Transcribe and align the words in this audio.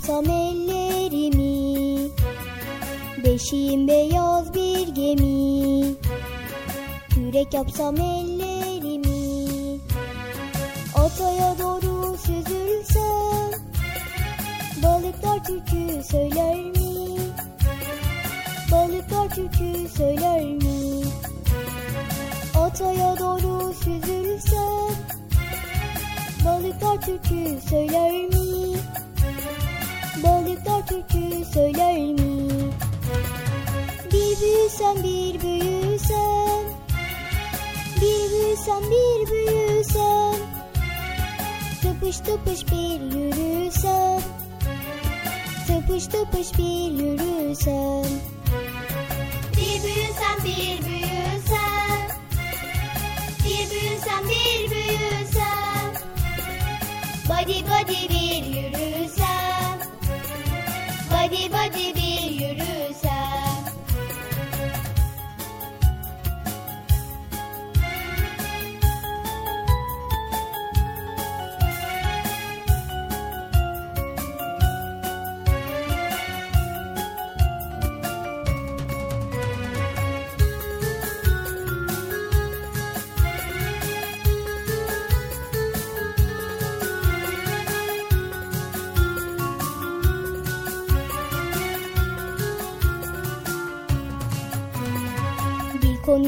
Yapsam 0.00 0.30
ellerimi. 0.30 2.08
Beşiğim 3.24 3.88
beyaz 3.88 4.54
bir 4.54 4.88
gemi. 4.88 5.94
Yürek 7.16 7.54
yapsam 7.54 7.96
ellerimi 7.96 8.29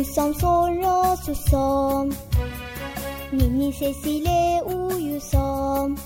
konuşsam 0.03 0.35
sonra 0.35 1.17
susam. 1.17 2.11
Ninni 3.33 3.73
sesiyle 3.73 4.63
uyusam. 4.63 5.97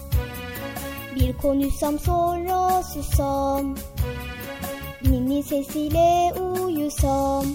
Bir 1.14 1.32
konuşsam 1.36 1.98
sonra 1.98 2.82
susam. 2.82 3.74
Ninni 5.04 5.42
sesiyle 5.42 6.32
uyusam. 6.40 7.46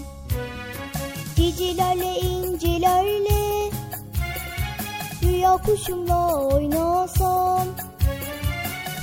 Cicilerle 1.36 2.20
incilerle 2.20 3.70
Rüya 5.22 5.56
kuşumla 5.56 6.46
oynasam. 6.46 7.66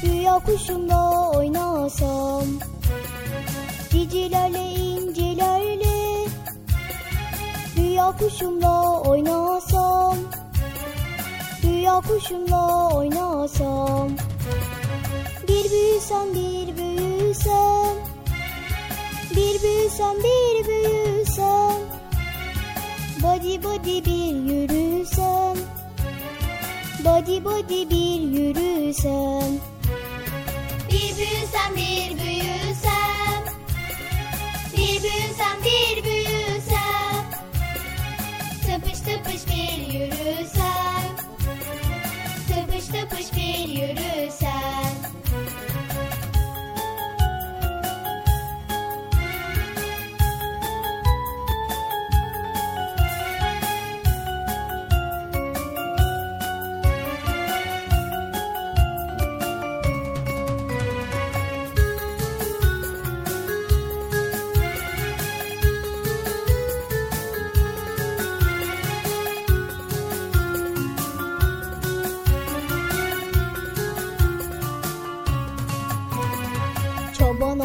Rüya 0.03 0.39
kuşumla 0.39 1.29
oynasam. 1.29 2.45
Cicilerle 3.91 4.58
kuşumla 8.19 9.01
oynasam 9.01 10.17
Rüya 11.63 12.01
kuşumla 12.07 12.89
oynasam 12.95 14.09
Bir 15.47 15.71
büyüsem 15.71 16.33
bir 16.33 16.77
büyüsem 16.77 17.95
Bir 19.35 19.61
büyüsem 19.63 20.15
bir 20.23 20.67
büyüsem 20.67 21.79
Body 23.23 23.63
body 23.63 24.05
bir 24.05 24.35
yürüsem 24.51 25.57
Body 27.05 27.43
body 27.43 27.89
bir 27.89 28.21
yürüsem. 28.21 29.59
Bir 30.87 31.17
büyüsen 31.17 31.75
bir 31.75 32.23
büyüsen 32.23 33.43
Bir 34.77 35.03
büyüsen 35.03 35.57
bir 35.63 36.03
büyüsen 36.03 36.48
Tıpış 38.99 39.15
tıpış 39.23 39.47
bir 39.47 39.93
yürüsen 39.93 41.15
Tıpış 42.47 42.85
tıpış 42.85 43.33
bir 43.33 43.67
yürüsen 43.67 44.88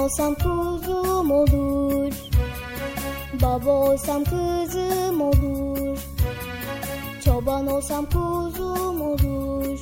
olsam 0.04 0.34
kuzum 0.34 1.30
olur. 1.30 2.12
Baba 3.42 3.70
olsam 3.70 4.24
kızım 4.24 5.20
olur. 5.20 5.98
Çoban 7.24 7.66
olsam 7.66 8.06
kuzum 8.06 9.00
olur. 9.00 9.78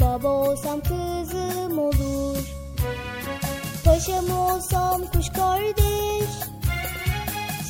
Baba 0.00 0.28
olsam 0.28 0.80
kızım 0.80 1.78
olur. 1.78 2.38
Paşam 3.84 4.30
olsam 4.30 5.00
kuş 5.12 5.28
kardeş. 5.28 6.30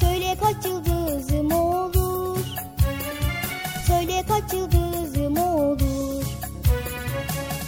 Söyle 0.00 0.36
kaç 0.40 0.66
yıldızım 0.66 1.52
olur. 1.52 2.38
Söyle 3.86 4.24
kaç 4.28 4.52
yıldızım 4.52 5.36
olur. 5.36 6.24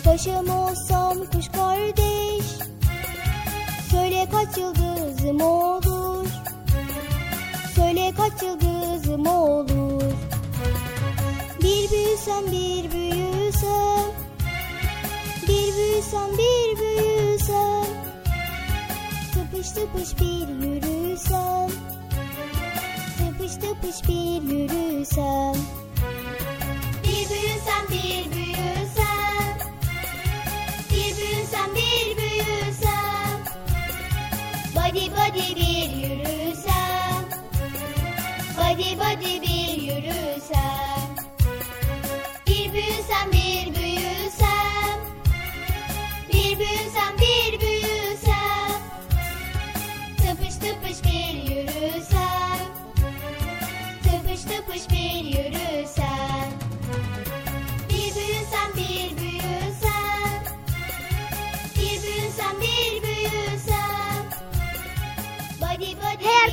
Paşam 0.05 0.49
olsam 0.49 1.14
kuş 1.32 1.49
kardeş 1.49 1.94
kaç 4.34 4.58
yıldızım 4.58 5.40
olur? 5.40 6.26
Söyle 7.75 8.12
kaç 8.16 8.42
yıldızım 8.42 9.26
olur? 9.26 10.02
Bir 11.62 11.90
büyüsem 11.90 12.46
bir 12.46 12.92
büyüsem 12.92 14.10
Bir 15.42 15.76
büyüsem 15.76 16.28
bir 16.32 16.78
büyüsem 16.78 17.84
Tıpış 19.32 19.70
tıpış 19.70 20.20
bir 20.20 20.48
yürüsem 20.48 21.70
Tıpış 23.19 23.54
tıpış 23.54 24.08
bir 24.08 24.42
yürüsem 24.42 25.54
Body 34.94 35.11
body 35.11 35.56
bir 35.56 35.91
yürüsen 35.91 37.25
Body 38.56 38.96
body 38.99 39.43
bir 39.43 39.82
yürüsen 39.82 41.04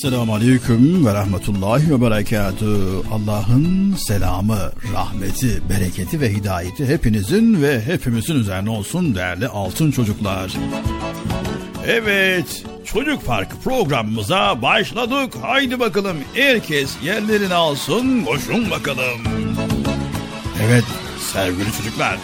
Esselamu 0.00 0.34
Aleyküm 0.34 1.06
ve 1.06 1.14
Rahmetullahi 1.14 1.90
ve 1.90 2.00
Berekatü. 2.00 2.66
Allah'ın 3.12 3.94
selamı, 3.94 4.58
rahmeti, 4.94 5.62
bereketi 5.70 6.20
ve 6.20 6.32
hidayeti 6.32 6.86
hepinizin 6.86 7.62
ve 7.62 7.80
hepimizin 7.80 8.34
üzerine 8.34 8.70
olsun 8.70 9.14
değerli 9.14 9.48
altın 9.48 9.90
çocuklar. 9.90 10.52
Evet, 11.86 12.64
Çocuk 12.84 13.26
Parkı 13.26 13.56
programımıza 13.56 14.62
başladık. 14.62 15.34
Haydi 15.42 15.80
bakalım 15.80 16.16
herkes 16.34 16.90
yerlerini 17.04 17.54
alsın, 17.54 18.24
koşun 18.24 18.70
bakalım. 18.70 19.20
Evet, 20.66 20.84
sevgili 21.32 21.72
çocuklar. 21.78 22.16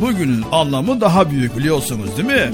Bugünün 0.00 0.44
anlamı 0.52 1.00
daha 1.00 1.30
büyük 1.30 1.56
biliyorsunuz 1.56 2.16
değil 2.16 2.28
mi? 2.28 2.52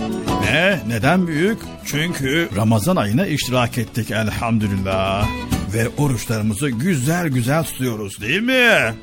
Ne? 0.52 0.80
Neden 0.88 1.26
büyük? 1.26 1.58
Çünkü 1.84 2.48
Ramazan 2.56 2.96
ayına 2.96 3.26
iştirak 3.26 3.78
ettik 3.78 4.10
elhamdülillah. 4.10 5.28
Ve 5.74 5.88
oruçlarımızı 5.88 6.70
güzel 6.70 7.28
güzel 7.28 7.64
tutuyoruz 7.64 8.20
değil 8.20 8.42
mi? 8.42 8.94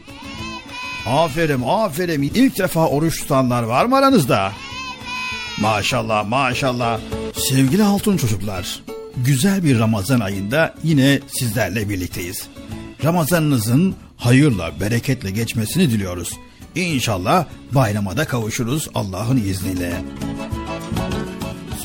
Aferin 1.06 1.64
aferin. 1.68 2.22
İlk 2.22 2.58
defa 2.58 2.88
oruç 2.88 3.22
tutanlar 3.22 3.64
var 3.64 3.86
mı 3.86 3.98
aranızda? 3.98 4.52
Maşallah 5.62 6.28
maşallah. 6.28 7.00
Sevgili 7.34 7.84
altın 7.84 8.18
çocuklar. 8.18 8.82
Güzel 9.18 9.64
bir 9.64 9.80
Ramazan 9.80 10.20
ayında 10.20 10.76
yine 10.84 11.20
sizlerle 11.28 11.90
birlikteyiz. 11.90 12.48
Ramazanınızın 13.04 13.96
hayırla, 14.18 14.80
bereketle 14.80 15.32
geçmesini 15.32 15.92
diliyoruz. 15.92 16.34
İnşallah 16.76 17.46
bayrama 17.72 18.16
kavuşuruz 18.16 18.90
Allah'ın 18.96 19.38
izniyle. 19.38 19.94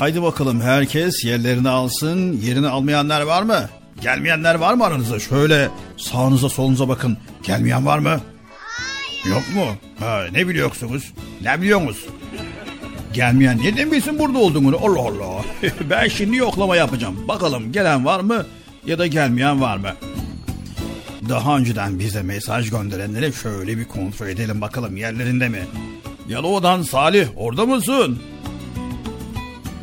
Haydi 0.01 0.21
bakalım 0.21 0.61
herkes 0.61 1.25
yerlerini 1.25 1.69
alsın. 1.69 2.33
Yerini 2.33 2.67
almayanlar 2.67 3.21
var 3.21 3.43
mı? 3.43 3.69
Gelmeyenler 4.01 4.55
var 4.55 4.73
mı 4.73 4.85
aranızda? 4.85 5.19
Şöyle 5.19 5.69
sağınıza 5.97 6.49
solunuza 6.49 6.87
bakın. 6.87 7.17
Gelmeyen 7.43 7.85
var 7.85 7.99
mı? 7.99 8.21
Yok 9.25 9.43
mu? 9.55 9.65
Ha, 9.99 10.23
ne 10.31 10.47
biliyorsunuz? 10.47 11.13
Ne 11.41 11.61
biliyorsunuz? 11.61 12.05
Gelmeyen 13.13 13.59
neden 13.63 13.91
bilsin 13.91 14.19
burada 14.19 14.37
olduğunu? 14.37 14.77
Allah 14.77 14.99
Allah. 14.99 15.43
ben 15.89 16.07
şimdi 16.07 16.37
yoklama 16.37 16.75
yapacağım. 16.75 17.27
Bakalım 17.27 17.71
gelen 17.71 18.05
var 18.05 18.19
mı 18.19 18.45
ya 18.85 18.99
da 18.99 19.07
gelmeyen 19.07 19.61
var 19.61 19.77
mı? 19.77 19.91
Daha 21.29 21.57
önceden 21.57 21.99
bize 21.99 22.21
mesaj 22.21 22.69
gönderenleri 22.69 23.33
şöyle 23.33 23.77
bir 23.77 23.85
kontrol 23.85 24.27
edelim 24.27 24.61
bakalım 24.61 24.97
yerlerinde 24.97 25.49
mi? 25.49 25.61
Yalova'dan 26.29 26.81
Salih 26.81 27.27
orada 27.35 27.65
mısın? 27.65 28.21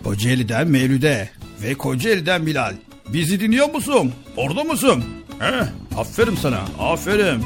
Kocaeli'den 0.09 0.69
Mevlüde 0.69 1.29
ve 1.63 1.75
Kocaeli'den 1.75 2.47
Bilal. 2.47 2.75
Bizi 3.09 3.41
dinliyor 3.41 3.75
musun? 3.75 4.13
Orada 4.37 4.65
mısın? 4.65 5.05
He, 5.39 5.55
aferin 5.99 6.35
sana, 6.35 6.61
aferin. 6.79 7.43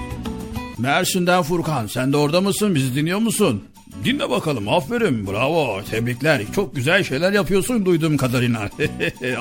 Mersin'den 0.79 1.43
Furkan, 1.43 1.87
sen 1.87 2.13
de 2.13 2.17
orada 2.17 2.41
mısın? 2.41 2.75
Bizi 2.75 2.95
dinliyor 2.95 3.19
musun? 3.19 3.65
Dinle 4.05 4.31
bakalım, 4.31 4.69
aferin, 4.69 5.27
bravo, 5.27 5.83
tebrikler. 5.91 6.43
Çok 6.55 6.77
güzel 6.77 7.05
şeyler 7.05 7.33
yapıyorsun 7.33 7.87
duyduğum 7.87 8.17
kadarıyla. 8.17 8.71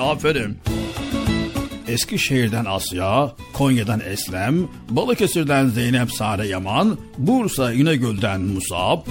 aferin. 0.00 0.58
Eskişehir'den 1.88 2.64
Asya, 2.64 3.32
Konya'dan 3.52 4.00
Eslem, 4.00 4.68
Balıkesir'den 4.90 5.68
Zeynep 5.68 6.12
Sare 6.12 6.46
Yaman, 6.46 6.98
Bursa 7.18 7.72
İnegöl'den 7.72 8.40
Musab, 8.40 9.06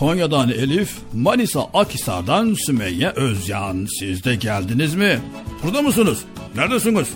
Konya'dan 0.00 0.50
Elif, 0.50 0.98
Manisa 1.12 1.60
Akhisar'dan 1.74 2.54
Sümeyye 2.54 3.08
Özyan. 3.10 3.86
Siz 3.98 4.24
de 4.24 4.34
geldiniz 4.34 4.94
mi? 4.94 5.20
Burada 5.62 5.82
mısınız? 5.82 6.24
Neredesiniz? 6.56 7.08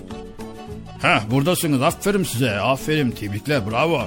Heh 1.02 1.30
buradasınız. 1.30 1.82
Aferin 1.82 2.22
size. 2.22 2.50
Aferin. 2.50 3.10
Tebrikler. 3.10 3.70
Bravo. 3.70 4.02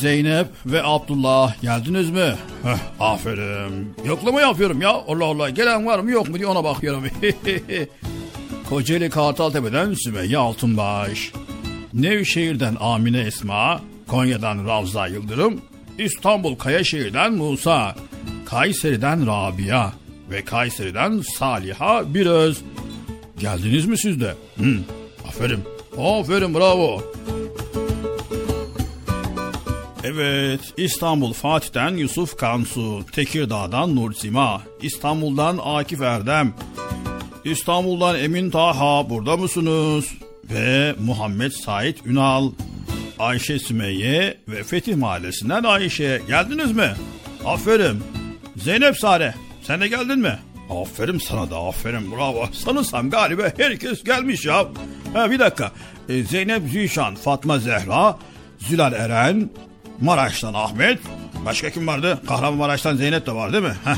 Zeynep 0.00 0.46
ve 0.66 0.82
Abdullah 0.84 1.62
geldiniz 1.62 2.10
mi? 2.10 2.34
Heh, 2.62 2.78
aferin. 3.00 3.94
Yoklama 4.04 4.40
yapıyorum 4.40 4.80
ya. 4.80 4.90
Allah 4.90 5.24
Allah. 5.24 5.50
Gelen 5.50 5.86
var 5.86 5.98
mı 5.98 6.10
yok 6.10 6.28
mu 6.28 6.34
diye 6.38 6.46
ona 6.46 6.64
bakıyorum. 6.64 7.04
Kocaeli 8.68 9.10
Kartaltepe'den 9.10 9.94
Sümeyye 9.94 10.38
Altınbaş. 10.38 11.32
Nevşehir'den 11.94 12.76
Amine 12.80 13.20
Esma. 13.20 13.80
Konya'dan 14.08 14.66
Ravza 14.66 15.06
Yıldırım. 15.06 15.71
İstanbul 15.98 16.54
Kayaşehir'den 16.54 17.32
Musa, 17.32 17.94
Kayseri'den 18.46 19.26
Rabia 19.26 19.92
ve 20.30 20.44
Kayseri'den 20.44 21.22
Saliha 21.38 22.14
Biröz. 22.14 22.62
Geldiniz 23.38 23.86
mi 23.86 23.98
siz 23.98 24.20
de? 24.20 24.34
Hı, 24.58 24.78
aferin, 25.28 25.60
aferin 25.98 26.54
bravo. 26.54 27.02
Evet, 30.04 30.60
İstanbul 30.76 31.32
Fatih'ten 31.32 31.96
Yusuf 31.96 32.36
Kansu, 32.36 33.00
Tekirdağ'dan 33.12 33.96
Nursima, 33.96 34.62
İstanbul'dan 34.82 35.58
Akif 35.64 36.00
Erdem, 36.00 36.54
İstanbul'dan 37.44 38.18
Emin 38.18 38.50
Taha 38.50 39.10
burada 39.10 39.36
mısınız? 39.36 40.04
Ve 40.50 40.94
Muhammed 41.00 41.50
Said 41.50 41.96
Ünal, 42.06 42.50
Ayşe 43.22 43.58
Sümeyye 43.58 44.36
ve 44.48 44.64
Fetih 44.64 44.96
Mahallesi'nden 44.96 45.64
Ayşe. 45.64 46.22
Geldiniz 46.28 46.72
mi? 46.72 46.92
Aferin. 47.44 48.02
Zeynep 48.56 48.98
Sare 48.98 49.34
sen 49.62 49.80
de 49.80 49.88
geldin 49.88 50.18
mi? 50.18 50.38
Aferin 50.70 51.18
sana 51.18 51.50
da 51.50 51.58
aferin 51.58 52.12
bravo. 52.12 52.48
Sanırsam 52.52 53.10
galiba 53.10 53.42
herkes 53.56 54.04
gelmiş 54.04 54.46
ya. 54.46 54.66
Ha, 55.14 55.30
bir 55.30 55.38
dakika. 55.38 55.72
Ee, 56.08 56.22
Zeynep 56.22 56.62
Zişan, 56.68 57.14
Fatma 57.14 57.58
Zehra, 57.58 58.18
Zülal 58.58 58.92
Eren, 58.92 59.50
Maraş'tan 60.00 60.54
Ahmet. 60.54 60.98
Başka 61.44 61.70
kim 61.70 61.86
vardı? 61.86 62.22
Kahramanmaraş'tan 62.26 62.96
Zeynep 62.96 63.26
de 63.26 63.32
var 63.34 63.52
değil 63.52 63.64
mi? 63.64 63.76
Heh. 63.84 63.96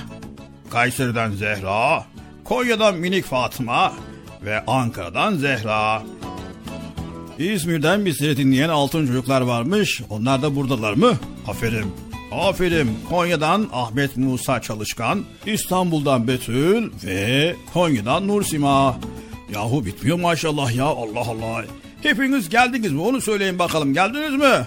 Kayseri'den 0.70 1.30
Zehra, 1.30 2.04
Konya'dan 2.44 2.94
Minik 2.94 3.24
Fatma 3.24 3.92
ve 4.42 4.64
Ankara'dan 4.66 5.34
Zehra. 5.34 6.02
İzmir'den 7.38 8.04
bizleri 8.04 8.36
dinleyen 8.36 8.68
altın 8.68 9.06
çocuklar 9.06 9.40
varmış. 9.40 10.00
Onlar 10.10 10.42
da 10.42 10.56
buradalar 10.56 10.92
mı? 10.92 11.12
Aferin. 11.46 11.94
Aferin. 12.32 12.98
Konya'dan 13.08 13.68
Ahmet 13.72 14.16
Musa 14.16 14.60
Çalışkan, 14.62 15.24
İstanbul'dan 15.46 16.28
Betül 16.28 16.90
ve 17.04 17.56
Konya'dan 17.72 18.28
Nursima. 18.28 18.96
Yahu 19.54 19.84
bitmiyor 19.86 20.20
maşallah 20.20 20.74
ya 20.74 20.84
Allah 20.84 21.20
Allah. 21.20 21.64
Hepiniz 22.02 22.48
geldiniz 22.48 22.92
mi? 22.92 23.00
Onu 23.00 23.20
söyleyin 23.20 23.58
bakalım. 23.58 23.94
Geldiniz 23.94 24.32
mi? 24.32 24.44
Evet. 24.44 24.66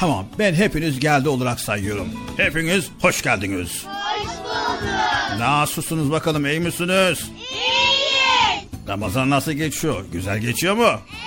Tamam 0.00 0.26
ben 0.38 0.54
hepiniz 0.54 1.00
geldi 1.00 1.28
olarak 1.28 1.60
sayıyorum. 1.60 2.08
Hepiniz 2.36 2.88
hoş 3.00 3.22
geldiniz. 3.22 3.84
Hoş 3.84 4.28
bulduk. 4.28 5.38
Nasılsınız 5.38 6.10
bakalım 6.10 6.46
iyi 6.46 6.60
misiniz? 6.60 7.30
İyiyiz. 7.52 7.57
Ramazan 8.88 9.30
nasıl 9.30 9.52
geçiyor? 9.52 10.04
Güzel 10.12 10.38
geçiyor 10.38 10.74
mu? 10.74 10.82
Evet. 10.84 11.18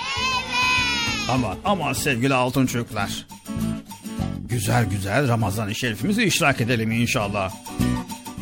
Aman 1.30 1.56
aman 1.64 1.92
sevgili 1.92 2.34
altın 2.34 2.66
çocuklar. 2.66 3.26
Güzel 4.48 4.84
güzel 4.90 5.28
Ramazan-ı 5.28 5.74
Şerifimizi 5.74 6.22
işrak 6.22 6.60
edelim 6.60 6.90
inşallah. 6.90 7.52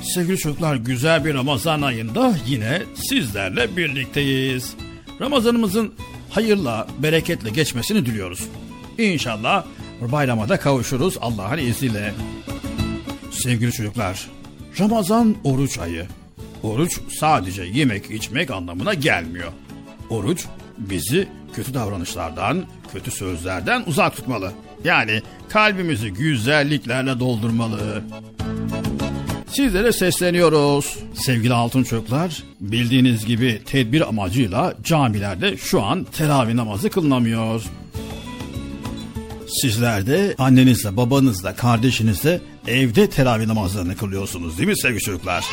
Sevgili 0.03 0.39
çocuklar 0.39 0.77
güzel 0.77 1.25
bir 1.25 1.35
Ramazan 1.35 1.83
ayında 1.83 2.35
yine 2.47 2.83
sizlerle 2.95 3.77
birlikteyiz. 3.77 4.75
Ramazanımızın 5.21 5.95
hayırla, 6.31 6.87
bereketle 6.99 7.51
geçmesini 7.51 8.07
diliyoruz. 8.07 8.49
İnşallah 8.99 9.65
bayrama 10.01 10.49
da 10.49 10.61
kavuşuruz 10.61 11.19
Allah'ın 11.21 11.59
izniyle. 11.59 12.15
Sevgili 13.31 13.73
çocuklar, 13.73 14.31
Ramazan 14.81 15.37
oruç 15.45 15.79
ayı. 15.79 16.07
Oruç 16.63 17.01
sadece 17.19 17.63
yemek 17.63 18.11
içmek 18.11 18.51
anlamına 18.51 18.95
gelmiyor. 18.95 19.53
Oruç 20.11 20.45
bizi 20.79 21.29
kötü 21.53 21.75
davranışlardan, 21.75 22.65
kötü 22.93 23.11
sözlerden 23.11 23.83
uzak 23.87 24.17
tutmalı. 24.17 24.53
Yani 24.85 25.23
kalbimizi 25.49 26.11
güzelliklerle 26.11 27.21
doldurmalı. 27.21 28.03
Sizlere 29.53 29.93
sesleniyoruz. 29.93 30.99
Sevgili 31.15 31.55
altın 31.55 31.83
çocuklar, 31.83 32.43
bildiğiniz 32.61 33.27
gibi 33.27 33.63
tedbir 33.67 34.09
amacıyla 34.09 34.75
camilerde 34.83 35.57
şu 35.57 35.83
an 35.83 36.05
teravih 36.05 36.55
namazı 36.55 36.91
kılınamıyor. 36.91 37.63
Sizler 39.63 40.07
de 40.07 40.35
annenizle, 40.39 40.97
babanızla, 40.97 41.57
kardeşinizle 41.57 42.41
evde 42.69 43.11
teravih 43.11 43.47
namazlarını 43.47 43.97
kılıyorsunuz 43.97 44.59
değil 44.59 44.69
mi 44.69 44.79
sevgili 44.79 45.01
çocuklar? 45.01 45.45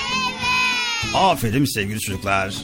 Aferin 1.14 1.66
sevgili 1.66 2.00
çocuklar. 2.00 2.56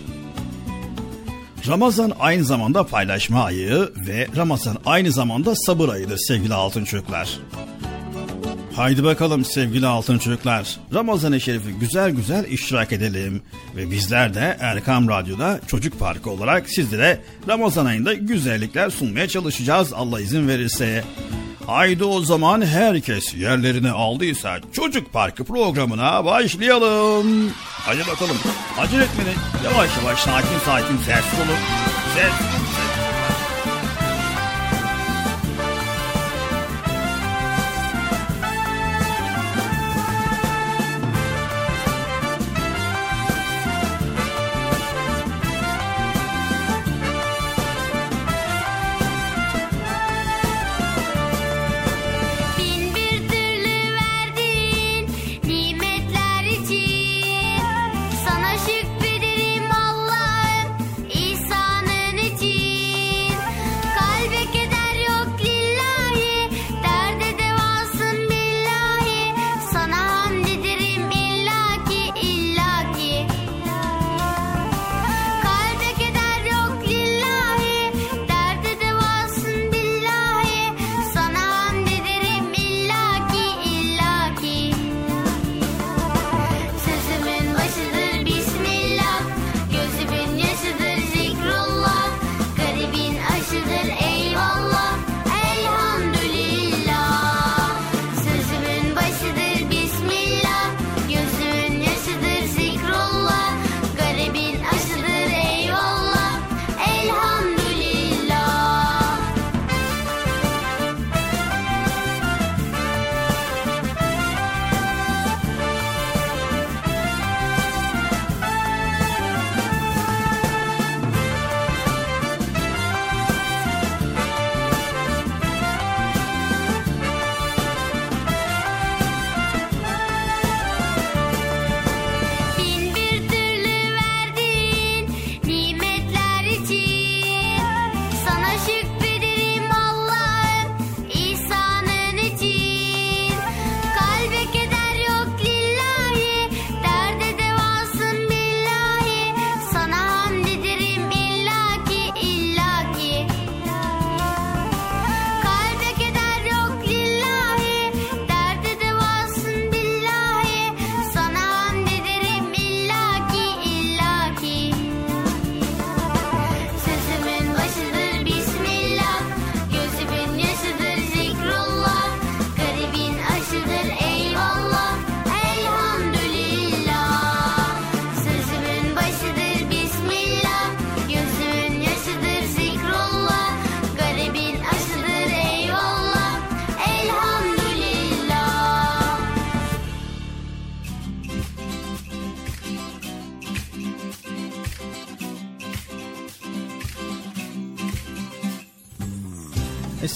Ramazan 1.67 2.13
aynı 2.19 2.43
zamanda 2.43 2.83
paylaşma 2.83 3.43
ayı 3.43 3.89
ve 4.07 4.27
Ramazan 4.35 4.77
aynı 4.85 5.11
zamanda 5.11 5.55
sabır 5.55 5.89
ayıdır 5.89 6.17
sevgili 6.17 6.53
altın 6.53 6.85
çocuklar. 6.85 7.39
Haydi 8.75 9.03
bakalım 9.03 9.45
sevgili 9.45 9.87
altın 9.87 10.17
çocuklar. 10.17 10.77
Ramazan-ı 10.93 11.41
Şerif'i 11.41 11.71
güzel 11.73 12.11
güzel 12.11 12.45
iştirak 12.45 12.91
edelim. 12.91 13.41
Ve 13.75 13.91
bizler 13.91 14.33
de 14.33 14.57
Erkam 14.59 15.09
Radyo'da 15.09 15.59
Çocuk 15.67 15.99
Parkı 15.99 16.29
olarak 16.29 16.69
sizlere 16.69 17.21
Ramazan 17.47 17.85
ayında 17.85 18.13
güzellikler 18.13 18.89
sunmaya 18.89 19.27
çalışacağız 19.27 19.93
Allah 19.93 20.21
izin 20.21 20.47
verirse. 20.47 21.03
Haydi 21.67 22.03
o 22.03 22.21
zaman 22.21 22.65
herkes 22.65 23.33
yerlerini 23.35 23.91
aldıysa 23.91 24.59
Çocuk 24.73 25.13
Parkı 25.13 25.43
programına 25.43 26.25
başlayalım. 26.25 27.51
Hadi 27.57 27.99
bakalım. 27.99 28.37
Acele 28.79 29.03
etmeyin. 29.03 29.37
Yavaş 29.63 29.89
yavaş 29.97 30.19
sakin 30.19 30.59
sakin 30.65 30.97
sessiz 30.97 31.39
olun. 31.39 31.57
Sessiz. 32.15 33.02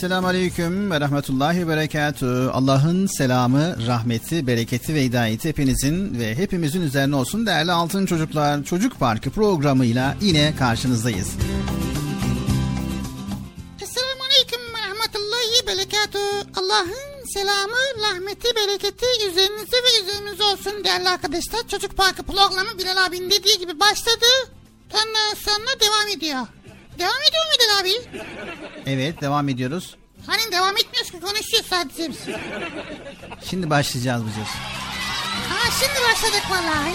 Esselamu 0.07 0.27
Aleyküm 0.27 0.91
ve 0.91 0.99
Rahmetullahi 0.99 1.67
Berekatü. 1.67 2.49
Allah'ın 2.53 3.07
selamı, 3.07 3.87
rahmeti, 3.87 4.47
bereketi 4.47 4.95
ve 4.95 5.03
hidayeti 5.03 5.49
hepinizin 5.49 6.19
ve 6.19 6.35
hepimizin 6.35 6.81
üzerine 6.81 7.15
olsun 7.15 7.45
değerli 7.45 7.71
altın 7.71 8.05
çocuklar. 8.05 8.63
Çocuk 8.63 8.99
Parkı 8.99 9.29
programıyla 9.29 10.15
yine 10.21 10.53
karşınızdayız. 10.59 11.27
Esselamu 13.81 14.23
Aleyküm 14.23 14.59
ve 14.59 14.81
Rahmetullahi 14.89 15.67
Berekatü. 15.67 16.19
Allah'ın 16.55 17.25
selamı, 17.33 17.83
rahmeti, 18.01 18.55
bereketi 18.55 19.05
üzerinize 19.29 19.77
ve 19.77 20.03
üzerinize 20.03 20.43
olsun 20.43 20.83
değerli 20.83 21.09
arkadaşlar. 21.09 21.67
Çocuk 21.67 21.97
Parkı 21.97 22.23
programı 22.23 22.77
Bilal 22.77 23.05
abinin 23.05 23.31
dediği 23.31 23.57
gibi 23.59 23.79
başladı. 23.79 24.25
Ondan 24.93 25.33
sonra 25.35 25.79
devam 25.79 26.17
ediyor. 26.17 26.47
Devam 26.99 27.21
ediyor 27.29 27.36
mu 27.67 27.73
Bilal 27.73 27.81
abi? 27.81 28.21
Evet 28.85 29.21
devam 29.21 29.49
ediyoruz. 29.49 29.95
Hani 30.27 30.51
devam 30.51 30.77
etmiyoruz 30.77 31.11
ki 31.11 31.19
konuşuyoruz 31.19 31.69
sadece 31.69 32.09
biz. 32.09 32.35
Şimdi 33.49 33.69
başlayacağız 33.69 34.23
Bıcır. 34.23 34.47
Ha 35.49 35.69
şimdi 35.79 35.99
başladık 36.11 36.43
vallahi. 36.49 36.93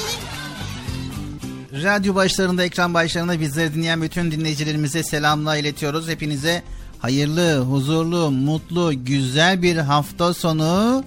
Radyo 1.84 2.14
başlarında, 2.14 2.64
ekran 2.64 2.94
başlarında 2.94 3.40
bizleri 3.40 3.74
dinleyen 3.74 4.02
bütün 4.02 4.30
dinleyicilerimize 4.30 5.02
selamlar 5.02 5.56
iletiyoruz. 5.56 6.08
Hepinize 6.08 6.62
hayırlı, 6.98 7.58
huzurlu, 7.58 8.30
mutlu, 8.30 9.04
güzel 9.04 9.62
bir 9.62 9.76
hafta 9.76 10.34
sonu 10.34 11.04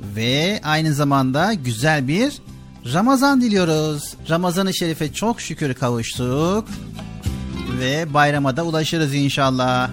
ve 0.00 0.60
aynı 0.64 0.94
zamanda 0.94 1.52
güzel 1.52 2.08
bir 2.08 2.32
Ramazan 2.92 3.40
diliyoruz. 3.40 4.14
Ramazan-ı 4.30 4.74
Şerif'e 4.74 5.12
çok 5.12 5.40
şükür 5.40 5.74
kavuştuk. 5.74 6.68
Ve 7.80 8.14
bayrama 8.14 8.56
da 8.56 8.62
ulaşırız 8.64 9.14
inşallah. 9.14 9.90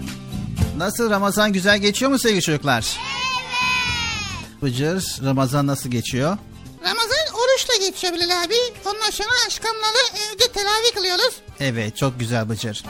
Nasıl 0.76 1.10
Ramazan 1.10 1.52
güzel 1.52 1.78
geçiyor 1.78 2.10
mu 2.10 2.18
sevgili 2.18 2.42
çocuklar? 2.42 2.96
Evet. 2.96 4.62
Bıcır 4.62 5.18
Ramazan 5.24 5.66
nasıl 5.66 5.90
geçiyor? 5.90 6.38
Ramazan 6.82 7.26
oruçla 7.34 7.86
geçiyor 7.86 8.12
Bilal 8.12 8.44
abi. 8.44 8.54
Ondan 8.86 9.10
sonra 9.10 9.28
aşkamları 9.46 10.32
evde 10.34 10.52
teravih 10.52 10.94
kılıyoruz. 10.94 11.34
Evet 11.60 11.96
çok 11.96 12.20
güzel 12.20 12.48
Bıcır. 12.48 12.84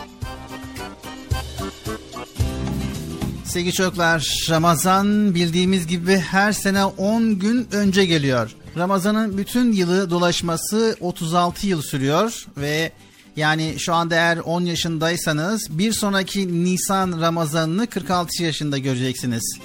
Sevgili 3.44 3.72
çocuklar 3.72 4.46
Ramazan 4.50 5.34
bildiğimiz 5.34 5.86
gibi 5.86 6.18
her 6.18 6.52
sene 6.52 6.84
10 6.84 7.38
gün 7.38 7.68
önce 7.72 8.04
geliyor. 8.04 8.56
Ramazan'ın 8.76 9.38
bütün 9.38 9.72
yılı 9.72 10.10
dolaşması 10.10 10.96
36 11.00 11.66
yıl 11.66 11.82
sürüyor 11.82 12.46
ve 12.56 12.92
yani 13.36 13.74
şu 13.78 13.94
anda 13.94 14.14
eğer 14.14 14.36
10 14.38 14.60
yaşındaysanız 14.64 15.78
bir 15.78 15.92
sonraki 15.92 16.64
Nisan 16.64 17.20
Ramazan'ını 17.20 17.86
46 17.86 18.42
yaşında 18.42 18.78
göreceksiniz. 18.78 19.58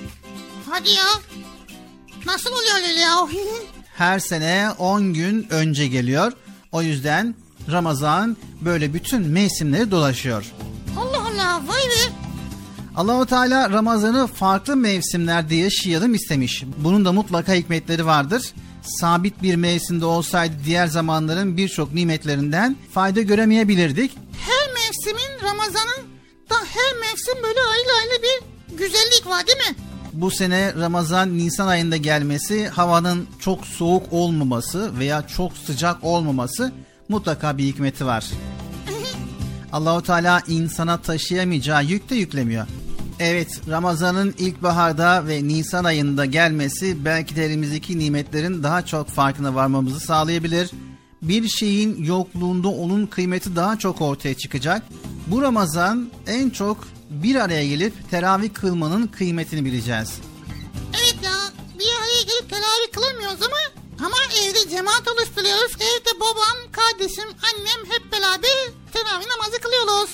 Hadi 0.69 0.89
ya. 0.89 1.05
Nasıl 2.25 2.49
oluyor 2.49 2.75
öyle 2.75 2.99
ya? 2.99 3.27
Her 3.97 4.19
sene 4.19 4.69
10 4.77 5.13
gün 5.13 5.47
önce 5.49 5.87
geliyor. 5.87 6.31
O 6.71 6.81
yüzden 6.81 7.35
Ramazan 7.71 8.37
böyle 8.61 8.93
bütün 8.93 9.27
mevsimleri 9.27 9.91
dolaşıyor. 9.91 10.45
Allah 10.97 11.17
Allah 11.27 11.61
vay 11.67 11.81
be. 11.81 12.13
Allahu 12.95 13.25
Teala 13.25 13.69
Ramazan'ı 13.69 14.27
farklı 14.27 14.75
mevsimlerde 14.75 15.55
yaşayalım 15.55 16.13
istemiş. 16.13 16.63
Bunun 16.77 17.05
da 17.05 17.11
mutlaka 17.11 17.53
hikmetleri 17.53 18.05
vardır. 18.05 18.53
Sabit 18.81 19.43
bir 19.43 19.55
mevsimde 19.55 20.05
olsaydı 20.05 20.53
diğer 20.65 20.87
zamanların 20.87 21.57
birçok 21.57 21.93
nimetlerinden 21.93 22.75
fayda 22.93 23.21
göremeyebilirdik. 23.21 24.11
Her 24.39 24.73
mevsimin 24.73 25.49
Ramazan'ın 25.49 26.05
da 26.49 26.55
her 26.55 26.99
mevsim 26.99 27.35
böyle 27.43 27.59
ayrı 27.59 27.89
ayrı 27.99 28.23
bir 28.23 28.41
güzellik 28.77 29.27
var 29.27 29.47
değil 29.47 29.57
mi? 29.57 29.75
Bu 30.13 30.31
sene 30.31 30.73
Ramazan 30.79 31.37
Nisan 31.37 31.67
ayında 31.67 31.97
gelmesi, 31.97 32.67
havanın 32.67 33.27
çok 33.39 33.65
soğuk 33.65 34.13
olmaması 34.13 34.99
veya 34.99 35.27
çok 35.27 35.57
sıcak 35.57 36.03
olmaması 36.03 36.71
mutlaka 37.09 37.57
bir 37.57 37.63
hikmeti 37.63 38.05
var. 38.05 38.25
Allahu 39.73 40.03
Teala 40.03 40.41
insana 40.47 40.97
taşıyamayacağı 41.01 41.83
yük 41.83 42.09
de 42.09 42.15
yüklemiyor. 42.15 42.67
Evet, 43.23 43.61
Ramazan'ın 43.69 44.35
ilkbaharda 44.37 45.27
ve 45.27 45.47
Nisan 45.47 45.83
ayında 45.83 46.25
gelmesi 46.25 47.05
belki 47.05 47.35
de 47.35 47.45
elimizdeki 47.45 47.99
nimetlerin 47.99 48.63
daha 48.63 48.85
çok 48.85 49.09
farkına 49.09 49.55
varmamızı 49.55 49.99
sağlayabilir. 49.99 50.71
Bir 51.21 51.47
şeyin 51.47 52.03
yokluğunda 52.03 52.67
onun 52.67 53.05
kıymeti 53.05 53.55
daha 53.55 53.79
çok 53.79 54.01
ortaya 54.01 54.33
çıkacak. 54.33 54.83
Bu 55.27 55.41
Ramazan 55.41 56.11
en 56.27 56.49
çok 56.49 56.87
bir 57.09 57.35
araya 57.35 57.67
gelip 57.67 58.11
teravih 58.11 58.53
kılmanın 58.53 59.07
kıymetini 59.07 59.65
bileceğiz. 59.65 60.13
Evet 60.93 61.15
ya, 61.23 61.33
bir 61.79 61.89
araya 61.99 62.21
gelip 62.21 62.49
teravih 62.49 62.91
kılamıyoruz 62.93 63.41
ama 63.41 63.57
ama 64.05 64.17
evde 64.43 64.69
cemaat 64.69 65.07
oluşturuyoruz. 65.07 65.71
Evde 65.75 66.19
babam, 66.19 66.71
kardeşim, 66.71 67.25
annem 67.29 67.85
hep 67.89 68.11
beraber 68.11 68.57
teravih 68.93 69.25
namazı 69.27 69.59
kılıyoruz. 69.61 70.09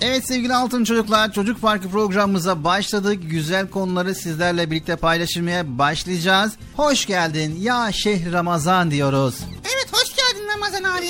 Evet 0.00 0.26
sevgili 0.28 0.54
altın 0.54 0.84
çocuklar 0.84 1.32
Çocuk 1.32 1.60
Parkı 1.62 1.90
programımıza 1.90 2.64
başladık. 2.64 3.20
Güzel 3.22 3.70
konuları 3.70 4.14
sizlerle 4.14 4.70
birlikte 4.70 4.96
paylaşmaya 4.96 5.78
başlayacağız. 5.78 6.52
Hoş 6.76 7.06
geldin 7.06 7.56
ya 7.60 7.92
Şehri 7.92 8.32
Ramazan 8.32 8.90
diyoruz. 8.90 9.34
Evet 9.64 9.88
hoş 9.92 10.16
geldin 10.16 10.48
Ramazan 10.54 10.82
abi. 10.84 11.06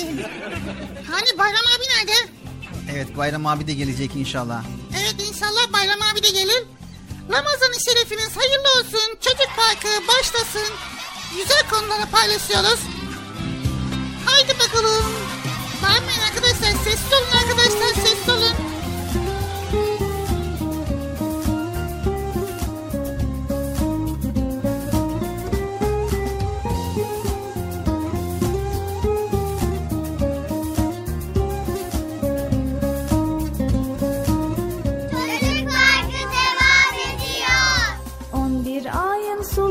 Hani 1.11 1.37
Bayram 1.37 1.65
abi 1.77 1.83
nerede? 1.97 2.11
Evet 2.93 3.17
Bayram 3.17 3.45
abi 3.45 3.67
de 3.67 3.73
gelecek 3.73 4.15
inşallah. 4.15 4.63
Evet 5.01 5.15
inşallah 5.29 5.73
Bayram 5.73 5.99
abi 6.13 6.23
de 6.23 6.29
gelir. 6.29 6.63
Ramazan-ı 7.31 7.79
Şerifiniz 7.85 8.37
hayırlı 8.37 8.69
olsun. 8.79 9.15
Çocuk 9.21 9.49
Parkı 9.57 10.07
başlasın. 10.07 10.73
Güzel 11.37 11.63
konuları 11.69 12.05
paylaşıyoruz. 12.11 12.79
Haydi 14.25 14.53
bakalım. 14.59 15.05
Bağırmayın 15.83 16.21
arkadaşlar. 16.29 16.83
Sessiz 16.83 17.13
olun 17.13 17.37
arkadaşlar. 17.41 18.03
Sessiz 18.03 18.29
olun. 18.29 18.68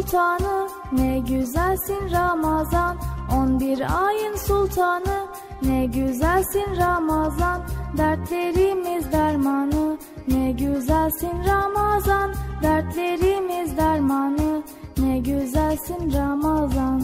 Sultanı 0.09 0.68
ne 0.92 1.18
güzelsin 1.18 2.11
Ramazan. 2.12 2.97
11 3.37 4.07
ayın 4.07 4.37
sultanı 4.37 5.27
ne 5.62 5.87
güzelsin 5.87 6.77
Ramazan. 6.77 7.62
Dertlerimiz 7.97 9.12
dermanı 9.12 9.99
ne 10.29 10.53
güzelsin 10.53 11.33
Ramazan. 11.49 12.35
Dertlerimiz 12.62 13.77
dermanı 13.77 14.62
ne 14.99 15.18
güzelsin 15.18 16.12
Ramazan. 16.12 17.03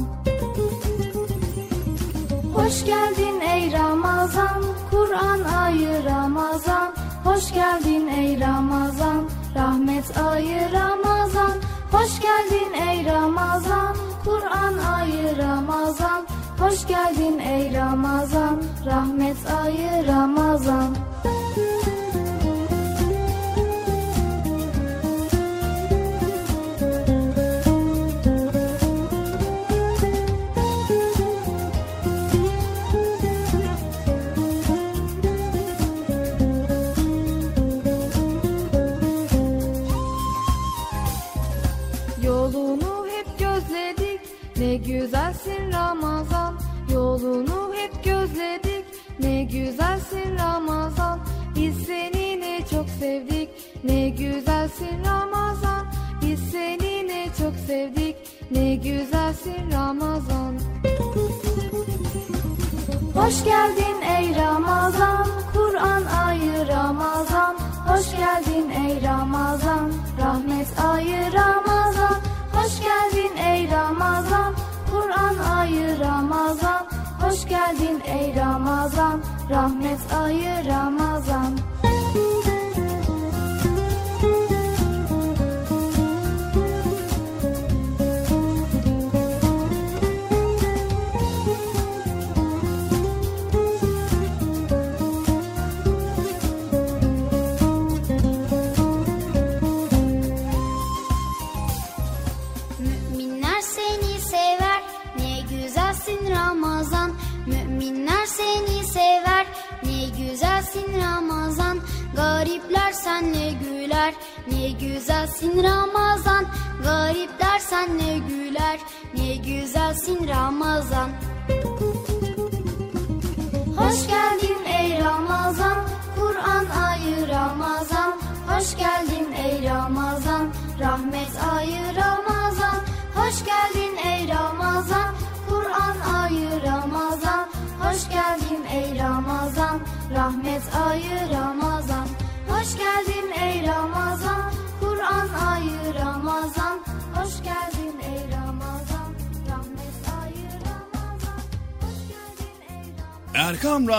Hoş 2.54 2.84
geldin 2.84 3.40
ey 3.40 3.72
Ramazan 3.72 4.62
Kur'an 4.90 5.40
ayı 5.62 6.04
Ramazan. 6.04 6.94
Hoş 7.24 7.54
geldin 7.54 8.08
ey 8.08 8.40
Ramazan 8.40 9.24
Rahmet 9.56 10.18
ayı 10.18 10.72
Ramazan 10.72 11.52
Hoş 11.94 12.20
geldin 12.20 12.72
ey 12.88 13.04
Ramazan, 13.04 13.96
Kur'an 14.24 14.78
ayı 14.78 15.36
Ramazan. 15.38 16.26
Hoş 16.58 16.86
geldin 16.86 17.38
ey 17.38 17.74
Ramazan, 17.74 18.62
rahmet 18.86 19.36
ayı 19.62 20.06
Ramazan. 20.06 20.96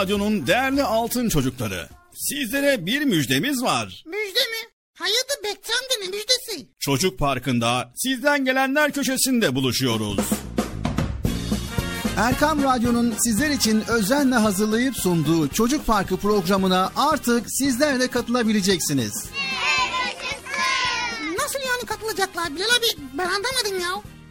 Radyo'nun 0.06 0.48
değerli 0.48 0.84
altın 0.84 1.30
çocukları. 1.30 1.89
Sizlere 2.13 2.86
bir 2.86 3.02
müjdemiz 3.02 3.63
var. 3.63 4.04
Müjde 4.06 4.39
mi? 4.39 4.70
Hayırdır 4.94 5.44
Bekçi 5.44 5.72
amca 5.74 5.96
ne 6.02 6.08
müjdesi? 6.18 6.70
Çocuk 6.80 7.20
Parkı'nda 7.20 7.91
sizden 7.96 8.46
gelenler 8.46 8.91
köşesinde 8.91 9.56
buluşuyoruz. 9.56 10.20
Erkam 12.18 12.63
Radyo'nun 12.63 13.13
sizler 13.24 13.50
için 13.50 13.84
özenle 13.88 14.36
hazırlayıp 14.36 14.96
sunduğu 14.98 15.48
Çocuk 15.48 15.88
Parkı 15.88 16.18
programına 16.18 16.91
artık 16.96 17.46
sizler 17.48 18.00
de 18.00 18.08
katılabileceksiniz. 18.08 19.26
Nasıl 21.38 21.60
yani 21.60 21.86
katılacaklar 21.86 22.56
Bilal 22.56 22.65
abi 22.65 23.08
ben 23.13 23.26
anlamadım 23.26 23.80
ya. 23.82 24.14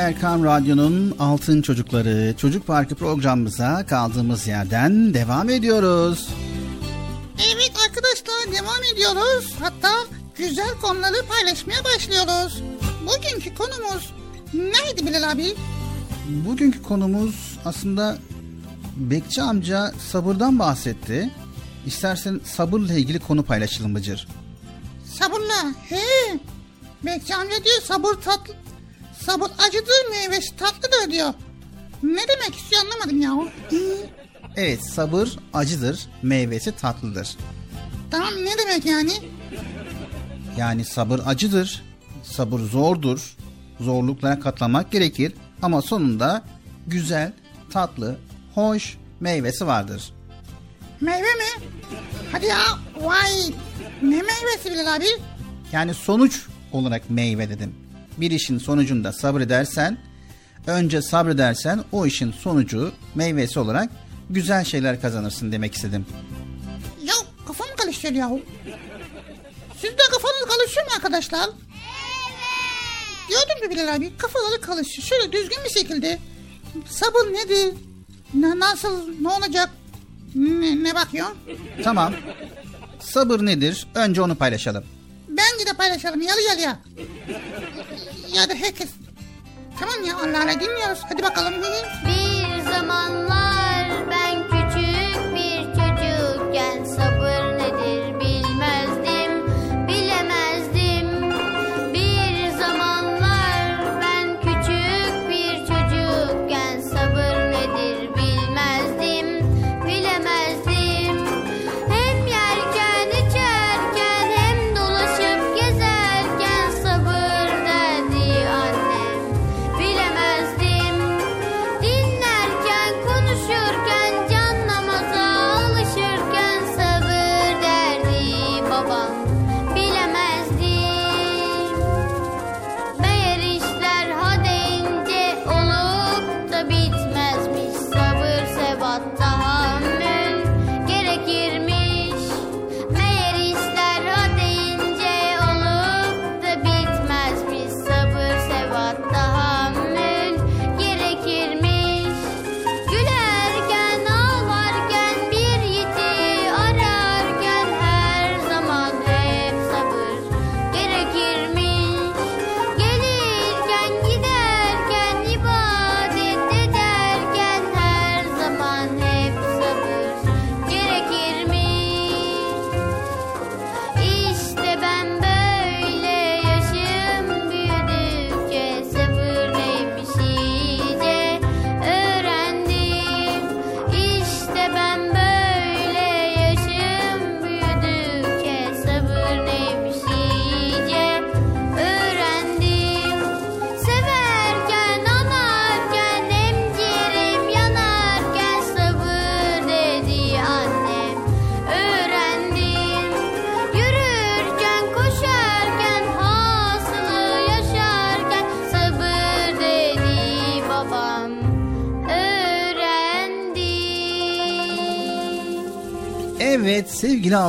Erkam 0.00 0.44
Radyo'nun 0.44 1.16
Altın 1.18 1.62
Çocukları 1.62 2.34
Çocuk 2.36 2.66
Parkı 2.66 2.94
programımıza 2.94 3.86
kaldığımız 3.86 4.46
yerden 4.46 5.14
devam 5.14 5.50
ediyoruz. 5.50 6.28
Evet 7.38 7.72
arkadaşlar 7.88 8.62
devam 8.62 8.82
ediyoruz. 8.94 9.54
Hatta 9.60 9.92
güzel 10.36 10.70
konuları 10.82 11.26
paylaşmaya 11.28 11.84
başlıyoruz. 11.84 12.62
Bugünkü 13.02 13.54
konumuz 13.54 14.12
neydi 14.54 15.06
Bilal 15.06 15.30
abi? 15.30 15.54
Bugünkü 16.28 16.82
konumuz 16.82 17.58
aslında 17.64 18.18
Bekçi 18.96 19.42
amca 19.42 19.92
sabırdan 20.12 20.58
bahsetti. 20.58 21.30
İstersen 21.86 22.40
sabırla 22.44 22.94
ilgili 22.94 23.18
konu 23.18 23.42
paylaşalım 23.42 23.94
Bıcır. 23.94 24.28
Sabırla. 25.18 25.74
He. 25.88 26.38
Bekçi 27.04 27.34
amca 27.34 27.64
diyor 27.64 27.82
sabır 27.84 28.14
tatlı. 28.14 28.54
Sabır 29.26 29.50
acıdır 29.68 30.10
meyvesi 30.10 30.56
tatlıdır 30.56 31.10
diyor. 31.10 31.34
Ne 32.02 32.20
demek 32.28 32.54
istiyor 32.58 32.82
anlamadım 32.84 33.20
ya. 33.22 33.52
Evet 34.56 34.84
sabır 34.84 35.28
acıdır, 35.54 36.08
meyvesi 36.22 36.72
tatlıdır. 36.72 37.36
Tamam 38.10 38.30
ne 38.44 38.58
demek 38.58 38.86
yani? 38.86 39.12
Yani 40.56 40.84
sabır 40.84 41.20
acıdır, 41.26 41.82
sabır 42.22 42.60
zordur, 42.60 43.36
zorluklara 43.80 44.40
katlanmak 44.40 44.92
gerekir 44.92 45.32
ama 45.62 45.82
sonunda 45.82 46.42
güzel, 46.86 47.32
tatlı, 47.72 48.18
hoş 48.54 48.96
meyvesi 49.20 49.66
vardır. 49.66 50.12
Meyve 51.00 51.20
mi? 51.34 51.64
Hadi 52.32 52.46
ya 52.46 52.58
vay. 53.00 53.32
Ne 54.02 54.22
meyvesi 54.22 54.70
Bilal 54.70 54.94
abi? 54.96 55.06
Yani 55.72 55.94
sonuç 55.94 56.46
olarak 56.72 57.10
meyve 57.10 57.48
dedim. 57.48 57.74
Bir 58.20 58.30
işin 58.30 58.58
sonucunda 58.58 59.12
sabredersen, 59.12 59.98
önce 60.66 61.02
sabredersen 61.02 61.84
o 61.92 62.06
işin 62.06 62.32
sonucu 62.32 62.92
meyvesi 63.14 63.60
olarak 63.60 63.90
güzel 64.30 64.64
şeyler 64.64 65.00
kazanırsın 65.00 65.52
demek 65.52 65.74
istedim. 65.74 66.06
Ya 67.04 67.14
kafam 67.46 67.66
karışıyor 67.76 68.14
ya. 68.14 68.30
Siz 69.80 69.90
de 69.90 70.02
kafanız 70.10 70.56
karışıyor 70.56 70.86
mu 70.86 70.92
arkadaşlar? 70.96 71.40
Evet. 71.40 71.54
Gördün 73.28 73.68
mü 73.68 73.74
Bilal 73.74 73.94
abi? 73.96 74.16
Kafaları 74.16 74.60
karışıyor. 74.60 75.06
Şöyle 75.08 75.32
düzgün 75.32 75.58
bir 75.64 75.70
şekilde. 75.70 76.18
Sabır 76.88 77.32
nedir? 77.32 77.74
Ne, 78.34 78.58
nasıl? 78.58 79.08
Ne 79.20 79.28
olacak? 79.28 79.70
Ne, 80.34 80.84
ne 80.84 80.94
bakıyorsun? 80.94 81.36
Tamam. 81.84 82.12
Sabır 83.00 83.46
nedir? 83.46 83.86
Önce 83.94 84.22
onu 84.22 84.34
paylaşalım. 84.34 84.84
Bence 85.40 85.66
de 85.66 85.72
paylaşalım 85.72 86.20
yalı 86.22 86.40
yalıya. 86.40 86.78
Ya 88.34 88.48
da 88.48 88.54
herkes. 88.54 88.88
Tamam 89.80 90.04
ya 90.04 90.16
Allah 90.16 90.42
Allah 90.42 90.60
dinliyoruz. 90.60 90.98
Hadi 91.08 91.22
bakalım. 91.22 91.54
Bir 92.06 92.70
zamanlar 92.70 93.88
ben 94.10 94.48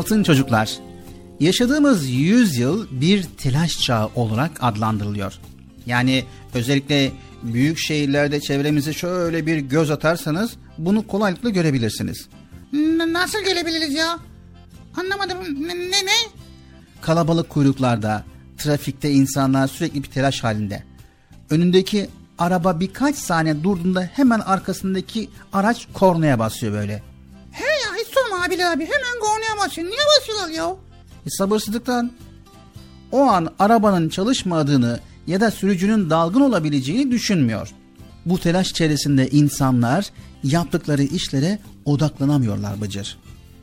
altın 0.01 0.23
çocuklar. 0.23 0.77
Yaşadığımız 1.39 2.09
yüzyıl 2.09 2.87
bir 2.91 3.23
telaş 3.23 3.79
çağı 3.79 4.09
olarak 4.15 4.51
adlandırılıyor. 4.61 5.33
Yani 5.85 6.25
özellikle 6.53 7.11
büyük 7.43 7.79
şehirlerde 7.79 8.39
çevremize 8.39 8.93
şöyle 8.93 9.45
bir 9.45 9.57
göz 9.57 9.91
atarsanız 9.91 10.51
bunu 10.77 11.07
kolaylıkla 11.07 11.49
görebilirsiniz. 11.49 12.29
N- 12.73 13.13
nasıl 13.13 13.39
gelebiliriz 13.45 13.93
ya? 13.93 14.19
Anlamadım. 14.97 15.37
Ne 15.67 15.75
ne? 15.75 16.05
ne? 16.05 16.19
Kalabalık 17.01 17.49
kuyruklarda, 17.49 18.23
trafikte 18.57 19.11
insanlar 19.11 19.67
sürekli 19.67 20.03
bir 20.03 20.07
telaş 20.07 20.43
halinde. 20.43 20.83
Önündeki 21.49 22.09
araba 22.39 22.79
birkaç 22.79 23.15
saniye 23.15 23.63
durduğunda 23.63 24.01
hemen 24.13 24.39
arkasındaki 24.39 25.29
araç 25.53 25.87
kornaya 25.93 26.39
basıyor 26.39 26.73
böyle. 26.73 27.10
Sorma 28.51 28.69
abi. 28.71 28.85
Hemen 28.85 29.19
kornaya 29.21 29.65
basıyor. 29.65 29.87
Niye 29.87 29.99
basıyorlar 30.17 30.49
ya? 30.49 30.75
E, 31.25 31.29
sabırsızlıktan. 31.29 32.11
O 33.11 33.21
an 33.21 33.53
arabanın 33.59 34.09
çalışmadığını 34.09 34.99
ya 35.27 35.41
da 35.41 35.51
sürücünün 35.51 36.09
dalgın 36.09 36.41
olabileceğini 36.41 37.11
düşünmüyor. 37.11 37.69
Bu 38.25 38.39
telaş 38.39 38.71
içerisinde 38.71 39.29
insanlar 39.29 40.09
yaptıkları 40.43 41.03
işlere 41.03 41.59
odaklanamıyorlar 41.85 42.81
Bıcır. 42.81 43.17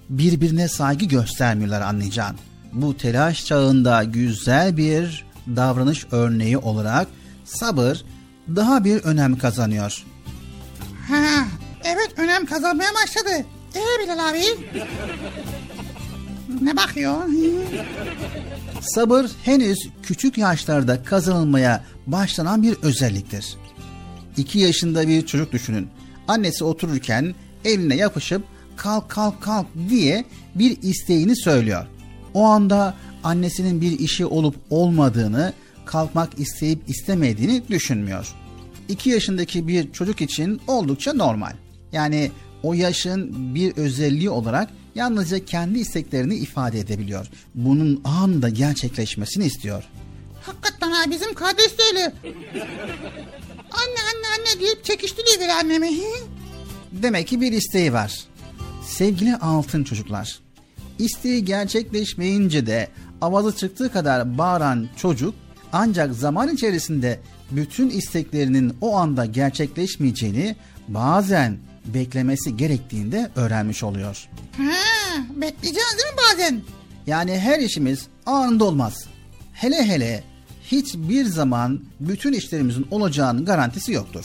Birbirine 0.09 0.69
saygı 0.69 1.05
göstermiyorlar 1.05 1.81
anlayacağın. 1.81 2.37
Bu 2.73 2.97
telaş 2.97 3.45
çağında 3.47 4.05
güzel 4.05 4.77
bir 4.77 5.25
davranış 5.57 6.07
örneği 6.13 6.59
olarak 6.59 7.09
sabır 7.45 8.05
daha 8.57 8.85
bir 8.85 9.05
önem 9.05 9.39
kazanıyor. 9.39 10.05
Ha, 11.09 11.45
evet 11.85 12.15
önem 12.17 12.47
kazanmaya 12.47 12.91
başladı. 12.95 13.45
Ee 13.75 14.03
Bilal 14.05 14.29
abi? 14.31 14.43
Ne 16.63 16.77
bakıyor? 16.77 17.17
Sabır 18.81 19.27
henüz 19.45 19.79
küçük 20.03 20.39
yaşlarda 20.39 21.03
kazanılmaya 21.03 21.85
başlanan 22.07 22.63
bir 22.63 22.77
özelliktir. 22.83 23.57
2 24.37 24.59
yaşında 24.59 25.09
bir 25.09 25.27
çocuk 25.27 25.53
düşünün. 25.53 25.89
Annesi 26.29 26.65
otururken 26.65 27.35
eline 27.65 27.95
yapışıp 27.97 28.43
kalk 28.77 29.09
kalk 29.09 29.43
kalk 29.43 29.67
diye 29.89 30.25
bir 30.55 30.83
isteğini 30.83 31.37
söylüyor. 31.37 31.87
O 32.35 32.45
anda 32.45 32.95
annesinin 33.25 33.81
bir 33.81 33.99
işi 33.99 34.27
olup 34.27 34.57
olmadığını, 34.71 35.53
kalkmak 35.85 36.39
isteyip 36.39 36.79
istemediğini 36.89 37.69
düşünmüyor. 37.69 38.35
2 38.89 39.11
yaşındaki 39.11 39.69
bir 39.69 39.93
çocuk 39.93 40.21
için 40.21 40.61
oldukça 40.67 41.13
normal. 41.13 41.53
Yani 41.93 42.31
o 42.63 42.75
yaşın 42.75 43.55
bir 43.55 43.77
özelliği 43.77 44.31
olarak 44.31 44.71
yalnızca 44.95 45.45
kendi 45.45 45.79
isteklerini 45.79 46.35
ifade 46.35 46.81
edebiliyor. 46.81 47.27
Bunun 47.55 48.01
anında 48.05 48.49
gerçekleşmesini 48.49 49.45
istiyor. 49.45 49.85
Hakikaten 50.43 50.91
ha 50.91 51.11
bizim 51.11 51.35
kardeş 51.35 51.79
de 51.79 51.83
öyle. 51.91 52.13
Anne 53.71 54.01
anne 54.11 54.27
anne 54.39 54.61
deyip 54.61 54.85
çekiştiriyor 54.85 55.49
annemi. 55.49 55.91
Demek 56.93 57.29
ki 57.29 57.41
bir 57.41 57.53
isteği 57.53 57.93
var. 57.93 58.25
Sevgili 58.87 59.37
altın 59.37 59.85
çocuklar, 59.85 60.39
isteği 60.99 61.45
gerçekleşmeyince 61.45 62.67
de 62.67 62.89
avazı 63.21 63.57
çıktığı 63.57 63.93
kadar 63.93 64.39
bağıran 64.39 64.89
çocuk 64.97 65.35
ancak 65.73 66.15
zaman 66.15 66.55
içerisinde 66.55 67.21
bütün 67.51 67.91
isteklerinin 67.91 68.77
o 68.81 68.97
anda 68.97 69.25
gerçekleşmeyeceğini 69.25 70.57
bazen 70.89 71.59
beklemesi 71.85 72.57
gerektiğinde 72.57 73.31
öğrenmiş 73.37 73.83
oluyor. 73.83 74.29
Ha, 74.57 74.73
bekleyeceğiz 75.37 75.97
değil 75.99 76.15
mi 76.15 76.21
bazen? 76.33 76.61
Yani 77.07 77.39
her 77.39 77.59
işimiz 77.61 78.07
anında 78.27 78.65
olmaz. 78.65 79.05
Hele 79.53 79.87
hele 79.87 80.25
hiçbir 80.65 81.25
zaman 81.25 81.81
bütün 82.01 82.33
işlerimizin 82.33 82.87
olacağının 82.91 83.45
garantisi 83.45 83.93
yoktur. 83.93 84.25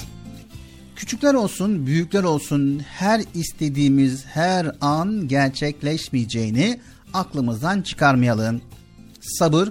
Küçükler 0.96 1.34
olsun, 1.34 1.86
büyükler 1.86 2.24
olsun 2.24 2.80
her 2.80 3.22
istediğimiz 3.34 4.26
her 4.26 4.72
an 4.82 5.28
gerçekleşmeyeceğini 5.28 6.80
aklımızdan 7.14 7.82
çıkarmayalım. 7.82 8.62
Sabır 9.22 9.70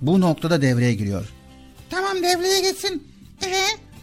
bu 0.00 0.20
noktada 0.20 0.62
devreye 0.62 0.94
giriyor. 0.94 1.28
Tamam 1.90 2.16
devreye 2.16 2.60
geçsin. 2.60 3.02
Ee, 3.44 3.50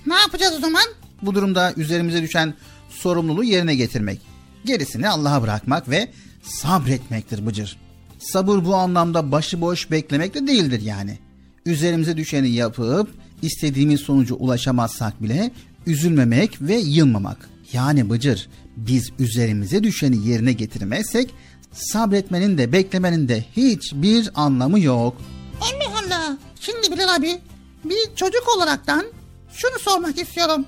ne 0.07 0.15
yapacağız 0.15 0.53
o 0.57 0.59
zaman? 0.59 0.83
Bu 1.21 1.35
durumda 1.35 1.73
üzerimize 1.77 2.21
düşen 2.21 2.53
sorumluluğu 2.99 3.43
yerine 3.43 3.75
getirmek. 3.75 4.21
Gerisini 4.65 5.09
Allah'a 5.09 5.41
bırakmak 5.41 5.89
ve 5.89 6.11
sabretmektir 6.43 7.45
Bıcır. 7.45 7.77
Sabır 8.19 8.65
bu 8.65 8.75
anlamda 8.75 9.31
başıboş 9.31 9.91
beklemek 9.91 10.33
de 10.33 10.47
değildir 10.47 10.81
yani. 10.81 11.19
Üzerimize 11.65 12.17
düşeni 12.17 12.49
yapıp 12.49 13.09
istediğimiz 13.41 14.01
sonucu 14.01 14.35
ulaşamazsak 14.35 15.23
bile 15.23 15.51
üzülmemek 15.85 16.61
ve 16.61 16.75
yılmamak. 16.75 17.49
Yani 17.73 18.09
Bıcır 18.09 18.49
biz 18.77 19.09
üzerimize 19.19 19.83
düşeni 19.83 20.27
yerine 20.27 20.53
getirmezsek 20.53 21.33
sabretmenin 21.71 22.57
de 22.57 22.71
beklemenin 22.71 23.27
de 23.27 23.45
hiçbir 23.55 24.29
anlamı 24.35 24.79
yok. 24.79 25.17
Allah 25.61 25.99
Allah. 26.05 26.37
Şimdi 26.59 26.91
Bilal 26.91 27.15
abi 27.15 27.39
bir 27.83 28.15
çocuk 28.15 28.43
olaraktan 28.57 29.05
şunu 29.53 29.79
sormak 29.79 30.21
istiyorum. 30.21 30.65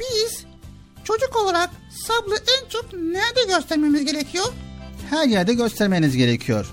Biz 0.00 0.45
çocuk 1.06 1.36
olarak 1.36 1.70
sabrı 1.90 2.34
en 2.34 2.68
çok 2.68 2.92
nerede 2.92 3.54
göstermemiz 3.54 4.04
gerekiyor? 4.04 4.46
her 5.10 5.26
yerde 5.28 5.54
göstermeniz 5.54 6.16
gerekiyor. 6.16 6.66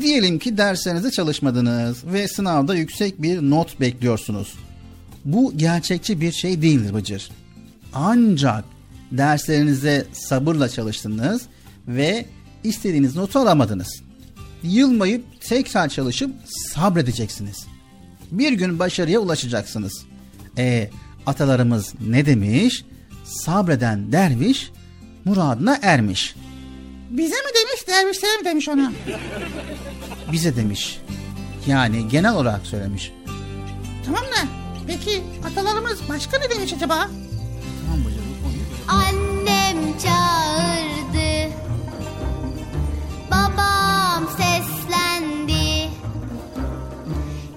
Diyelim 0.00 0.38
ki 0.38 0.58
derslerinizde 0.58 1.10
çalışmadınız 1.10 2.04
ve 2.04 2.28
sınavda 2.28 2.74
yüksek 2.74 3.22
bir 3.22 3.42
not 3.42 3.80
bekliyorsunuz. 3.80 4.54
Bu 5.24 5.52
gerçekçi 5.56 6.20
bir 6.20 6.32
şey 6.32 6.62
değildir 6.62 6.94
Bıcır. 6.94 7.30
Ancak 7.94 8.64
derslerinizde 9.12 10.06
sabırla 10.12 10.68
çalıştınız 10.68 11.42
ve 11.88 12.26
istediğiniz 12.64 13.16
notu 13.16 13.38
alamadınız. 13.38 14.02
Yılmayıp 14.62 15.24
tekrar 15.40 15.88
çalışıp 15.88 16.30
sabredeceksiniz. 16.46 17.66
Bir 18.30 18.52
gün 18.52 18.78
başarıya 18.78 19.20
ulaşacaksınız. 19.20 20.04
E 20.58 20.90
atalarımız 21.26 21.94
ne 22.06 22.26
demiş? 22.26 22.84
Sabreden 23.26 24.12
derviş 24.12 24.70
muradına 25.24 25.78
ermiş.'' 25.82 26.46
Bize 27.10 27.34
mi 27.34 27.50
demiş 27.60 27.88
dervişlere 27.88 28.36
mi 28.36 28.44
demiş 28.44 28.68
ona? 28.68 28.92
bize 30.32 30.56
demiş. 30.56 30.98
Yani 31.66 32.08
genel 32.08 32.34
olarak 32.34 32.66
söylemiş. 32.66 33.12
Tamam 34.04 34.22
da 34.22 34.48
peki 34.86 35.22
atalarımız 35.50 36.08
başka 36.08 36.38
ne 36.38 36.50
demiş 36.50 36.72
acaba? 36.72 37.08
Annem 38.88 39.98
çağırdı 39.98 41.52
Babam 43.30 44.28
seslendi 44.36 45.90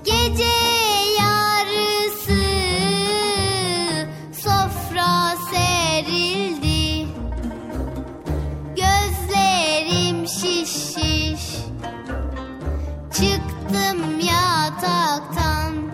Gece 0.06 0.79
Çıktım 13.70 14.20
yataktan 14.20 15.89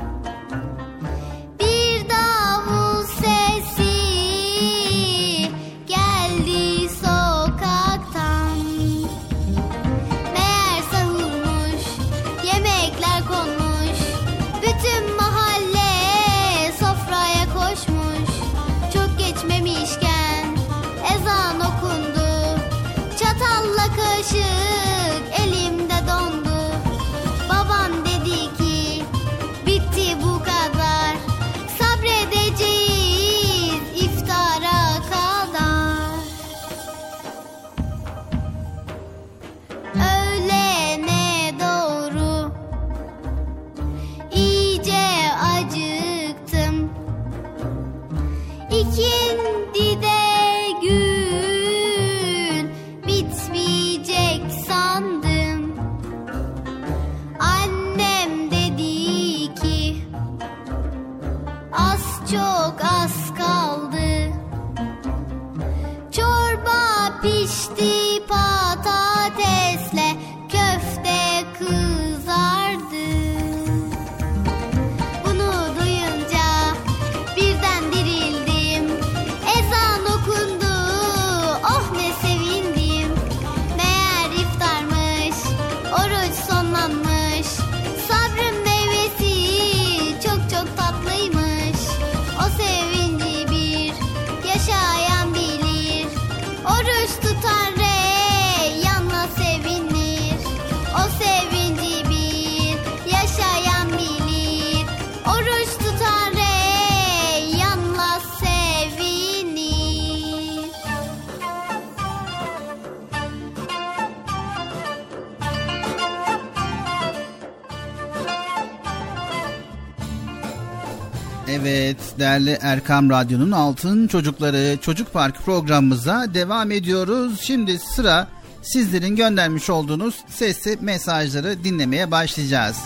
değerli 122.19 122.57
Erkam 122.61 123.09
Radyo'nun 123.09 123.51
Altın 123.51 124.07
Çocukları 124.07 124.77
Çocuk 124.81 125.13
Parkı 125.13 125.43
programımıza 125.43 126.33
devam 126.33 126.71
ediyoruz. 126.71 127.41
Şimdi 127.41 127.79
sıra 127.79 128.27
sizlerin 128.61 129.15
göndermiş 129.15 129.69
olduğunuz 129.69 130.15
sesli 130.29 130.77
mesajları 130.81 131.63
dinlemeye 131.63 132.11
başlayacağız. 132.11 132.77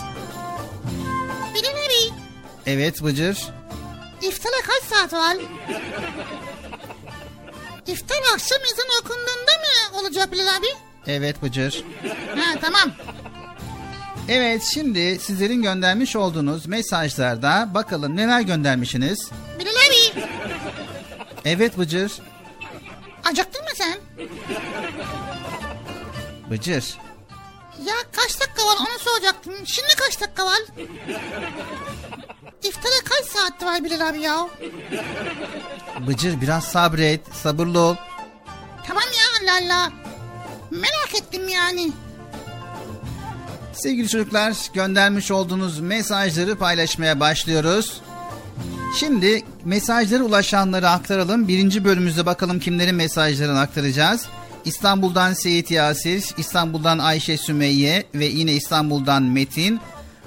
Bilal 1.54 1.70
abi 1.70 2.14
Evet 2.66 3.02
Bıcır. 3.02 3.38
iftara 4.22 4.56
kaç 4.66 4.82
saat 4.98 5.12
var? 5.12 5.36
İftar 7.86 8.16
akşam 8.34 8.58
ezan 8.72 9.00
okunduğunda 9.00 9.52
mı 9.60 10.00
olacak 10.00 10.32
Bilal 10.32 10.46
abi? 10.58 10.66
Evet 11.06 11.42
Bıcır. 11.42 11.84
Ha 12.36 12.58
tamam. 12.60 12.90
Evet 14.32 14.62
şimdi 14.62 15.18
sizlerin 15.18 15.62
göndermiş 15.62 16.16
olduğunuz 16.16 16.66
mesajlarda 16.66 17.68
bakalım 17.74 18.16
neler 18.16 18.40
göndermişsiniz. 18.40 19.30
Bilal 19.58 19.70
abi 19.70 20.24
Evet 21.44 21.78
Bıcır. 21.78 22.12
acıktın 23.24 23.62
mı 23.62 23.70
sen? 23.74 23.98
Bıcır. 26.50 26.98
Ya 27.86 27.94
kaç 28.12 28.40
dakika 28.40 28.62
var 28.66 28.76
onu 28.80 28.98
soracaktım. 28.98 29.54
Şimdi 29.64 29.88
kaç 29.98 30.20
dakika 30.20 30.46
var? 30.46 30.58
İftara 32.62 33.04
kaç 33.04 33.24
saat 33.24 33.64
var 33.64 33.84
Bilal 33.84 34.08
abi 34.08 34.20
ya? 34.20 34.48
Bıcır 36.06 36.40
biraz 36.40 36.64
sabret, 36.64 37.20
sabırlı 37.34 37.80
ol. 37.80 37.96
Tamam 38.86 39.02
ya 39.04 39.52
Allah 39.52 39.64
Allah. 39.64 39.92
Merak 40.70 41.14
ettim 41.14 41.48
yani. 41.48 41.92
Sevgili 43.82 44.08
çocuklar 44.08 44.56
göndermiş 44.74 45.30
olduğunuz 45.30 45.80
mesajları 45.80 46.56
paylaşmaya 46.56 47.20
başlıyoruz. 47.20 48.00
Şimdi 48.98 49.42
mesajları 49.64 50.24
ulaşanları 50.24 50.88
aktaralım. 50.88 51.48
Birinci 51.48 51.84
bölümümüzde 51.84 52.26
bakalım 52.26 52.60
kimlerin 52.60 52.94
mesajlarını 52.94 53.60
aktaracağız. 53.60 54.26
İstanbul'dan 54.64 55.32
Seyit 55.32 55.70
Yasir, 55.70 56.24
İstanbul'dan 56.38 56.98
Ayşe 56.98 57.36
Sümeyye 57.36 58.04
ve 58.14 58.24
yine 58.24 58.52
İstanbul'dan 58.52 59.22
Metin, 59.22 59.80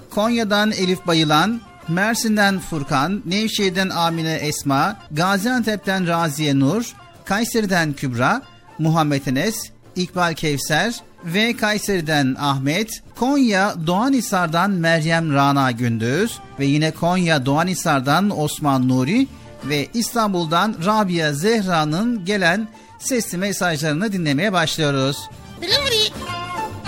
Konya'dan 0.09 0.71
Elif 0.71 1.07
Bayılan, 1.07 1.61
Mersin'den 1.87 2.59
Furkan, 2.59 3.21
Nevşehir'den 3.25 3.89
Amine 3.89 4.33
Esma, 4.33 4.99
Gaziantep'ten 5.11 6.07
Raziye 6.07 6.59
Nur, 6.59 6.93
Kayseri'den 7.25 7.93
Kübra, 7.93 8.41
Muhammed 8.79 9.25
Enes, 9.25 9.72
İkbal 9.95 10.33
Kevser 10.33 10.95
ve 11.25 11.55
Kayseri'den 11.57 12.35
Ahmet, 12.39 13.03
Konya 13.15 13.73
Doğanhisar'dan 13.87 14.71
Meryem 14.71 15.33
Rana 15.33 15.71
Gündüz 15.71 16.39
ve 16.59 16.65
yine 16.65 16.91
Konya 16.91 17.45
Doğanhisar'dan 17.45 18.39
Osman 18.39 18.89
Nuri 18.89 19.27
ve 19.63 19.87
İstanbul'dan 19.93 20.75
Rabia 20.85 21.33
Zehra'nın 21.33 22.25
gelen 22.25 22.67
sesli 22.99 23.37
mesajlarını 23.37 24.11
dinlemeye 24.13 24.53
başlıyoruz. 24.53 25.29
Abi 25.57 25.63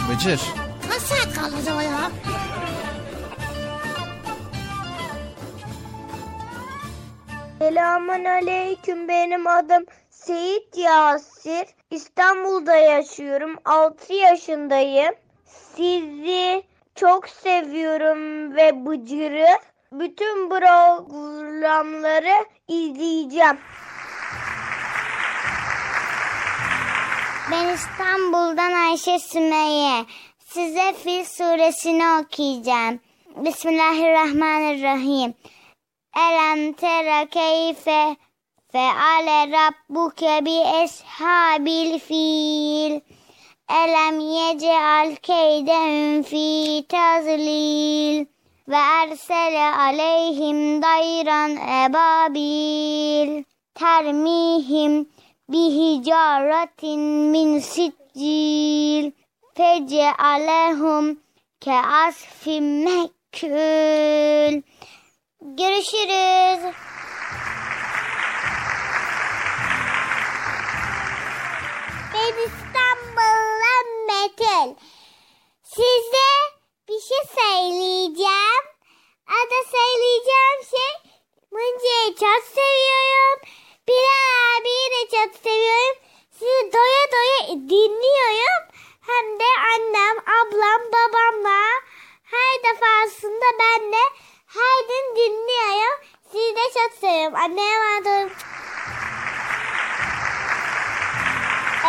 Bıcır. 0.10 0.42
kaç 0.90 1.02
saat 1.02 1.34
kaldı 1.36 1.56
acaba 1.62 1.84
ya? 1.84 2.12
Selamun 7.60 8.26
aleyküm 8.26 9.08
benim 9.08 9.48
adım 9.48 9.86
Seyit 10.10 10.78
Yasir. 10.78 11.66
İstanbul'da 11.96 12.76
yaşıyorum. 12.76 13.56
6 13.66 14.14
yaşındayım. 14.14 15.16
Sizi 15.46 16.64
çok 16.96 17.30
seviyorum 17.30 18.56
ve 18.56 18.86
Bıcır'ı. 18.86 19.58
Bütün 19.92 20.50
programları 20.50 22.46
izleyeceğim. 22.68 23.58
Ben 27.52 27.74
İstanbul'dan 27.74 28.74
Ayşe 28.74 29.20
Sümeyye. 29.20 30.06
Size 30.46 30.94
Fil 30.94 31.24
suresini 31.24 32.04
okuyacağım. 32.22 33.00
Bismillahirrahmanirrahim. 33.36 35.34
Elem 36.18 36.74
tere 36.74 37.30
keyfe 37.30 38.16
feale 38.76 39.40
rabbuke 39.56 40.36
bi 40.46 40.58
eshabil 40.84 41.94
fil. 42.08 42.94
Elem 43.82 44.18
yeceal 44.36 45.10
keydehum 45.28 46.24
fi 46.30 46.48
tazlil. 46.94 48.26
Ve 48.68 48.82
ersele 49.02 49.68
aleyhim 49.86 50.82
dayran 50.82 51.52
ebabil. 51.84 53.44
Termihim 53.76 54.94
bihicaretin 55.52 57.00
min 57.34 57.60
siccil. 57.60 59.12
Fecealehum 59.58 61.20
ke 61.62 61.78
asfim 62.04 62.84
mekül. 62.84 64.62
Görüşürüz. 65.42 66.76
Ben 72.26 72.32
İstanbul'dan 72.32 73.88
Metin. 74.08 74.78
Size 75.64 76.32
bir 76.88 77.00
şey 77.00 77.18
söyleyeceğim. 77.36 78.66
Ada 79.28 79.60
söyleyeceğim 79.72 80.60
şey 80.70 81.12
Mıncı'yı 81.52 82.16
çok 82.16 82.44
seviyorum. 82.44 83.40
Bilal 83.88 84.58
abiyi 84.58 84.92
de 84.92 85.18
çok 85.18 85.44
seviyorum. 85.44 85.98
Sizi 86.32 86.74
doya 86.74 87.06
doya 87.12 87.48
dinliyorum. 87.70 88.64
Hem 89.02 89.40
de 89.40 89.50
annem, 89.74 90.18
ablam, 90.18 90.82
babamla 90.94 91.62
her 92.24 92.64
defasında 92.64 93.46
ben 93.60 93.92
de 93.92 94.04
her 94.48 94.88
gün 94.88 95.16
dinliyorum. 95.16 96.00
Sizi 96.32 96.56
de 96.56 96.80
çok 96.80 96.94
seviyorum. 97.00 97.36
Anneye 97.36 97.76
emanet 97.76 98.32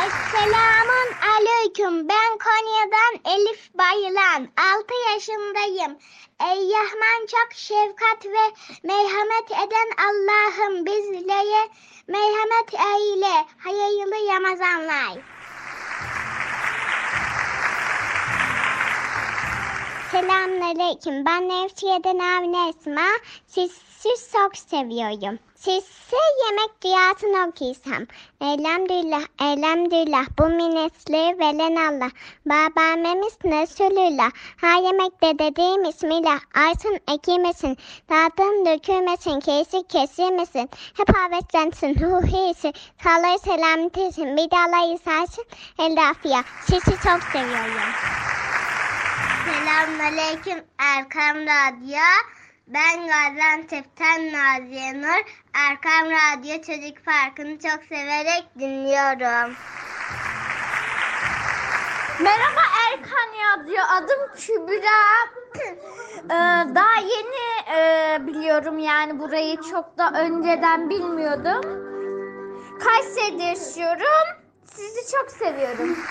Esselamun 0.05 1.09
aleyküm. 1.33 2.09
Ben 2.09 2.39
Konya'dan 2.45 3.35
Elif 3.35 3.75
Bayılan. 3.75 4.49
6 4.77 4.95
yaşındayım. 5.13 5.99
Ey 6.41 6.71
Rahman 6.73 7.27
çok 7.27 7.53
şefkat 7.55 8.27
ve 8.27 8.55
merhamet 8.83 9.51
eden 9.51 9.89
Allah'ım 10.07 10.87
bizlere 10.87 11.69
merhamet 12.09 12.75
eyle. 12.75 13.47
Hayırlı 13.59 14.35
Ramazanlar. 14.35 15.19
Selamünaleyküm. 20.11 21.27
Ben 21.27 21.49
Nevşehir'den 21.49 22.19
Avni 22.19 22.69
Esma. 22.69 23.09
Sizi 23.47 24.33
çok 24.33 24.57
seviyorum. 24.57 25.39
Size 25.57 26.17
yemek 26.47 26.83
duasını 26.85 27.49
okuysam. 27.49 28.07
Elhamdülillah, 28.41 29.23
elhamdülillah. 29.41 30.27
Bu 30.39 30.49
minnesleri 30.49 31.39
veren 31.39 31.77
Allah. 31.77 32.11
Babamemiz 32.47 33.39
Resulullah. 33.45 34.31
Ha 34.61 34.81
yemekte 34.87 35.39
dediğim 35.39 35.85
ismiyle. 35.85 36.39
Arsın 36.55 37.01
ekilmesin. 37.15 37.77
Dağıtın 38.11 38.67
dökülmesin. 38.67 39.41
Kesik 39.41 39.91
kesilmesin. 39.91 40.71
Hep 40.97 41.11
avetlensin. 41.17 42.01
Ruhiyesi. 42.01 42.73
Sağlığı 43.03 43.39
selametesin. 43.39 44.37
Bir 44.37 44.51
de 44.51 44.57
Allah 44.57 44.95
isarsın. 44.95 45.45
El 45.79 46.11
afiyet. 46.11 46.45
Sizi 46.67 47.03
çok 47.03 47.23
seviyorum. 47.33 47.93
Selamünaleyküm 49.45 50.65
Erkam 50.79 51.37
Radyo. 51.37 52.07
Ben 52.67 53.07
Gaziantep'ten 53.07 54.33
Naziye 54.33 55.03
Nur. 55.03 55.25
Erkam 55.55 56.11
Radyo 56.11 56.55
Çocuk 56.63 57.05
Parkı'nı 57.05 57.59
çok 57.59 57.85
severek 57.89 58.45
dinliyorum. 58.59 59.57
Merhaba 62.21 62.61
Erkan 62.91 63.61
Radyo. 63.61 63.83
Adım 63.93 64.35
Kübra. 64.37 64.97
Ee, 66.25 66.29
daha 66.75 66.97
yeni 67.01 67.77
e, 67.79 68.27
biliyorum 68.27 68.79
yani 68.79 69.19
burayı 69.19 69.57
çok 69.57 69.99
da 69.99 70.11
önceden 70.21 70.91
bilmiyordum. 70.91 71.61
Kayseri'de 72.81 73.43
yaşıyorum. 73.43 74.43
Sizi 74.65 75.13
çok 75.13 75.31
seviyorum. 75.31 75.99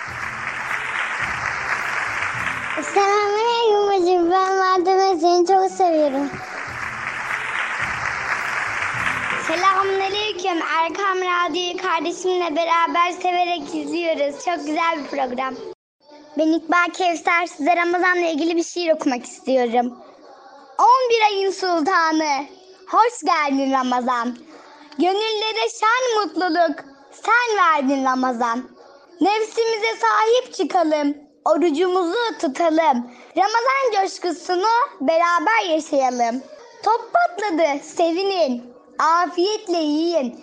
Selamünaleyküm 2.83 3.87
hocam. 3.87 4.31
Ben 4.31 4.55
Madem 4.57 5.19
seni 5.19 5.47
çok 5.47 5.71
seviyorum. 5.71 6.29
Selamünaleyküm. 9.47 10.61
Erkam 10.61 11.17
Radyo'yu 11.17 11.77
kardeşimle 11.77 12.55
beraber 12.55 13.11
severek 13.21 13.75
izliyoruz. 13.75 14.45
Çok 14.45 14.57
güzel 14.57 14.97
bir 14.97 15.07
program. 15.07 15.55
Ben 16.37 16.47
İkbal 16.47 16.93
Kevser. 16.93 17.45
Size 17.45 17.75
Ramazan'la 17.75 18.27
ilgili 18.27 18.55
bir 18.55 18.63
şiir 18.63 18.91
okumak 18.91 19.25
istiyorum. 19.25 19.97
11 20.77 21.25
ayın 21.29 21.51
sultanı. 21.51 22.45
Hoş 22.87 23.21
geldin 23.25 23.71
Ramazan. 23.71 24.37
Gönüllere 24.99 25.69
şen 25.79 26.23
mutluluk. 26.23 26.75
Sen 27.11 27.57
verdin 27.57 28.05
Ramazan. 28.05 28.69
Nefsimize 29.21 29.95
sahip 30.01 30.53
çıkalım. 30.53 31.25
Orucumuzu 31.45 32.37
tutalım. 32.41 33.11
Ramazan 33.37 34.01
coşkusunu 34.01 34.67
beraber 35.01 35.69
yaşayalım. 35.69 36.41
Top 36.83 37.11
patladı, 37.13 37.83
sevinin. 37.83 38.73
Afiyetle 38.99 39.77
yiyin. 39.77 40.39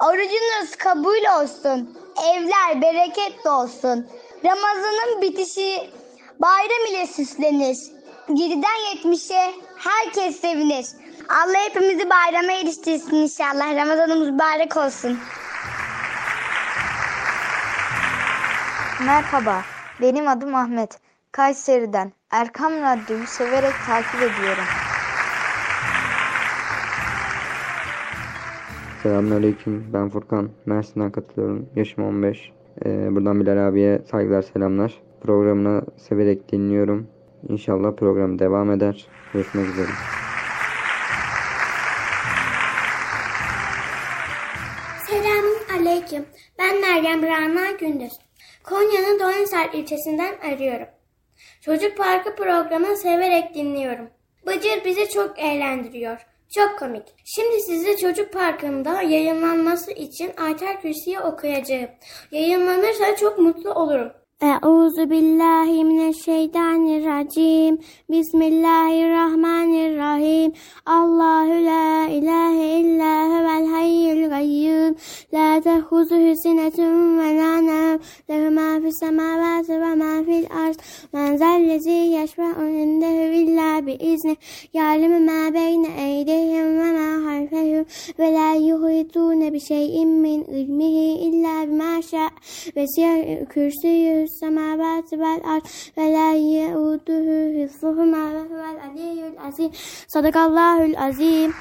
Orucunuz 0.00 0.76
kabul 0.78 1.42
olsun. 1.42 1.98
Evler 2.34 2.82
bereketli 2.82 3.50
olsun. 3.50 4.06
Ramazanın 4.44 5.22
bitişi 5.22 5.90
bayram 6.40 6.86
ile 6.90 7.06
süslenir. 7.06 7.78
7'den 8.28 9.12
70'e 9.12 9.54
herkes 9.76 10.40
sevinir. 10.40 10.86
Allah 11.28 11.58
hepimizi 11.68 12.10
bayrama 12.10 12.52
eriştirsin 12.52 13.16
inşallah. 13.16 13.76
Ramazanımız 13.76 14.28
mübarek 14.28 14.76
olsun. 14.76 15.18
Merhaba, 19.00 19.62
benim 20.00 20.28
adım 20.28 20.54
Ahmet. 20.54 20.98
Kayseri'den 21.32 22.12
Erkam 22.30 22.72
Radyo'yu 22.72 23.26
severek 23.26 23.74
takip 23.86 24.22
ediyorum. 24.22 24.64
Selamünaleyküm. 29.02 29.84
Ben 29.92 30.08
Furkan. 30.08 30.50
Mersin'den 30.66 31.12
katılıyorum. 31.12 31.68
Yaşım 31.76 32.04
15. 32.04 32.52
Ee, 32.84 33.08
buradan 33.14 33.40
Bilal 33.40 33.68
abiye 33.68 34.02
saygılar, 34.10 34.42
selamlar. 34.42 35.02
Programını 35.22 35.82
severek 35.96 36.52
dinliyorum. 36.52 37.06
İnşallah 37.48 37.96
program 37.96 38.38
devam 38.38 38.70
eder. 38.70 39.06
Görüşmek 39.32 39.66
üzere. 39.66 39.88
Selamun 45.06 45.80
aleyküm. 45.80 46.24
Ben 46.58 46.80
Meryem 46.80 47.22
Rana 47.22 47.70
Gündüz. 47.70 48.12
Konya'nın 48.64 49.20
Doğanisar 49.20 49.70
ilçesinden 49.72 50.34
arıyorum. 50.52 50.86
Çocuk 51.60 51.96
Parkı 51.96 52.36
programını 52.36 52.96
severek 52.96 53.54
dinliyorum. 53.54 54.10
Bıcır 54.46 54.84
bizi 54.84 55.08
çok 55.08 55.38
eğlendiriyor. 55.38 56.26
Çok 56.54 56.78
komik. 56.78 57.02
Şimdi 57.24 57.60
size 57.60 57.96
Çocuk 57.96 58.32
Parkı'nda 58.32 59.02
yayınlanması 59.02 59.92
için 59.92 60.32
Ayter 60.36 60.80
Kürsi'yi 60.80 61.20
okuyacağım. 61.20 61.90
Yayınlanırsa 62.30 63.16
çok 63.16 63.38
mutlu 63.38 63.72
olurum. 63.72 64.12
Euzu 64.42 65.10
billahi 65.10 65.84
mineşşeytanirracim. 65.84 67.78
Bismillahirrahmanirrahim. 68.10 70.52
Allahu 70.86 71.64
la 71.64 72.08
ilahe 72.08 72.80
illa 72.80 73.26
huvel 73.26 73.66
hayyul 73.66 74.28
gayyum. 74.28 74.96
La 75.34 75.60
tehuzuhu 75.60 76.36
sinetun 76.42 77.18
ve 77.18 77.36
la 77.36 77.56
nevm. 77.56 78.00
Lehu 78.30 78.50
ma 78.50 78.80
fis 78.82 78.98
semavati 79.00 79.80
ve 79.80 79.94
ma 79.94 80.24
fil 80.24 80.46
arz. 80.64 80.76
Men 81.12 81.36
zellezi 81.36 81.90
yeşfe'u 81.90 82.66
indehu 82.66 83.32
illa 83.42 83.86
biizni. 83.86 84.36
Ya'lemu 84.72 85.20
ma 85.20 85.54
beyne 85.54 85.88
eydihim 86.08 86.80
ve 86.80 86.92
ma 86.92 87.30
halfehum. 87.30 87.86
Ve 88.18 88.32
la 88.32 88.54
yuhitune 88.54 89.52
bi 89.52 89.60
şeyin 89.60 90.08
min 90.08 90.44
ilmihi 90.44 91.18
illa 91.26 91.68
bima 91.68 92.02
şa. 92.02 92.30
Ve 92.76 92.86
siyah 92.86 93.46
kürsüyü 93.48 94.24
السماوات 94.33 95.13
والأرض 95.13 95.65
ولا 95.97 96.29
يؤوده 96.33 97.25
حفظهما 97.57 98.23
وهو 98.35 98.61
العلي 98.73 99.19
العظيم 99.27 99.71
صدق 100.15 100.37
الله 100.37 100.77
العظيم 100.85 101.53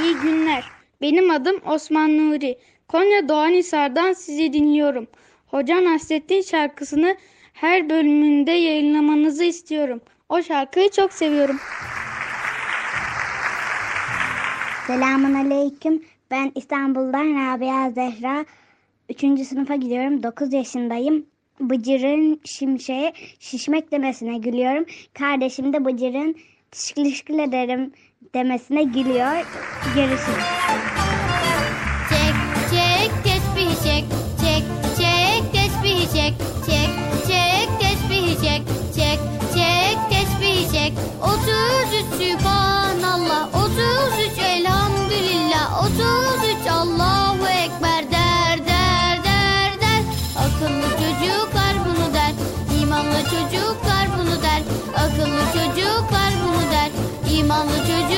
İyi 0.00 0.14
günler. 0.14 0.64
Benim 1.00 1.30
adım 1.30 1.56
Osman 1.66 2.18
Nuri. 2.18 2.58
Konya 2.88 3.28
Doğanhisar'dan 3.28 4.12
sizi 4.12 4.52
dinliyorum. 4.52 5.06
Hoca 5.46 5.84
Nasrettin 5.84 6.42
şarkısını 6.42 7.16
her 7.52 7.90
bölümünde 7.90 8.50
yayınlamanızı 8.50 9.44
istiyorum. 9.44 10.00
O 10.28 10.42
şarkıyı 10.42 10.90
çok 10.90 11.12
seviyorum. 11.12 11.56
Selamun 14.86 15.34
aleyküm. 15.34 16.02
Ben 16.30 16.52
İstanbul'dan 16.54 17.26
Rabia 17.34 17.90
Zehra. 17.90 18.44
Üçüncü 19.09 19.45
sınıfa 19.45 19.75
gidiyorum. 19.75 20.23
9 20.23 20.53
yaşındayım. 20.53 21.25
Bıcır'ın 21.59 22.41
şimşeğe 22.43 23.13
şişmek 23.39 23.91
demesine 23.91 24.37
gülüyorum. 24.37 24.85
Kardeşim 25.13 25.73
de 25.73 25.85
Bıcır'ın 25.85 26.35
teşekkür 26.71 27.39
ederim 27.39 27.91
demesine 28.33 28.83
gülüyor. 28.83 29.45
Görüşürüz. 29.95 31.04
İmanlı 57.45 57.77
çocuklar 57.77 58.14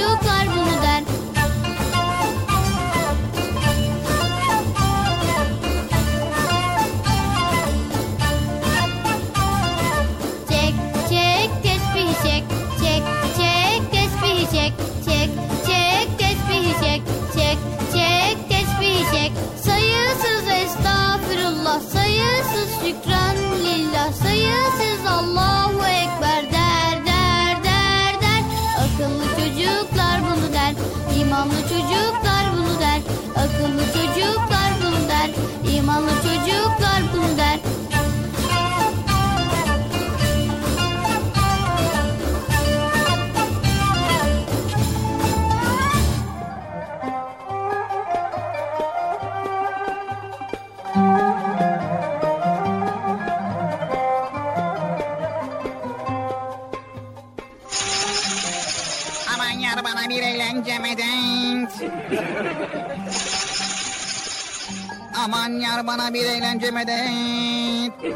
Aman 65.28 65.60
yar 65.60 65.88
bana 65.88 66.14
bir 66.14 66.26
eğlence 66.26 66.72
medet. 66.72 67.94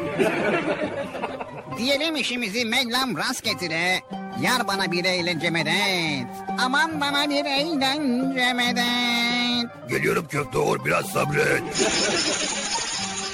Diyelim 1.78 2.16
işimizi 2.16 2.64
Mevlam 2.64 3.16
rast 3.16 3.44
getire. 3.44 4.00
Yar 4.40 4.68
bana 4.68 4.92
bir 4.92 5.04
eğlence 5.04 5.50
medet. 5.50 6.26
Aman 6.58 7.00
bana 7.00 7.30
bir 7.30 7.44
eğlence 7.44 8.52
medet. 8.52 9.88
Geliyorum 9.88 10.26
köfte 10.28 10.58
oğul 10.58 10.84
biraz 10.84 11.06
sabret. 11.06 11.62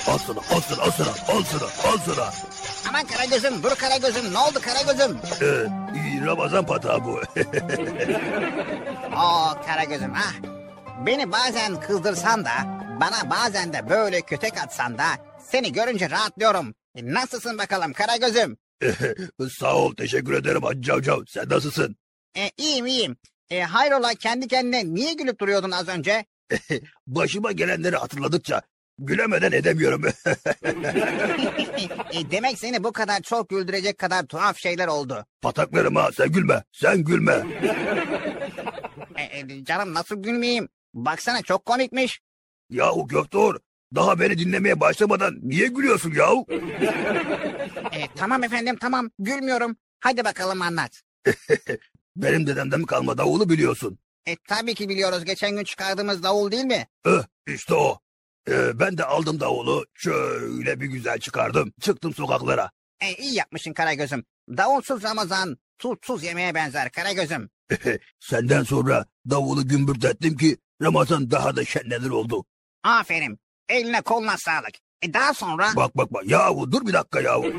al 0.08 0.18
sana 0.18 0.38
al 0.56 0.60
sana 0.60 0.82
al 0.82 0.90
sana 0.90 1.10
al 1.38 1.42
sana 1.44 1.92
al 1.92 1.98
sana. 2.06 2.30
Aman 2.88 3.06
Karagöz'üm 3.06 3.62
dur 3.62 3.74
Karagöz'üm 3.74 4.34
ne 4.34 4.38
oldu 4.38 4.60
Karagöz'üm? 4.62 5.18
Ee, 5.42 6.26
Ramazan 6.26 6.66
patağı 6.66 7.04
bu. 7.04 7.10
Oo 9.16 9.54
Karagöz'üm 9.66 10.12
ah. 10.16 10.32
Beni 11.06 11.32
bazen 11.32 11.80
kızdırsan 11.80 12.44
da 12.44 12.77
bana 13.00 13.30
bazen 13.30 13.72
de 13.72 13.88
böyle 13.88 14.20
kötek 14.20 14.58
atsan 14.58 14.98
da 14.98 15.04
seni 15.50 15.72
görünce 15.72 16.10
rahatlıyorum. 16.10 16.74
E, 16.94 17.14
Nasılsın 17.14 17.58
bakalım 17.58 17.92
Karagöz'üm? 17.92 18.56
Sağ 19.50 19.76
ol 19.76 19.94
teşekkür 19.94 20.32
ederim 20.32 20.62
Hacı 20.62 20.82
Cavcav. 20.82 21.24
Sen 21.28 21.48
nasılsın? 21.48 21.96
E, 22.36 22.50
iyiyim 22.56 22.86
iyiyim. 22.86 23.16
E, 23.50 23.62
hayrola 23.62 24.14
kendi 24.14 24.48
kendine 24.48 24.94
niye 24.94 25.12
gülüp 25.14 25.40
duruyordun 25.40 25.70
az 25.70 25.88
önce? 25.88 26.24
Başıma 27.06 27.52
gelenleri 27.52 27.96
hatırladıkça 27.96 28.62
Gülemeden 28.98 29.52
edemiyorum. 29.52 30.02
E, 32.12 32.30
demek 32.30 32.58
seni 32.58 32.84
bu 32.84 32.92
kadar 32.92 33.20
çok 33.20 33.48
güldürecek 33.48 33.98
kadar 33.98 34.26
tuhaf 34.26 34.58
şeyler 34.58 34.86
oldu. 34.86 35.26
Pataklarım 35.42 35.96
ha 35.96 36.10
sen 36.16 36.32
gülme. 36.32 36.64
Sen 36.72 37.04
gülme. 37.04 37.46
E, 39.16 39.38
e, 39.38 39.64
canım 39.64 39.94
nasıl 39.94 40.22
gülmeyeyim? 40.22 40.68
Baksana 40.94 41.42
çok 41.42 41.64
komikmiş. 41.64 42.20
Yahu 42.70 43.08
Göktuğ 43.08 43.60
daha 43.94 44.20
beni 44.20 44.38
dinlemeye 44.38 44.80
başlamadan 44.80 45.34
niye 45.42 45.66
gülüyorsun 45.66 46.14
yahu? 46.14 46.46
E, 47.92 48.08
tamam 48.16 48.44
efendim 48.44 48.76
tamam 48.80 49.10
gülmüyorum. 49.18 49.76
Hadi 50.00 50.24
bakalım 50.24 50.62
anlat. 50.62 51.02
Benim 52.16 52.46
dedemden 52.46 52.82
kalma 52.82 53.18
davulu 53.18 53.48
biliyorsun. 53.48 53.98
E, 54.26 54.36
tabii 54.48 54.74
ki 54.74 54.88
biliyoruz 54.88 55.24
geçen 55.24 55.56
gün 55.56 55.64
çıkardığımız 55.64 56.22
davul 56.22 56.50
değil 56.50 56.64
mi? 56.64 56.86
Eh, 57.06 57.24
işte 57.46 57.74
o. 57.74 57.98
Ee, 58.48 58.78
ben 58.80 58.98
de 58.98 59.04
aldım 59.04 59.40
davulu. 59.40 59.86
Şöyle 59.94 60.80
bir 60.80 60.86
güzel 60.86 61.18
çıkardım. 61.18 61.72
Çıktım 61.80 62.14
sokaklara. 62.14 62.70
E, 63.00 63.14
iyi 63.14 63.34
yapmışsın 63.34 63.72
Karagöz'üm. 63.72 64.24
Davulsuz 64.48 65.02
Ramazan 65.02 65.56
tutsuz 65.78 66.22
yemeğe 66.22 66.54
benzer 66.54 66.90
Karagöz'üm. 66.92 67.50
Senden 68.20 68.62
sonra 68.62 69.06
davulu 69.30 69.68
gümbürtettim 69.68 70.36
ki 70.36 70.56
Ramazan 70.82 71.30
daha 71.30 71.56
da 71.56 71.64
şenlenir 71.64 72.10
oldu. 72.10 72.44
Aferin. 72.82 73.38
Eline 73.68 74.00
koluna 74.00 74.36
sağlık. 74.38 74.72
E, 75.02 75.14
daha 75.14 75.34
sonra... 75.34 75.68
Bak 75.76 75.96
bak 75.96 76.12
bak. 76.12 76.22
Yahu 76.26 76.72
dur 76.72 76.86
bir 76.86 76.92
dakika 76.92 77.20
yahu. 77.20 77.44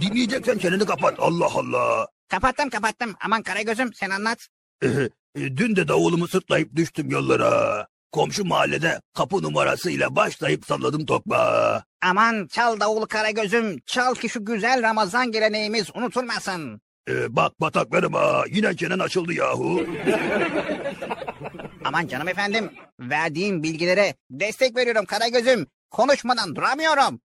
Dinleyeceksen 0.00 0.58
çeneni 0.58 0.86
kapat. 0.86 1.14
Allah 1.18 1.48
Allah. 1.54 2.06
Kapattım 2.28 2.70
kapattım. 2.70 3.14
Aman 3.24 3.42
Karagöz'üm 3.42 3.94
sen 3.94 4.10
anlat. 4.10 4.38
E, 4.82 4.88
Dün 5.36 5.76
de 5.76 5.88
davulumu 5.88 6.28
sırtlayıp 6.28 6.76
düştüm 6.76 7.10
yollara. 7.10 7.86
Komşu 8.12 8.44
mahallede 8.44 9.00
kapı 9.14 9.42
numarasıyla 9.42 10.16
başlayıp 10.16 10.66
salladım 10.66 11.06
tokmağı. 11.06 11.82
Aman 12.02 12.46
çal 12.46 12.80
davul 12.80 13.06
Karagöz'üm. 13.06 13.78
Çal 13.86 14.14
ki 14.14 14.28
şu 14.28 14.44
güzel 14.44 14.82
Ramazan 14.82 15.32
geleneğimiz 15.32 15.90
unutulmasın. 15.96 16.80
Ee, 17.08 17.36
bak 17.36 17.60
bataklarıma 17.60 18.44
yine 18.50 18.76
çenen 18.76 18.98
açıldı 18.98 19.32
yahu. 19.32 19.86
Aman 21.88 22.06
canım 22.06 22.28
efendim. 22.28 22.70
Verdiğim 23.00 23.62
bilgilere 23.62 24.14
destek 24.30 24.76
veriyorum 24.76 25.04
Karagöz'üm. 25.04 25.66
Konuşmadan 25.90 26.56
duramıyorum. 26.56 27.20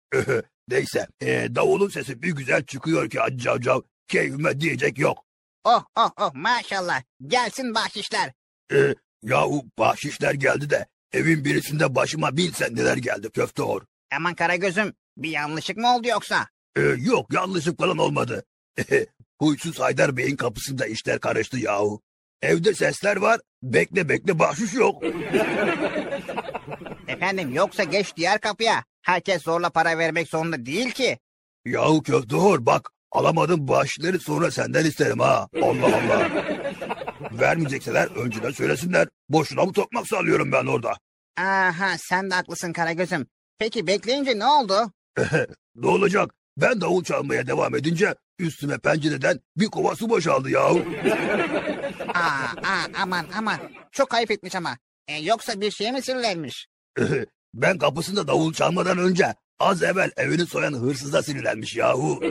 Neyse 0.67 1.07
ee, 1.21 1.47
davulun 1.55 1.89
sesi 1.89 2.21
bir 2.21 2.31
güzel 2.35 2.65
çıkıyor 2.65 3.09
ki 3.09 3.21
acı 3.21 3.61
cav 3.61 3.81
keyfime 4.07 4.59
diyecek 4.59 4.99
yok. 4.99 5.25
Oh 5.63 5.85
oh 5.95 6.11
oh 6.17 6.31
maşallah. 6.33 7.03
Gelsin 7.27 7.75
bahşişler. 7.75 8.33
Ee, 8.73 8.95
yahu 9.23 9.65
bahşişler 9.79 10.33
geldi 10.33 10.69
de 10.69 10.85
evin 11.11 11.45
birisinde 11.45 11.95
başıma 11.95 12.37
bin 12.37 12.51
sendeler 12.51 12.97
geldi 12.97 13.29
köfte 13.29 13.63
or. 13.63 13.81
Aman 14.15 14.35
Karagöz'üm 14.35 14.93
bir 15.17 15.29
yanlışlık 15.29 15.77
mı 15.77 15.95
oldu 15.95 16.07
yoksa? 16.07 16.47
Ee, 16.77 16.81
yok 16.81 17.33
yanlışlık 17.33 17.79
falan 17.79 17.97
olmadı. 17.97 18.45
Huysuz 19.39 19.79
Haydar 19.79 20.17
Bey'in 20.17 20.35
kapısında 20.35 20.85
işler 20.85 21.19
karıştı 21.19 21.59
yahu. 21.59 22.01
Evde 22.41 22.73
sesler 22.73 23.17
var, 23.17 23.39
bekle 23.63 24.09
bekle 24.09 24.39
bahşiş 24.39 24.73
yok. 24.73 25.03
Efendim 27.07 27.53
yoksa 27.53 27.83
geç 27.83 28.15
diğer 28.17 28.39
kapıya. 28.39 28.83
Herkes 29.01 29.43
zorla 29.43 29.69
para 29.69 29.97
vermek 29.97 30.27
zorunda 30.27 30.65
değil 30.65 30.91
ki. 30.91 31.17
Yahu 31.65 32.03
köfte 32.03 32.35
hor 32.35 32.65
bak, 32.65 32.89
alamadım 33.11 33.67
bahşişleri 33.67 34.19
sonra 34.19 34.51
senden 34.51 34.85
isterim 34.85 35.19
ha. 35.19 35.47
Allah 35.61 35.85
Allah. 35.85 36.29
Vermeyecekseler 37.31 38.07
önceden 38.07 38.51
söylesinler. 38.51 39.07
Boşuna 39.29 39.65
mı 39.65 39.73
tokmak 39.73 40.07
sağlıyorum 40.07 40.51
ben 40.51 40.65
orada? 40.65 40.93
Aha 41.37 41.95
sen 41.97 42.29
de 42.29 42.33
haklısın 42.35 42.73
Karagöz'üm. 42.73 43.27
Peki 43.57 43.87
bekleyince 43.87 44.39
ne 44.39 44.45
oldu? 44.45 44.91
ne 45.75 45.87
olacak? 45.87 46.33
Ben 46.57 46.81
davul 46.81 47.03
çalmaya 47.03 47.47
devam 47.47 47.75
edince 47.75 48.15
üstüme 48.39 48.77
pencereden 48.77 49.39
bir 49.57 49.65
kova 49.65 49.95
su 49.95 50.09
boşaldı 50.09 50.49
yahu. 50.49 50.79
Aa, 52.13 52.69
aa 52.69 52.87
aman 53.01 53.25
aman. 53.37 53.59
Çok 53.91 54.13
ayıp 54.13 54.31
etmiş 54.31 54.55
ama. 54.55 54.77
E, 55.07 55.17
yoksa 55.17 55.61
bir 55.61 55.71
şeye 55.71 55.91
mi 55.91 56.01
sinirlenmiş? 56.01 56.67
ben 57.53 57.77
kapısında 57.77 58.27
davul 58.27 58.53
çalmadan 58.53 58.97
önce 58.97 59.35
az 59.59 59.83
evvel 59.83 60.11
evini 60.17 60.45
soyan 60.45 60.73
hırsıza 60.73 61.23
sinirlenmiş 61.23 61.75
yahu. 61.75 62.23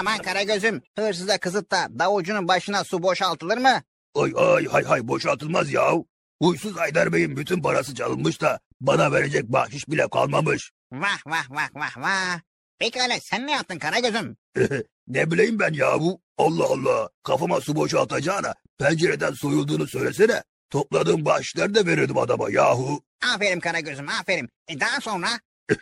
Aman 0.00 0.18
Karagöz'üm 0.18 0.82
hırsıza 0.98 1.38
kızıp 1.38 1.70
da 1.70 1.88
davulcunun 1.98 2.48
başına 2.48 2.84
su 2.84 3.02
boşaltılır 3.02 3.58
mı? 3.58 3.82
Ay 4.14 4.32
ay 4.36 4.66
hay 4.66 4.84
hay 4.84 5.08
boşaltılmaz 5.08 5.72
yahu. 5.72 6.06
Huysuz 6.42 6.76
Haydar 6.76 7.12
Bey'in 7.12 7.36
bütün 7.36 7.62
parası 7.62 7.94
çalınmış 7.94 8.40
da 8.40 8.60
bana 8.80 9.12
verecek 9.12 9.44
bahşiş 9.44 9.88
bile 9.88 10.08
kalmamış. 10.08 10.72
Vah 10.92 11.26
vah 11.26 11.50
vah 11.50 11.68
vah 11.74 11.96
vah. 11.96 12.40
Pekala 12.78 13.14
sen 13.20 13.46
ne 13.46 13.52
yaptın 13.52 13.78
Karagöz'üm? 13.78 14.36
ne 15.08 15.30
bileyim 15.30 15.58
ben 15.58 15.72
yahu. 15.72 16.20
Allah 16.38 16.64
Allah. 16.64 17.08
Kafama 17.22 17.60
su 17.60 17.76
boşaltacağına 17.76 18.54
pencereden 18.78 19.32
soyulduğunu 19.32 19.86
söylesene. 19.86 20.42
Topladığım 20.70 21.24
bahşişleri 21.24 21.74
de 21.74 21.86
verirdim 21.86 22.18
adama 22.18 22.50
yahu. 22.50 23.02
Aferin 23.34 23.60
Karagöz'üm 23.60 24.08
aferin. 24.08 24.48
E, 24.68 24.80
daha 24.80 25.00
sonra? 25.00 25.28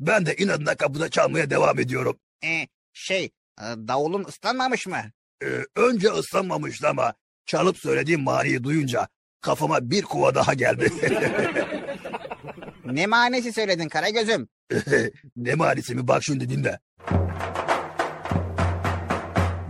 ben 0.00 0.26
de 0.26 0.36
inadına 0.36 0.74
kapıda 0.74 1.08
çalmaya 1.08 1.50
devam 1.50 1.78
ediyorum. 1.78 2.18
E, 2.44 2.66
şey 2.92 3.24
e, 3.60 3.64
davulun 3.88 4.24
ıslanmamış 4.24 4.86
mı? 4.86 5.02
Ee, 5.42 5.64
önce 5.76 6.08
ıslanmamıştı 6.08 6.88
ama 6.88 7.14
çalıp 7.46 7.78
söylediğim 7.78 8.22
maniyi 8.22 8.64
duyunca 8.64 9.08
kafama 9.40 9.90
bir 9.90 10.02
kuva 10.02 10.34
daha 10.34 10.54
geldi. 10.54 10.92
ne 12.84 13.06
manesi 13.06 13.52
söyledin 13.52 13.88
Karagöz'üm? 13.88 14.48
ne 15.36 15.54
manisi 15.54 15.94
mi 15.94 16.08
bak 16.08 16.22
şimdi 16.22 16.48
dinle. 16.48 16.78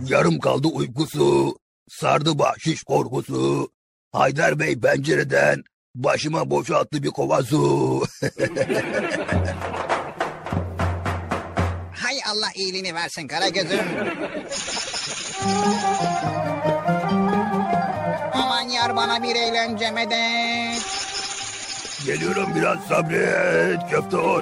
Yarım 0.05 0.39
kaldı 0.39 0.67
uykusu, 0.67 1.57
sardı 1.89 2.39
bahşiş 2.39 2.83
korkusu. 2.83 3.71
Haydar 4.11 4.59
Bey 4.59 4.79
pencereden 4.79 5.63
başıma 5.95 6.49
boşalttı 6.49 7.03
bir 7.03 7.09
kova 7.09 7.43
su. 7.43 8.03
Hay 11.93 12.17
Allah 12.31 12.51
iyiliğini 12.55 12.95
versin 12.95 13.27
Karagöz'üm. 13.27 13.79
Aman 18.33 18.69
yar 18.69 18.95
bana 18.95 19.23
bir 19.23 19.35
eğlence 19.35 19.91
medet. 19.91 20.98
Geliyorum 22.05 22.55
biraz 22.55 22.79
sabret 22.79 23.89
köfte 23.91 24.17
ol. 24.17 24.41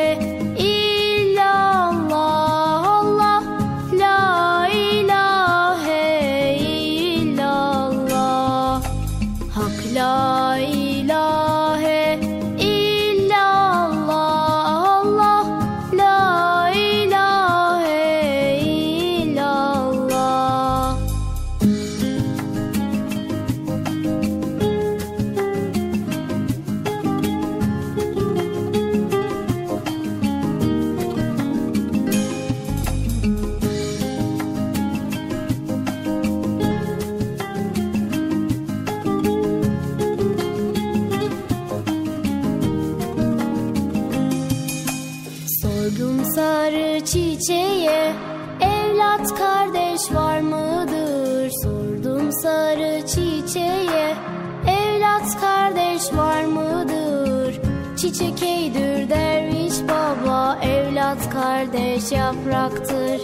kardeş 56.01 56.17
var 56.17 56.43
mıdır? 56.43 57.61
Çiçek 57.97 58.43
eydür 58.43 59.09
derviş 59.09 59.73
baba 59.83 60.59
Evlat 60.61 61.29
kardeş 61.29 62.11
yapraktır 62.11 63.21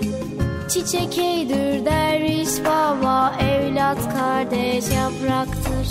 Çiçek 0.70 1.18
eydür 1.18 1.86
derviş 1.86 2.66
baba 2.66 3.34
Evlat 3.40 4.18
kardeş 4.18 4.86
yapraktır 4.90 5.88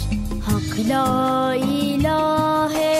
Hak 0.47 0.89
la 0.89 1.55
ilahe 1.55 2.96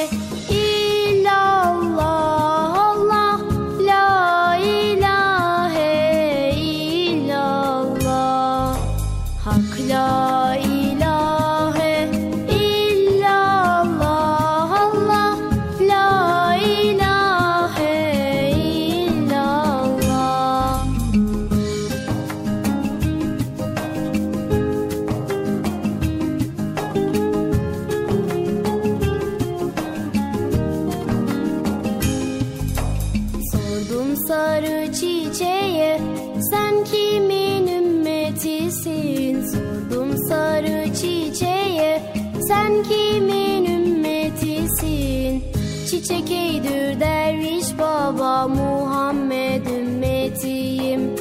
Çiçek 46.07 46.31
eydür 46.31 47.01
derviş 47.01 47.79
baba 47.79 48.49
Muhammed 48.49 49.67
ümmetiyim. 49.67 51.17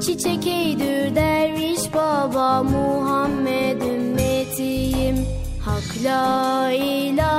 Çiçek 0.00 0.46
eydür 0.46 1.14
derviş 1.14 1.94
baba 1.94 2.62
Muhammed 2.62 3.82
ümmetiyim. 3.82 5.26
Hak 5.64 6.04
la 6.04 6.72
ilahe 6.72 7.29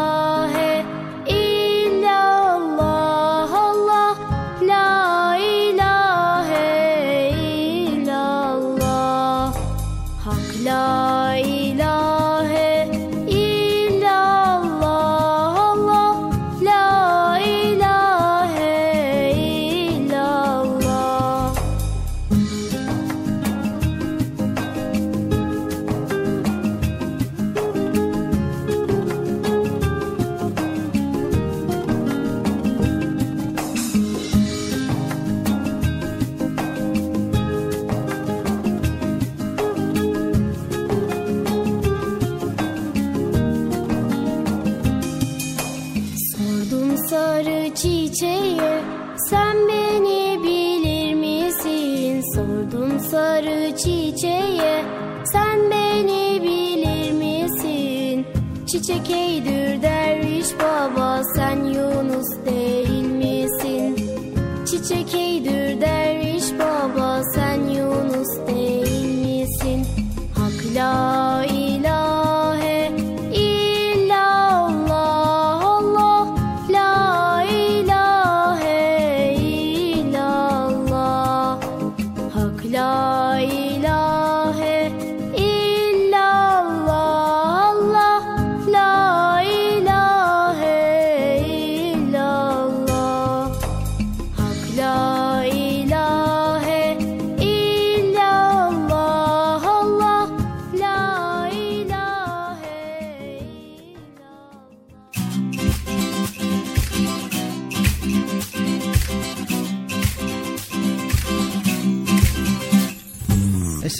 Çiçek 58.81 59.20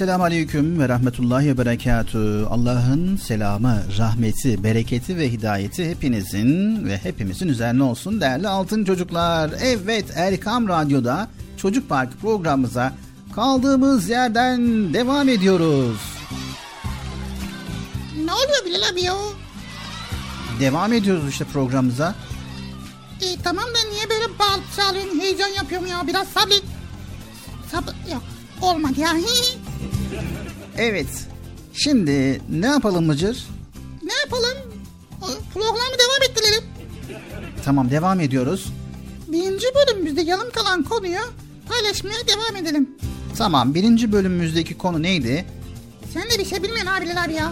Esselamu 0.02 0.24
Aleyküm 0.24 0.80
ve 0.80 0.90
Rahmetullahi 0.90 1.48
ve 1.48 1.58
Berekatü. 1.58 2.46
Allah'ın 2.50 3.18
selamı, 3.18 3.84
rahmeti, 3.98 4.64
bereketi 4.64 5.18
ve 5.18 5.32
hidayeti 5.32 5.90
hepinizin 5.90 6.86
ve 6.86 6.98
hepimizin 6.98 7.48
üzerine 7.48 7.84
olsun 7.84 8.22
değerli 8.22 8.48
altın 8.48 8.86
çocuklar. 8.86 9.52
Evet 9.64 10.06
Erkam 10.16 10.68
Radyo'da 10.68 11.28
Çocuk 11.58 11.90
Park 11.90 12.22
programımıza 12.22 12.94
kaldığımız 13.36 14.10
yerden 14.10 14.60
devam 14.94 15.30
ediyoruz. 15.30 16.00
Ne 18.26 18.34
oluyor 18.34 18.66
Bilal 18.66 18.92
abi 18.94 19.02
ya? 19.02 19.16
Devam 20.60 20.94
ediyoruz 20.94 21.30
işte 21.30 21.46
programımıza. 21.46 22.16
E, 23.22 23.42
tamam 23.44 23.66
da 23.66 23.90
niye 23.92 24.10
böyle 24.10 24.40
bağırıp 24.40 24.76
çağırıyorsun, 24.76 25.20
heyecan 25.20 25.50
yapıyorum 25.50 25.88
ya? 25.88 26.08
Biraz 26.08 26.28
sabret. 26.28 26.64
Sabır, 27.72 27.94
yok. 28.12 28.24
Olmadı 28.62 29.00
ya. 29.00 29.14
Evet. 30.78 31.28
Şimdi 31.74 32.42
ne 32.50 32.66
yapalım 32.68 33.06
Mıcır? 33.06 33.46
ne 34.04 34.14
yapalım? 34.14 34.58
Programı 35.54 35.78
devam 35.78 36.30
ettirelim. 36.30 36.64
Tamam 37.66 37.92
devam 37.92 38.20
ediyoruz. 38.20 38.74
Birinci 39.28 39.66
bölümümüzde 39.76 40.22
yarım 40.22 40.52
kalan 40.52 40.84
konuyu 40.84 41.20
paylaşmaya 41.70 42.28
devam 42.28 42.56
edelim. 42.66 42.90
Tamam 43.38 43.74
birinci 43.76 44.12
bölümümüzdeki 44.12 44.78
konu 44.78 45.02
neydi? 45.04 45.46
Sen 46.14 46.24
de 46.24 46.40
bir 46.40 46.46
şey 46.46 46.64
bilmiyorsun 46.64 46.88
abi 46.88 47.06
Bilal 47.06 47.26
abi 47.26 47.34
ya. 47.34 47.52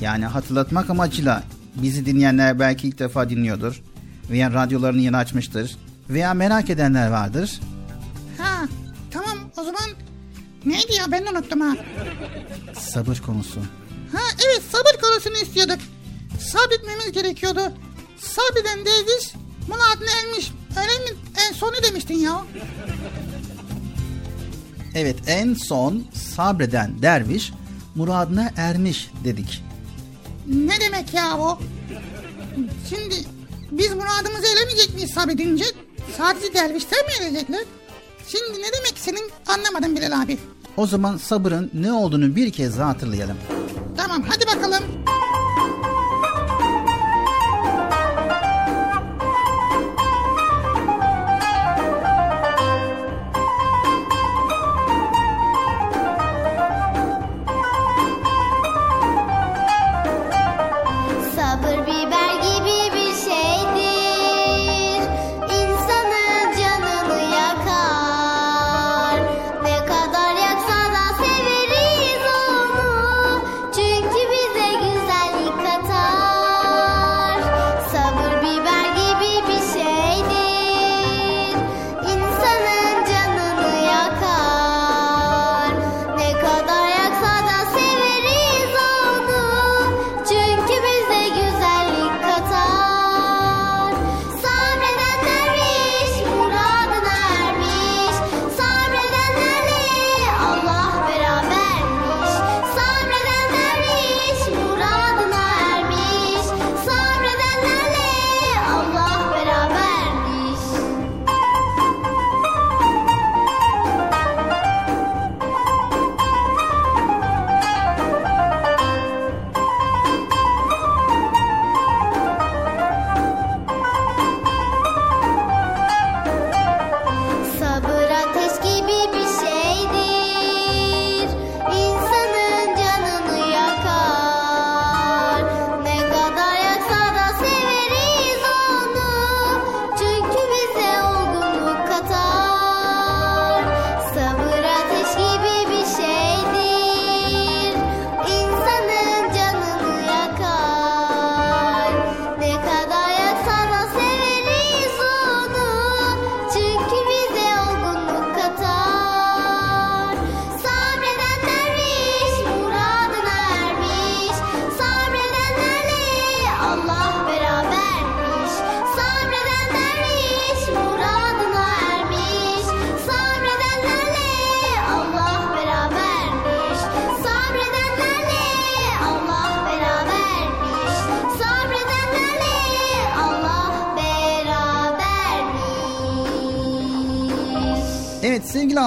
Yani 0.00 0.24
hatırlatmak 0.26 0.90
amacıyla 0.90 1.42
bizi 1.74 2.06
dinleyenler 2.06 2.58
belki 2.58 2.88
ilk 2.88 2.98
defa 2.98 3.30
dinliyordur. 3.30 3.82
Veya 4.30 4.52
radyolarını 4.52 5.00
yeni 5.00 5.16
açmıştır. 5.16 5.76
Veya 6.10 6.34
merak 6.34 6.70
edenler 6.70 7.10
vardır. 7.10 7.60
Ha 8.38 8.66
tamam 9.10 9.38
o 9.56 9.64
zaman 9.64 9.82
neydi 10.66 10.92
ya 10.98 11.12
ben 11.12 11.26
unuttum 11.26 11.60
ha. 11.60 11.76
Sabır 12.80 13.18
konusu. 13.26 13.60
Ha 14.12 14.20
evet 14.46 14.62
sabır 14.72 15.00
konusunu 15.02 15.36
istiyorduk. 15.36 15.78
Sabretmemiz 16.40 17.12
gerekiyordu. 17.12 17.72
Sabreden 18.18 18.78
derviş 18.86 19.32
muradına 19.68 20.10
ermiş. 20.24 20.50
Öyle 20.76 21.10
mi? 21.12 21.18
En 21.48 21.52
sonu 21.54 21.72
demiştin 21.88 22.14
ya. 22.18 22.44
Evet 24.94 25.16
en 25.26 25.54
son 25.54 26.04
sabreden 26.34 27.02
derviş 27.02 27.52
muradına 27.94 28.50
ermiş 28.56 29.10
dedik. 29.24 29.62
Ne 30.46 30.80
demek 30.80 31.14
ya 31.14 31.38
bu? 31.38 31.58
Şimdi 32.88 33.14
biz 33.70 33.90
muradımızı 33.90 34.46
eremeyecek 34.46 34.94
miyiz 34.94 35.10
sabredince? 35.10 35.64
Sadece 36.18 36.54
dervişler 36.54 37.00
mi 37.06 37.12
erecekler? 37.20 37.64
Şimdi 38.30 38.58
ne 38.62 38.72
demek 38.72 38.94
senin 38.96 39.30
anlamadım 39.46 39.96
Bilal 39.96 40.20
abi. 40.22 40.38
O 40.76 40.86
zaman 40.86 41.16
sabırın 41.16 41.70
ne 41.74 41.92
olduğunu 41.92 42.36
bir 42.36 42.52
kez 42.52 42.78
daha 42.78 42.88
hatırlayalım. 42.88 43.36
Tamam 43.96 44.22
hadi 44.28 44.46
bakalım. 44.46 44.84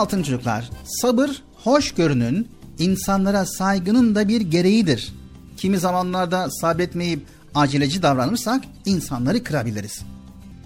Altın 0.04 0.24
çocuklar, 0.24 0.70
sabır 0.86 1.42
hoşgörünün, 1.64 2.48
insanlara 2.80 3.46
saygının 3.46 4.16
da 4.16 4.28
bir 4.28 4.42
gereğidir. 4.42 5.14
Kimi 5.58 5.78
zamanlarda 5.78 6.50
sabretmeyip 6.50 7.26
aceleci 7.56 8.02
davranırsak 8.02 8.64
insanları 8.86 9.44
kırabiliriz. 9.44 10.02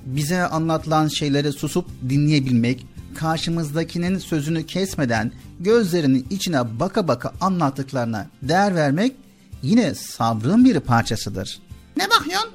Bize 0.05 0.47
anlatılan 0.47 1.07
şeyleri 1.07 1.51
susup 1.51 1.85
dinleyebilmek, 2.09 2.85
karşımızdakinin 3.15 4.17
sözünü 4.17 4.65
kesmeden 4.65 5.31
gözlerinin 5.59 6.27
içine 6.29 6.79
baka 6.79 7.07
baka 7.07 7.33
anlattıklarına 7.41 8.27
değer 8.41 8.75
vermek 8.75 9.15
yine 9.63 9.95
sabrın 9.95 10.65
bir 10.65 10.79
parçasıdır. 10.79 11.59
Ne 11.97 12.09
bakıyorsun? 12.09 12.49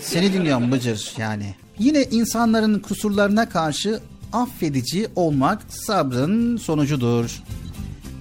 Seni 0.00 0.32
dinliyorum 0.32 0.72
Bıcır 0.72 1.12
yani. 1.18 1.54
Yine 1.78 2.02
insanların 2.02 2.78
kusurlarına 2.78 3.48
karşı 3.48 4.00
affedici 4.32 5.08
olmak 5.16 5.62
sabrın 5.68 6.56
sonucudur. 6.56 7.42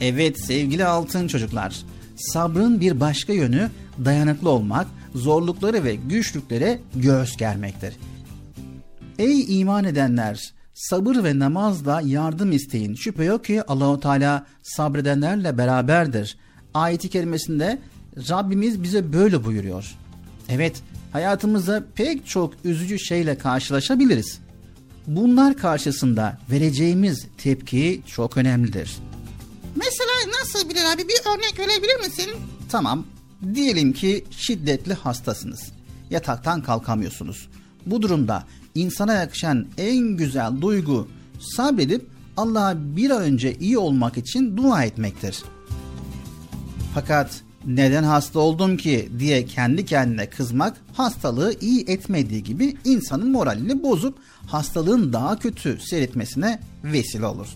Evet 0.01 0.41
sevgili 0.41 0.85
altın 0.85 1.27
çocuklar. 1.27 1.75
Sabrın 2.15 2.81
bir 2.81 2.99
başka 2.99 3.33
yönü 3.33 3.69
dayanıklı 4.05 4.49
olmak, 4.49 4.87
zorlukları 5.15 5.83
ve 5.83 5.95
güçlüklere 5.95 6.79
göğüs 6.95 7.37
germektir. 7.37 7.95
Ey 9.19 9.59
iman 9.59 9.83
edenler! 9.83 10.53
Sabır 10.73 11.23
ve 11.23 11.39
namazla 11.39 12.01
yardım 12.01 12.51
isteyin. 12.51 12.95
Şüphe 12.95 13.23
yok 13.23 13.45
ki 13.45 13.63
Allahu 13.63 13.99
Teala 13.99 14.45
sabredenlerle 14.63 15.57
beraberdir. 15.57 16.37
Ayeti 16.73 17.09
kerimesinde 17.09 17.79
Rabbimiz 18.29 18.83
bize 18.83 19.13
böyle 19.13 19.45
buyuruyor. 19.45 19.95
Evet, 20.49 20.81
hayatımızda 21.11 21.83
pek 21.95 22.27
çok 22.27 22.53
üzücü 22.63 22.99
şeyle 22.99 23.37
karşılaşabiliriz. 23.37 24.39
Bunlar 25.07 25.57
karşısında 25.57 26.37
vereceğimiz 26.51 27.27
tepki 27.37 28.01
çok 28.07 28.37
önemlidir. 28.37 28.97
Mesela 29.75 30.39
nasıl 30.41 30.69
Bilal 30.69 30.93
abi 30.93 31.07
bir 31.07 31.21
örnek 31.35 31.59
verebilir 31.59 31.95
misin? 31.95 32.31
Tamam. 32.71 33.05
Diyelim 33.53 33.93
ki 33.93 34.25
şiddetli 34.31 34.93
hastasınız. 34.93 35.71
Yataktan 36.09 36.61
kalkamıyorsunuz. 36.61 37.49
Bu 37.85 38.01
durumda 38.01 38.43
insana 38.75 39.13
yakışan 39.13 39.67
en 39.77 39.97
güzel 39.97 40.61
duygu 40.61 41.07
sabredip 41.39 42.07
Allah'a 42.37 42.95
bir 42.95 43.09
an 43.09 43.21
önce 43.21 43.55
iyi 43.55 43.77
olmak 43.77 44.17
için 44.17 44.57
dua 44.57 44.83
etmektir. 44.83 45.43
Fakat 46.93 47.41
neden 47.65 48.03
hasta 48.03 48.39
oldum 48.39 48.77
ki 48.77 49.09
diye 49.19 49.45
kendi 49.45 49.85
kendine 49.85 50.29
kızmak 50.29 50.77
hastalığı 50.93 51.53
iyi 51.61 51.85
etmediği 51.87 52.43
gibi 52.43 52.77
insanın 52.85 53.31
moralini 53.31 53.83
bozup 53.83 54.17
hastalığın 54.47 55.13
daha 55.13 55.39
kötü 55.39 55.79
seyretmesine 55.79 56.59
vesile 56.83 57.25
olur. 57.25 57.47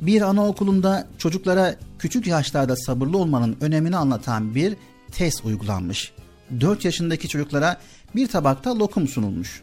Bir 0.00 0.22
anaokulunda 0.22 1.06
çocuklara 1.18 1.74
küçük 1.98 2.26
yaşlarda 2.26 2.76
sabırlı 2.76 3.18
olmanın 3.18 3.56
önemini 3.60 3.96
anlatan 3.96 4.54
bir 4.54 4.76
test 5.12 5.44
uygulanmış. 5.44 6.12
4 6.60 6.84
yaşındaki 6.84 7.28
çocuklara 7.28 7.80
bir 8.16 8.26
tabakta 8.26 8.78
lokum 8.78 9.08
sunulmuş. 9.08 9.62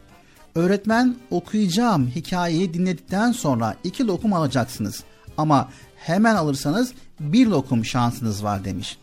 Öğretmen 0.56 1.16
okuyacağım 1.32 2.08
hikayeyi 2.08 2.74
dinledikten 2.74 3.32
sonra 3.32 3.76
iki 3.84 4.08
lokum 4.08 4.34
alacaksınız 4.34 5.04
ama 5.38 5.70
hemen 5.96 6.36
alırsanız 6.36 6.94
bir 7.20 7.48
lokum 7.48 7.86
şansınız 7.86 8.44
var 8.44 8.66
demiş. 8.66 8.98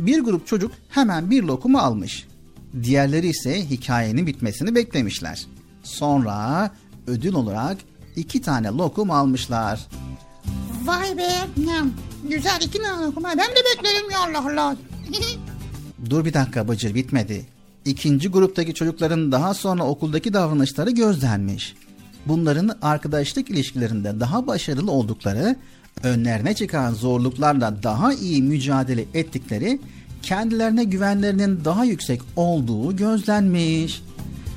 Bir 0.00 0.20
grup 0.20 0.46
çocuk 0.46 0.72
hemen 0.88 1.30
bir 1.30 1.42
lokumu 1.42 1.78
almış. 1.78 2.26
Diğerleri 2.82 3.28
ise 3.28 3.70
hikayenin 3.70 4.26
bitmesini 4.26 4.74
beklemişler. 4.74 5.46
Sonra 5.82 6.70
ödül 7.06 7.34
olarak 7.34 7.76
iki 8.16 8.40
tane 8.42 8.68
lokum 8.68 9.10
almışlar. 9.10 9.80
Vay 10.84 11.18
be. 11.18 11.30
Güzel 12.28 12.60
iki 12.62 12.82
tane 12.82 13.06
okuma. 13.06 13.28
Ben 13.28 13.50
de 13.50 13.60
beklerim 13.76 14.10
ya 14.10 14.18
Allah 14.20 14.52
Allah. 14.52 14.76
Dur 16.10 16.24
bir 16.24 16.34
dakika 16.34 16.68
Bıcır 16.68 16.94
bitmedi. 16.94 17.46
İkinci 17.84 18.28
gruptaki 18.28 18.74
çocukların 18.74 19.32
daha 19.32 19.54
sonra 19.54 19.84
okuldaki 19.84 20.32
davranışları 20.32 20.90
gözlenmiş. 20.90 21.74
Bunların 22.26 22.78
arkadaşlık 22.82 23.50
ilişkilerinde 23.50 24.20
daha 24.20 24.46
başarılı 24.46 24.90
oldukları, 24.90 25.56
önlerine 26.02 26.54
çıkan 26.54 26.94
zorluklarla 26.94 27.82
daha 27.82 28.12
iyi 28.12 28.42
mücadele 28.42 29.04
ettikleri, 29.14 29.80
kendilerine 30.22 30.84
güvenlerinin 30.84 31.64
daha 31.64 31.84
yüksek 31.84 32.20
olduğu 32.36 32.96
gözlenmiş. 32.96 34.02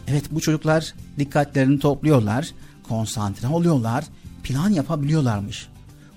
Evet 0.08 0.24
bu 0.32 0.42
çocuklar 0.42 0.94
dikkatlerini 1.20 1.80
topluyorlar, 1.80 2.52
konsantre 2.90 3.48
oluyorlar, 3.48 4.06
plan 4.44 4.70
yapabiliyorlarmış. 4.70 5.68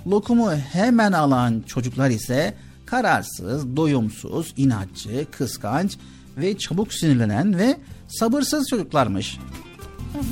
Lokumu 0.07 0.53
hemen 0.53 1.13
alan 1.13 1.63
çocuklar 1.67 2.11
ise 2.11 2.55
kararsız, 2.87 3.77
doyumsuz, 3.77 4.55
inatçı, 4.57 5.27
kıskanç 5.31 5.99
ve 6.37 6.59
çabuk 6.59 6.95
sinirlenen 6.95 7.59
ve 7.59 7.77
sabırsız 8.09 8.69
çocuklarmış. 8.69 9.39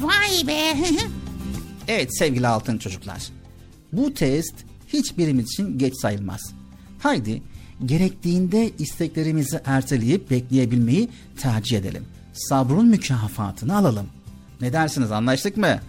Vay 0.00 0.46
be. 0.46 0.76
Evet 1.88 2.18
sevgili 2.18 2.46
altın 2.46 2.78
çocuklar. 2.78 3.22
Bu 3.92 4.14
test 4.14 4.54
hiçbirimiz 4.88 5.44
için 5.44 5.78
geç 5.78 5.94
sayılmaz. 6.00 6.40
Haydi 6.98 7.42
gerektiğinde 7.86 8.70
isteklerimizi 8.78 9.60
erteleyip 9.64 10.30
bekleyebilmeyi 10.30 11.08
tercih 11.40 11.78
edelim. 11.78 12.06
Sabrın 12.32 12.86
mükafatını 12.86 13.76
alalım. 13.76 14.06
Ne 14.60 14.72
dersiniz 14.72 15.12
anlaştık 15.12 15.56
mı? 15.56 15.66
Anlaştık. 15.66 15.88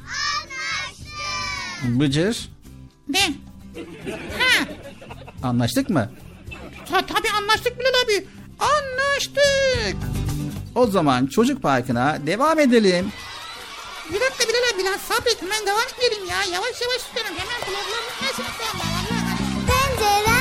Bıcır 2.00 2.50
Ne? 3.10 3.34
Ha, 4.40 4.66
anlaştık 5.44 5.90
mı? 5.90 6.12
ta, 6.90 7.06
tabii 7.06 7.30
anlaştık 7.42 7.80
Bilal 7.80 8.04
abi. 8.06 8.28
Anlaştık. 8.60 9.98
O 10.76 10.88
zaman 10.88 11.28
çocuk 11.28 11.62
parkına 11.62 12.18
devam 12.28 12.60
edelim. 12.60 13.12
Bir 14.10 14.20
dakika 14.20 14.44
Bilal 14.44 14.74
abi 14.74 14.80
biraz 14.84 15.02
sabret 15.02 15.38
ben 15.42 15.66
devam 15.68 15.88
edelim 16.00 16.26
ya. 16.30 16.38
Yavaş 16.44 16.82
yavaş 16.82 17.04
tutarım 17.08 17.36
hemen 17.38 17.60
kulaklarım 17.66 18.12
gelsin. 18.22 18.44
Penceremden 18.60 19.20
baktım 19.20 20.35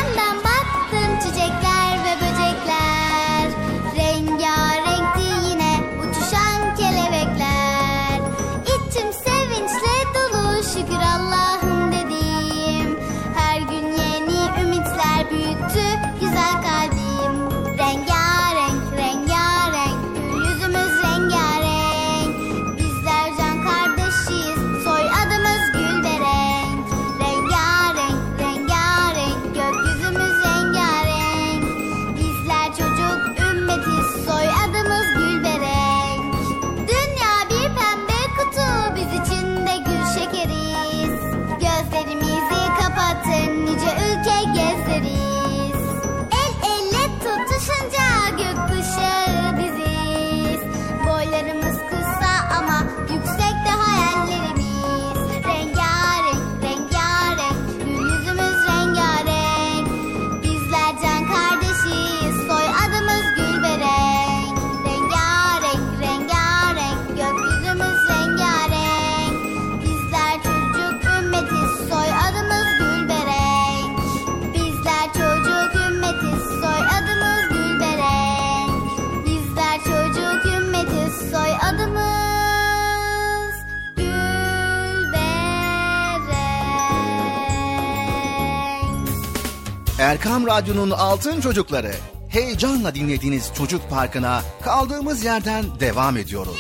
Erkam 90.14 90.46
Radyo'nun 90.46 90.90
Altın 90.90 91.40
Çocukları. 91.40 91.92
Heyecanla 92.28 92.94
dinlediğiniz 92.94 93.52
Çocuk 93.58 93.90
Parkı'na 93.90 94.42
kaldığımız 94.62 95.24
yerden 95.24 95.64
devam 95.80 96.16
ediyoruz. 96.16 96.56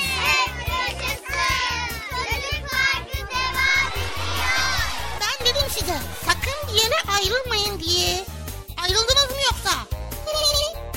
Ben 5.20 5.46
dedim 5.46 5.68
size 5.70 5.94
sakın 6.26 6.68
bir 6.68 6.82
yere 6.82 6.94
ayrılmayın 7.16 7.80
diye. 7.80 8.24
Ayrıldınız 8.82 9.30
mı 9.30 9.40
yoksa? 9.44 9.70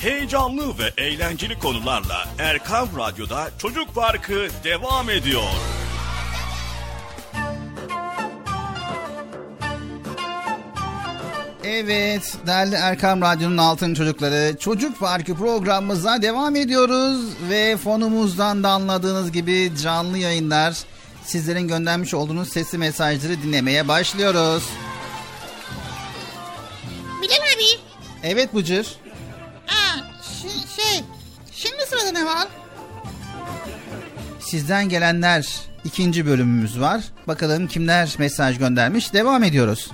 Heyecanlı 0.00 0.78
ve 0.78 1.02
eğlenceli 1.02 1.58
konularla 1.58 2.28
Erkam 2.38 2.88
Radyo'da 2.98 3.50
Çocuk 3.58 3.94
Parkı 3.94 4.48
devam 4.64 5.10
ediyor. 5.10 5.77
Evet 11.70 12.36
değerli 12.46 12.74
Erkam 12.74 13.20
Radyo'nun 13.22 13.56
altın 13.56 13.94
çocukları 13.94 14.56
Çocuk 14.60 14.98
Parkı 15.00 15.34
programımıza 15.34 16.22
devam 16.22 16.56
ediyoruz 16.56 17.20
ve 17.50 17.76
fonumuzdan 17.76 18.62
da 18.64 18.68
anladığınız 18.70 19.32
gibi 19.32 19.72
canlı 19.82 20.18
yayınlar 20.18 20.78
sizlerin 21.24 21.68
göndermiş 21.68 22.14
olduğunuz 22.14 22.48
sesli 22.48 22.78
mesajları 22.78 23.42
dinlemeye 23.42 23.88
başlıyoruz. 23.88 24.62
Bilal 27.22 27.36
abi. 27.36 27.80
Evet 28.22 28.54
Bıcır. 28.54 28.86
Ha, 29.66 30.00
şi- 30.22 30.76
şey. 30.82 31.04
Şimdi 31.52 31.86
sırada 31.88 32.12
ne 32.12 32.24
var? 32.26 32.48
Sizden 34.40 34.88
gelenler 34.88 35.46
ikinci 35.84 36.26
bölümümüz 36.26 36.80
var. 36.80 37.00
Bakalım 37.26 37.66
kimler 37.66 38.14
mesaj 38.18 38.58
göndermiş. 38.58 39.12
Devam 39.12 39.42
ediyoruz. 39.44 39.90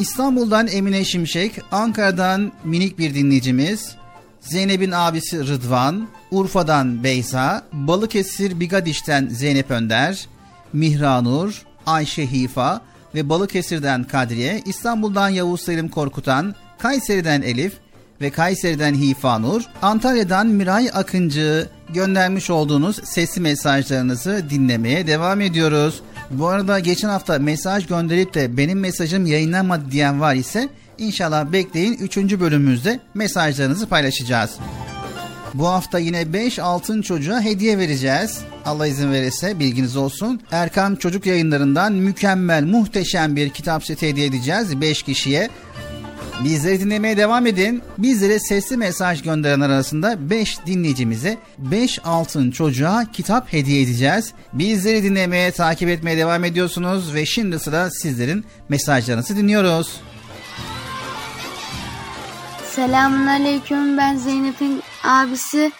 İstanbul'dan 0.00 0.66
Emine 0.66 1.04
Şimşek, 1.04 1.52
Ankara'dan 1.72 2.52
minik 2.64 2.98
bir 2.98 3.14
dinleyicimiz, 3.14 3.96
Zeynep'in 4.40 4.90
abisi 4.90 5.48
Rıdvan, 5.48 6.08
Urfa'dan 6.30 7.04
Beyza, 7.04 7.64
Balıkesir 7.72 8.60
Bigadiş'ten 8.60 9.28
Zeynep 9.28 9.70
Önder, 9.70 10.28
Mihranur, 10.72 11.62
Ayşe 11.86 12.32
Hifa 12.32 12.80
ve 13.14 13.28
Balıkesir'den 13.28 14.04
Kadriye, 14.04 14.62
İstanbul'dan 14.66 15.28
Yavuz 15.28 15.60
Selim 15.60 15.88
Korkutan, 15.88 16.54
Kayseri'den 16.78 17.42
Elif 17.42 17.72
ve 18.20 18.30
Kayseri'den 18.30 18.94
Hifa 18.94 19.38
Nur, 19.38 19.62
Antalya'dan 19.82 20.46
Miray 20.46 20.90
Akıncı 20.94 21.68
göndermiş 21.88 22.50
olduğunuz 22.50 22.96
sesli 23.04 23.40
mesajlarınızı 23.40 24.44
dinlemeye 24.50 25.06
devam 25.06 25.40
ediyoruz. 25.40 26.02
Bu 26.30 26.46
arada 26.48 26.78
geçen 26.78 27.08
hafta 27.08 27.38
mesaj 27.38 27.86
gönderip 27.86 28.34
de 28.34 28.56
benim 28.56 28.80
mesajım 28.80 29.26
yayınlanmadı 29.26 29.90
diyen 29.90 30.20
var 30.20 30.34
ise 30.34 30.68
inşallah 30.98 31.52
bekleyin 31.52 31.92
3. 31.92 32.16
bölümümüzde 32.16 33.00
mesajlarınızı 33.14 33.86
paylaşacağız. 33.86 34.50
Bu 35.54 35.66
hafta 35.68 35.98
yine 35.98 36.32
5 36.32 36.58
altın 36.58 37.02
çocuğa 37.02 37.40
hediye 37.40 37.78
vereceğiz. 37.78 38.38
Allah 38.64 38.86
izin 38.86 39.12
verirse 39.12 39.58
bilginiz 39.58 39.96
olsun. 39.96 40.40
Erkam 40.50 40.96
Çocuk 40.96 41.26
Yayınlarından 41.26 41.92
mükemmel, 41.92 42.64
muhteşem 42.64 43.36
bir 43.36 43.50
kitap 43.50 43.84
seti 43.84 44.08
hediye 44.08 44.26
edeceğiz 44.26 44.80
5 44.80 45.02
kişiye. 45.02 45.50
Bizleri 46.44 46.80
dinlemeye 46.80 47.16
devam 47.16 47.46
edin. 47.46 47.82
Bizlere 47.98 48.38
sesli 48.38 48.76
mesaj 48.76 49.22
gönderen 49.22 49.60
arasında 49.60 50.30
5 50.30 50.66
dinleyicimize 50.66 51.38
5 51.58 51.98
altın 52.04 52.50
çocuğa 52.50 53.04
kitap 53.12 53.52
hediye 53.52 53.82
edeceğiz. 53.82 54.32
Bizleri 54.52 55.02
dinlemeye, 55.02 55.50
takip 55.50 55.88
etmeye 55.88 56.18
devam 56.18 56.44
ediyorsunuz 56.44 57.14
ve 57.14 57.26
şimdi 57.26 57.58
sıra 57.58 57.90
sizlerin 57.90 58.44
mesajlarınızı 58.68 59.36
dinliyoruz. 59.36 60.00
Selamun 62.70 63.26
Aleyküm 63.26 63.98
ben 63.98 64.16
Zeynep'in 64.16 64.82
abisi 65.04 65.72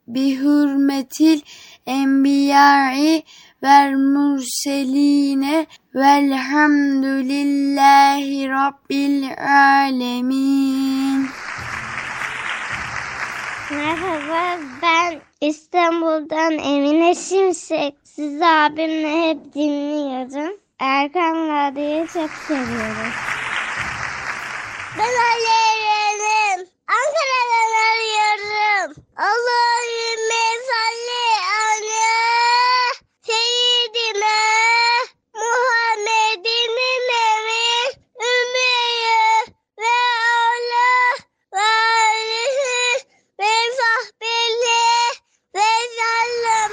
bihürmetil 0.09 1.41
enbiyai 1.87 3.23
vel 3.63 3.93
murseline 3.93 5.67
velhamdülillahi 5.95 8.49
rabbil 8.49 9.25
alemin. 9.85 11.29
Merhaba 13.71 14.59
ben 14.83 15.21
İstanbul'dan 15.41 16.53
Emine 16.53 17.15
Şimşek. 17.15 17.95
Sizi 18.05 18.47
abimle 18.47 19.29
hep 19.29 19.55
dinliyorum. 19.55 20.57
Erkan 20.79 21.49
Radyo'yu 21.49 22.07
çok 22.07 22.31
seviyorum. 22.31 23.13
Ben 24.99 25.05
Ali 25.05 25.49
Eren'im. 25.71 26.78
Ankara'dan 26.89 27.73
arıyorum. 27.89 29.05
Allahümme 29.17 30.45
salli 30.69 31.27
ala 31.61 32.19
seyyidina 33.27 34.39
Muhammedin 35.35 36.77
emin 37.27 37.93
ümmiyi 38.21 39.45
ve 39.79 39.97
ala 40.39 40.91
ve 41.53 41.61
alihi 41.61 43.05
ve 43.41 43.53
sahbihi 43.79 45.21
ve 45.55 45.71
sellem. 45.97 46.73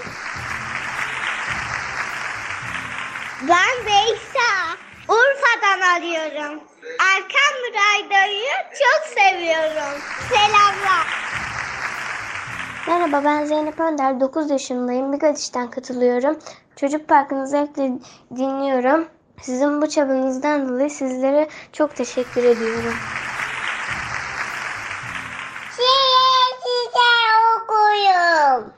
Ben 3.42 3.86
Beysa. 3.86 4.78
Urfa'dan 5.08 5.82
arıyorum. 5.82 6.75
Erkan 6.86 7.56
Radyo'yu 7.74 8.54
çok 8.72 9.20
seviyorum. 9.20 10.02
Selamlar. 10.30 11.08
Merhaba 12.88 13.24
ben 13.24 13.46
Zeynep 13.46 13.80
Önder. 13.80 14.20
9 14.20 14.52
yaşındayım. 14.52 15.14
Bigadiş'ten 15.14 15.72
katılıyorum. 15.72 16.40
Çocuk 16.76 17.08
Parkı'nı 17.08 17.48
zevkle 17.48 17.92
dinliyorum. 18.36 19.08
Sizin 19.42 19.82
bu 19.82 19.90
çabanızdan 19.90 20.70
dolayı 20.70 20.90
sizlere 20.90 21.50
çok 21.74 21.96
teşekkür 21.96 22.44
ediyorum. 22.44 22.96
Şiir 25.76 26.56
size 26.64 27.12
okuyum. 27.56 28.74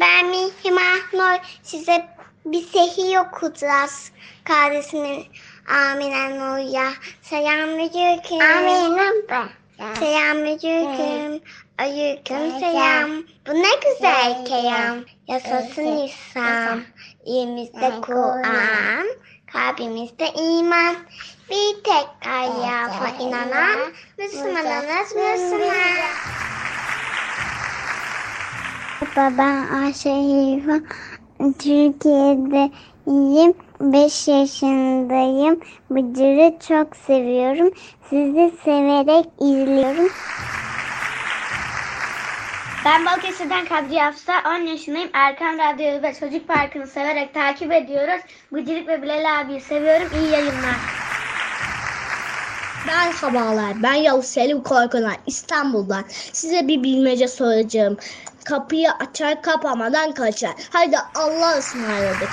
Ben 0.00 0.26
Mihrimah 0.26 1.12
Nur 1.12 1.38
size 1.62 2.08
bir 2.44 2.62
sehir 2.62 3.16
okuyacağız. 3.16 4.12
Kardeşimin 4.44 5.26
Amine 5.70 6.38
Nur'ya. 6.38 6.92
Selamünaleyküm. 7.22 8.40
Amine 8.40 9.12
ben. 9.28 9.48
Selamünaleyküm. 9.94 11.40
Aleyküm 11.78 12.60
selam. 12.60 13.10
Bu 13.46 13.54
ne 13.54 13.68
güzel 13.84 14.44
kelam. 14.44 14.96
Yaşasın 15.28 15.96
İslam. 15.96 16.80
İyimizde 17.24 17.92
Kur'an. 18.02 19.06
Kalbimizde 19.52 20.28
iman. 20.28 20.96
Bir 21.50 21.84
tek 21.84 22.08
Allah'a 22.26 23.08
inanan 23.20 23.78
Müslümanız 24.18 25.14
Müslüman. 25.16 25.74
Ben 29.16 29.68
Ayşe 29.82 30.10
Hifa. 30.10 30.80
Türkiye'deyim. 31.58 33.54
5 33.80 34.28
yaşındayım. 34.28 35.60
Bıcır'ı 35.90 36.58
çok 36.68 36.96
seviyorum. 36.96 37.72
Sizi 38.10 38.52
severek 38.64 39.26
izliyorum. 39.40 40.08
Ben 42.84 43.06
Balıkesir'den 43.06 43.64
Kadriye 43.64 44.02
Hafsa, 44.02 44.32
10 44.46 44.66
yaşındayım. 44.66 45.10
Erkan 45.12 45.58
Radyo'yu 45.58 46.02
ve 46.02 46.14
Çocuk 46.14 46.48
Parkı'nı 46.48 46.86
severek 46.86 47.34
takip 47.34 47.72
ediyoruz. 47.72 48.20
Bıcırık 48.52 48.88
ve 48.88 49.02
Bilal 49.02 49.40
abiyi 49.40 49.60
seviyorum. 49.60 50.08
İyi 50.14 50.32
yayınlar. 50.32 50.76
Merhabalar, 52.86 53.82
ben 53.82 53.94
Yavuz 53.94 54.24
Selim 54.26 54.62
Korkunan 54.62 55.14
İstanbul'dan. 55.26 56.04
Size 56.32 56.68
bir 56.68 56.82
bilmece 56.82 57.28
soracağım. 57.28 57.96
Kapıyı 58.44 58.90
açar 58.92 59.42
kapamadan 59.42 60.12
kaçar. 60.12 60.52
Haydi 60.70 60.96
Allah'a 61.14 61.58
ısmarladık. 61.58 62.30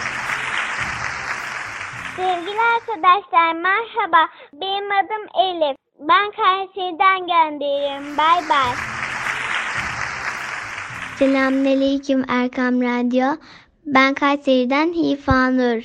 Sevgili 2.18 2.61
arkadaşlar 2.76 3.53
merhaba. 3.53 4.30
Benim 4.53 4.91
adım 4.91 5.44
Elif. 5.45 5.77
Ben 5.99 6.31
Kayseri'den 6.31 7.19
gönderiyorum. 7.19 8.18
Bay 8.18 8.49
bay. 8.49 8.73
Selamünaleyküm 11.19 12.26
Erkam 12.27 12.81
Radyo. 12.81 13.27
Ben 13.85 14.14
Kayseri'den 14.14 14.94
Hifanur. 14.94 15.84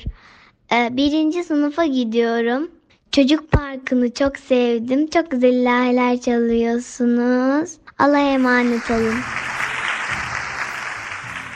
Ee, 0.71 0.89
birinci 0.91 1.43
sınıfa 1.43 1.85
gidiyorum. 1.85 2.71
Çocuk 3.11 3.51
parkını 3.51 4.13
çok 4.13 4.37
sevdim. 4.37 5.09
Çok 5.09 5.31
güzel 5.31 5.53
ilahiler 5.53 6.21
çalıyorsunuz. 6.21 7.77
Allah'a 7.99 8.33
emanet 8.33 8.91
olun. 8.91 9.15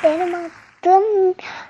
Benim 0.04 0.36
adım 0.36 0.57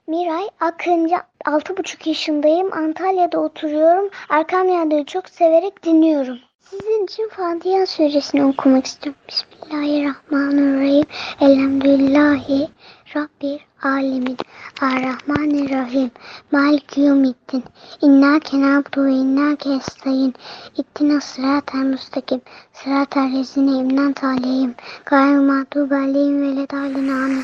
Miray 0.07 0.47
Akıncı. 0.59 1.15
6,5 1.45 2.09
yaşındayım. 2.09 2.73
Antalya'da 2.73 3.39
oturuyorum. 3.39 4.09
Erkam 4.29 4.67
Radyo'yu 4.67 5.05
çok 5.05 5.29
severek 5.29 5.83
dinliyorum. 5.83 6.37
Sizin 6.59 7.03
için 7.03 7.29
Fatiha 7.29 7.85
suresini 7.85 8.45
okumak 8.45 8.85
istiyorum. 8.85 9.21
Bismillahirrahmanirrahim. 9.27 11.05
Elhamdülillahi 11.41 12.69
Rabbil 13.15 13.59
alemin. 13.83 14.37
Errahmanirrahim. 14.81 16.11
Malik 16.51 16.97
yevmiddin. 16.97 17.63
İnna 18.01 18.39
kenabdu 18.39 19.05
ve 19.05 19.11
inna 19.11 19.55
kestayin. 19.55 20.33
İttina 20.77 21.21
sıratel 21.21 21.79
müstakim. 21.79 22.41
Sıratel 22.73 23.39
rezine 23.39 23.71
imnan 23.71 24.13
taleyim. 24.13 24.75
Gayrı 25.05 25.41
mağdubi 25.41 25.95
aleyhim 25.95 26.41
ve 26.41 26.61
ledalin 26.61 27.07
amin. 27.07 27.43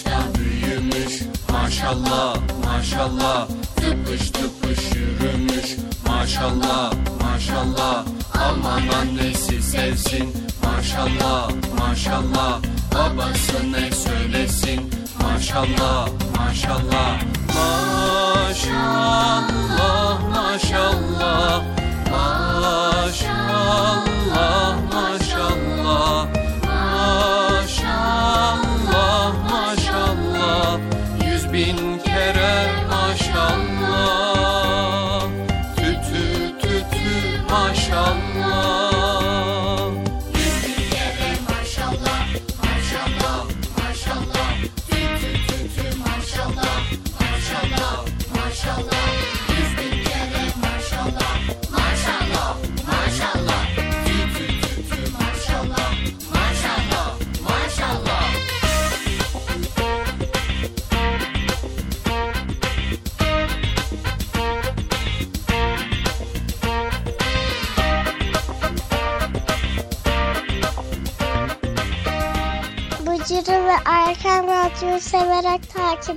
maşallah 1.61 2.35
maşallah. 2.65 3.47
Tıpış 3.75 4.31
tıpış 4.31 4.79
yürümüş. 4.95 5.77
Maşallah 6.07 6.93
maşallah. 7.23 8.05
Aman 8.33 8.87
annesi 8.87 9.61
sevsin. 9.61 10.33
Maşallah 10.63 11.49
maşallah. 11.79 12.59
Babası 12.93 13.71
ne 13.71 13.91
söylesin? 13.91 14.91
Maşallah 15.21 16.07
maşallah. 16.37 17.21
Maşallah 18.41 19.39
maşallah. 20.33 21.63
Maşallah 22.11 23.95
maşallah 24.93 26.40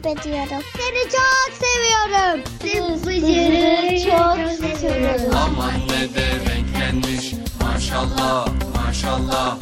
takip 0.02 0.06
ediyorum. 0.24 0.62
Seni 0.76 1.10
çok 1.10 1.66
seviyorum. 1.66 2.44
Bıcır'ı 3.06 4.00
çok 4.04 4.78
seviyorum. 4.78 5.36
Aman 5.36 5.72
ne 5.88 6.14
de 6.14 6.26
renklenmiş 6.50 7.34
maşallah 7.62 8.46
maşallah 8.86 9.56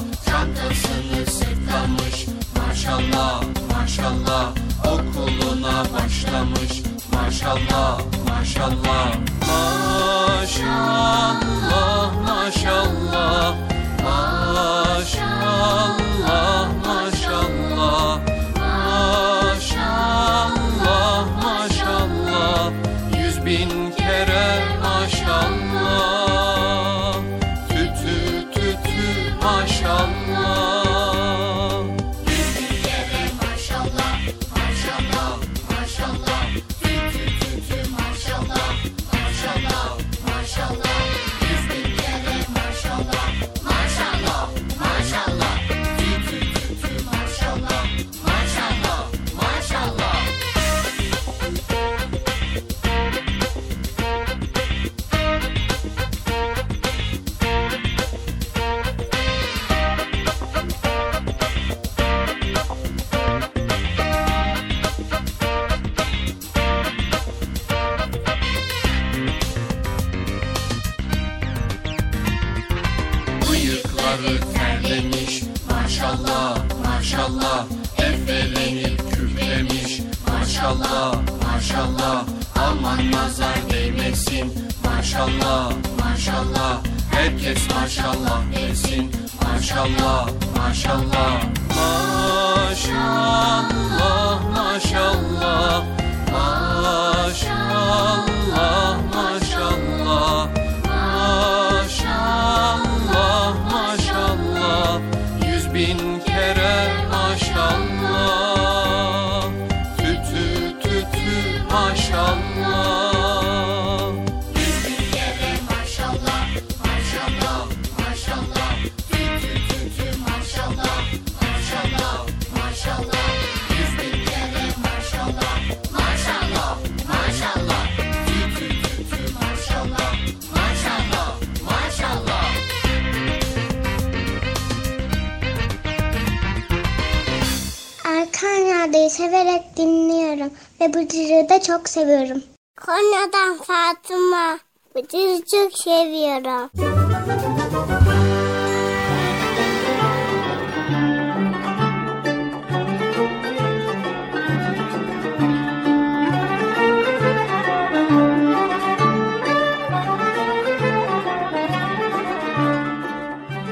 da 141.62 141.66
çok 141.66 141.88
seviyorum. 141.88 142.42
Konya'dan 142.80 143.56
Fatıma. 143.56 144.58
Bıcır'ı 144.94 145.42
çok 145.50 145.78
seviyorum. 145.78 146.70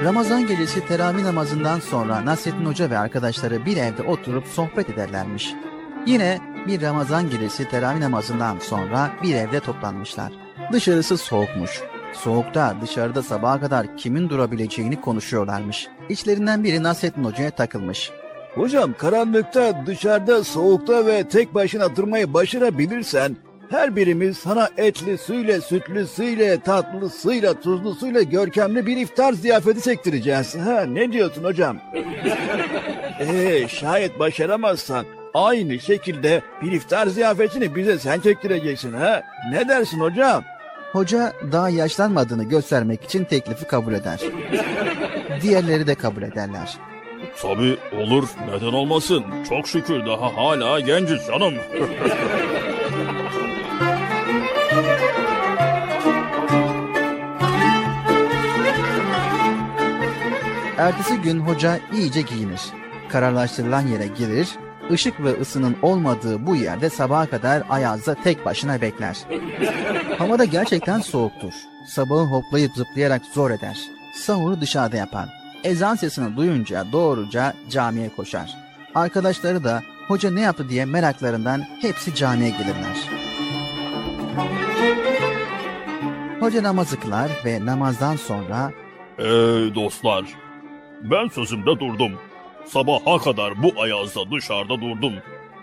Ramazan 0.05 0.47
gecesi 0.47 0.87
teravih 0.87 1.23
namazından 1.23 1.81
sonra 1.81 2.25
Nasrettin 2.25 2.67
Hoca 2.67 2.91
ve 2.91 2.99
arkadaşları 2.99 3.67
bir 3.67 3.77
evde 3.77 4.03
oturup 4.03 4.47
sohbet 4.47 4.91
ederlermiş. 4.91 5.55
Yine 6.07 6.50
bir 6.67 6.83
Ramazan 6.83 7.31
gecesi 7.31 7.69
teravih 7.69 8.01
namazından 8.01 8.59
sonra 8.59 9.11
bir 9.23 9.35
evde 9.35 9.61
toplanmışlar. 9.61 10.33
Dışarısı 10.73 11.17
soğukmuş. 11.19 11.81
Soğukta 12.13 12.77
dışarıda 12.83 13.23
sabaha 13.23 13.61
kadar 13.61 13.97
kimin 13.97 14.29
durabileceğini 14.29 15.01
konuşuyorlarmış. 15.01 15.89
İçlerinden 16.09 16.65
biri 16.65 16.83
Nasrettin 16.83 17.25
Hoca'ya 17.25 17.51
takılmış. 17.51 18.11
Hocam 18.55 18.93
karanlıkta, 18.99 19.87
dışarıda, 19.87 20.45
soğukta 20.45 21.07
ve 21.07 21.29
tek 21.29 21.55
başına 21.55 21.97
durmayı 21.97 22.35
başarabilirsen 22.35 23.37
her 23.71 23.97
birimiz 23.97 24.39
sana 24.39 24.69
etli 24.77 25.19
suyla, 25.19 25.61
sütlü 25.61 26.07
suyla, 26.07 26.61
tatlı 26.61 27.11
suyla, 27.11 27.61
tuzlu 27.61 27.95
suyla 27.95 28.23
görkemli 28.23 28.87
bir 28.87 28.97
iftar 28.97 29.33
ziyafeti 29.33 29.83
çektireceğiz. 29.83 30.57
Ha, 30.57 30.81
ne 30.81 31.13
diyorsun 31.13 31.45
hocam? 31.45 31.79
Ee, 33.21 33.69
şayet 33.69 34.19
başaramazsan 34.19 35.07
aynı 35.35 35.81
şekilde 35.81 36.43
bir 36.63 36.73
iftar 36.73 37.07
ziyafetini 37.07 37.75
bize 37.75 37.99
sen 37.99 38.21
çektireceksin 38.21 38.93
ha. 38.93 39.23
Ne 39.53 39.69
dersin 39.69 40.01
hocam? 40.01 40.45
Hoca 40.93 41.33
daha 41.53 41.69
yaşlanmadığını 41.69 42.45
göstermek 42.45 43.05
için 43.05 43.25
teklifi 43.25 43.65
kabul 43.67 43.93
eder. 43.95 44.21
diğerleri 45.43 45.87
de 45.87 45.95
kabul 45.95 46.23
ederler. 46.23 46.79
Tabii 47.43 47.79
olur 47.97 48.29
neden 48.49 48.73
olmasın. 48.73 49.25
Çok 49.49 49.69
şükür 49.69 50.07
daha 50.07 50.37
hala 50.37 50.81
genciz 50.81 51.27
canım. 51.27 51.55
Ertesi 60.79 61.17
gün 61.17 61.39
hoca 61.41 61.79
iyice 61.93 62.21
giyinir. 62.21 62.61
Kararlaştırılan 63.09 63.87
yere 63.87 64.07
girir, 64.07 64.49
ışık 64.91 65.25
ve 65.25 65.41
ısının 65.41 65.77
olmadığı 65.83 66.47
bu 66.47 66.57
yerde 66.57 66.91
sabaha 66.91 67.27
kadar 67.27 67.63
ayazda 67.71 68.15
tek 68.15 68.45
başına 68.45 68.81
bekler. 68.81 69.17
Havada 70.19 70.45
gerçekten 70.45 71.01
soğuktur. 71.01 71.53
Sabahı 71.87 72.25
hoplayıp 72.25 72.73
zıplayarak 72.77 73.23
zor 73.35 73.51
eder. 73.51 73.79
Sahuru 74.15 74.61
dışarıda 74.61 74.97
yapar. 74.97 75.29
Ezan 75.65 75.95
sesini 75.95 76.37
duyunca 76.37 76.93
doğruca 76.93 77.55
camiye 77.71 78.09
koşar. 78.17 78.57
Arkadaşları 78.95 79.65
da 79.65 79.83
hoca 80.09 80.31
ne 80.31 80.41
yaptı 80.41 80.69
diye 80.69 80.85
meraklarından 80.85 81.63
hepsi 81.83 82.15
camiye 82.15 82.51
gelirler. 82.51 83.09
Hoca 86.41 86.63
namazı 86.63 87.01
kılar 87.01 87.31
ve 87.45 87.67
namazdan 87.67 88.17
sonra 88.17 88.73
Ey 89.19 89.75
dostlar, 89.75 90.25
ben 91.03 91.29
sözümde 91.29 91.81
durdum. 91.81 92.13
Sabaha 92.73 93.19
kadar 93.19 93.63
bu 93.63 93.83
ayazda 93.83 94.31
dışarıda 94.31 94.81
durdum. 94.81 95.13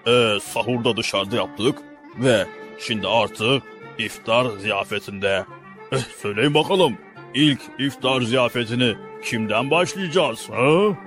Ee, 0.07 0.39
sahurda 0.41 0.97
dışarıda 0.97 1.35
yaptık 1.35 1.77
ve 2.17 2.45
şimdi 2.79 3.07
artık 3.07 3.63
iftar 3.97 4.45
ziyafetinde. 4.57 5.45
Eh, 5.91 5.97
söyleyin 6.21 6.53
bakalım, 6.53 6.97
ilk 7.33 7.59
iftar 7.79 8.21
ziyafetini 8.21 8.95
kimden 9.23 9.71
başlayacağız? 9.71 10.49
Ha? 10.49 10.97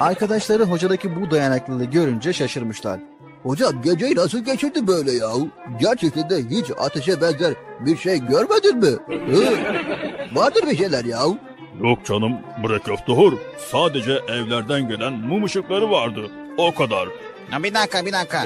Arkadaşları 0.00 0.64
hocadaki 0.64 1.20
bu 1.20 1.30
dayanıklılığı 1.30 1.84
görünce 1.84 2.32
şaşırmışlar. 2.32 3.00
Hocam 3.42 3.82
geceyi 3.82 4.16
nasıl 4.16 4.38
geçirdi 4.44 4.86
böyle 4.86 5.12
ya? 5.12 5.30
Gerçekten 5.80 6.30
de 6.30 6.36
hiç 6.50 6.66
ateşe 6.78 7.20
benzer 7.20 7.54
bir 7.80 7.96
şey 7.96 8.18
görmedin 8.18 8.78
mi? 8.78 8.98
Hı? 9.36 9.44
Vardır 10.34 10.62
bir 10.70 10.76
şeyler 10.76 11.04
ya. 11.04 11.20
Yok 11.82 12.04
canım, 12.06 12.32
bre 12.64 12.78
köftehur. 12.78 13.32
Sadece 13.70 14.12
evlerden 14.12 14.88
gelen 14.88 15.12
mum 15.12 15.44
ışıkları 15.44 15.90
vardı. 15.90 16.30
O 16.58 16.74
kadar. 16.74 17.08
Ya 17.52 17.62
bir 17.62 17.74
dakika 17.74 18.06
bir 18.06 18.12
dakika. 18.12 18.44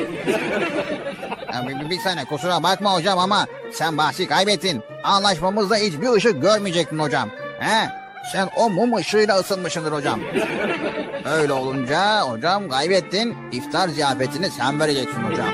Ya 1.54 1.68
bir, 1.68 1.90
bir 1.90 1.98
saniye 1.98 2.24
kusura 2.24 2.62
bakma 2.62 2.94
hocam 2.94 3.18
ama 3.18 3.46
sen 3.72 3.98
bahsi 3.98 4.26
kaybettin. 4.28 4.82
Anlaşmamızda 5.04 5.76
hiçbir 5.76 6.08
ışık 6.08 6.42
görmeyecektin 6.42 6.98
hocam. 6.98 7.28
He? 7.60 7.88
Sen 8.32 8.48
o 8.56 8.70
mum 8.70 8.94
ışığıyla 8.96 9.36
ısınmışsındır 9.38 9.92
hocam. 9.92 10.20
Öyle 11.24 11.52
olunca 11.52 12.20
hocam 12.20 12.68
kaybettin. 12.68 13.36
İftar 13.52 13.88
ziyafetini 13.88 14.50
sen 14.50 14.80
vereceksin 14.80 15.22
hocam. 15.22 15.46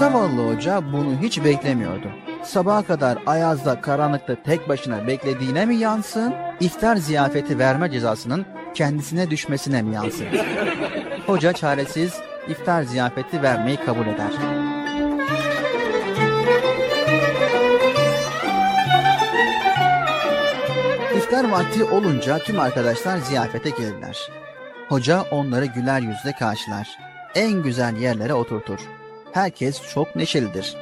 Zavallı 0.00 0.54
hoca 0.54 0.92
bunu 0.92 1.16
hiç 1.22 1.44
beklemiyordu. 1.44 2.08
Sabaha 2.44 2.82
kadar 2.82 3.18
ayazda 3.26 3.80
karanlıkta 3.80 4.42
tek 4.42 4.68
başına 4.68 5.06
beklediğine 5.06 5.66
mi 5.66 5.76
yansın, 5.76 6.34
iftar 6.60 6.96
ziyafeti 6.96 7.58
verme 7.58 7.90
cezasının 7.90 8.46
kendisine 8.74 9.30
düşmesine 9.30 9.82
mi 9.82 9.94
yansın? 9.94 10.26
Hoca 11.26 11.52
çaresiz 11.52 12.14
iftar 12.48 12.82
ziyafeti 12.82 13.42
vermeyi 13.42 13.76
kabul 13.76 14.06
eder. 14.06 14.32
İftar 21.16 21.50
vakti 21.50 21.84
olunca 21.84 22.38
tüm 22.38 22.60
arkadaşlar 22.60 23.18
ziyafete 23.18 23.70
gelirler. 23.70 24.30
Hoca 24.88 25.22
onları 25.30 25.66
güler 25.66 26.00
yüzle 26.00 26.32
karşılar. 26.32 26.88
En 27.34 27.62
güzel 27.62 27.96
yerlere 27.96 28.34
oturtur. 28.34 28.80
Herkes 29.32 29.82
çok 29.94 30.16
neşelidir. 30.16 30.76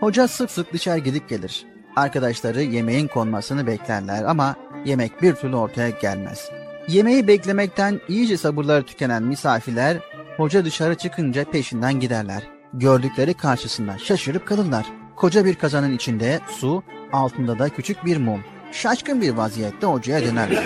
Hoca 0.00 0.28
sık 0.28 0.50
sık 0.50 0.72
dışarı 0.72 0.98
gidip 0.98 1.28
gelir. 1.28 1.66
Arkadaşları 1.96 2.62
yemeğin 2.62 3.08
konmasını 3.08 3.66
beklerler 3.66 4.24
ama 4.24 4.56
yemek 4.84 5.22
bir 5.22 5.34
türlü 5.34 5.56
ortaya 5.56 5.90
gelmez. 5.90 6.50
Yemeği 6.88 7.28
beklemekten 7.28 8.00
iyice 8.08 8.36
sabırları 8.36 8.82
tükenen 8.86 9.22
misafirler 9.22 9.96
hoca 10.36 10.64
dışarı 10.64 10.94
çıkınca 10.94 11.44
peşinden 11.44 12.00
giderler. 12.00 12.42
Gördükleri 12.74 13.34
karşısında 13.34 13.98
şaşırıp 13.98 14.46
kalırlar. 14.46 14.86
Koca 15.16 15.44
bir 15.44 15.54
kazanın 15.54 15.96
içinde 15.96 16.40
su, 16.48 16.82
altında 17.12 17.58
da 17.58 17.68
küçük 17.68 18.04
bir 18.04 18.16
mum. 18.16 18.40
Şaşkın 18.72 19.20
bir 19.20 19.30
vaziyette 19.30 19.86
hocaya 19.86 20.22
dönerler. 20.22 20.64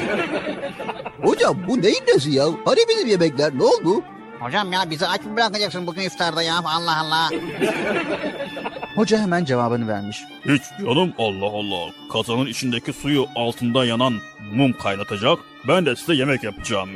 Hocam 1.23 1.57
bu 1.69 1.83
neyin 1.83 2.03
nesi 2.09 2.31
ya? 2.31 2.45
Hani 2.65 2.79
bizim 2.89 3.09
yemekler 3.09 3.59
ne 3.59 3.63
oldu? 3.63 4.03
Hocam 4.41 4.73
ya 4.73 4.91
bizi 4.91 5.07
aç 5.07 5.25
mı 5.25 5.37
bırakacaksın 5.37 5.87
bugün 5.87 6.03
iftarda 6.03 6.43
ya? 6.43 6.55
Allah 6.65 7.01
Allah. 7.01 7.31
Hoca 8.97 9.19
hemen 9.19 9.45
cevabını 9.45 9.89
vermiş. 9.89 10.25
Hiç 10.45 10.63
canım 10.81 11.13
Allah 11.19 11.47
Allah. 11.47 11.93
Kazanın 12.13 12.47
içindeki 12.47 12.93
suyu 12.93 13.27
altında 13.37 13.85
yanan 13.85 14.15
mum 14.53 14.73
kaynatacak. 14.73 15.39
Ben 15.69 15.87
de 15.87 15.97
size 15.97 16.15
yemek 16.15 16.45
yapacağım. 16.45 16.89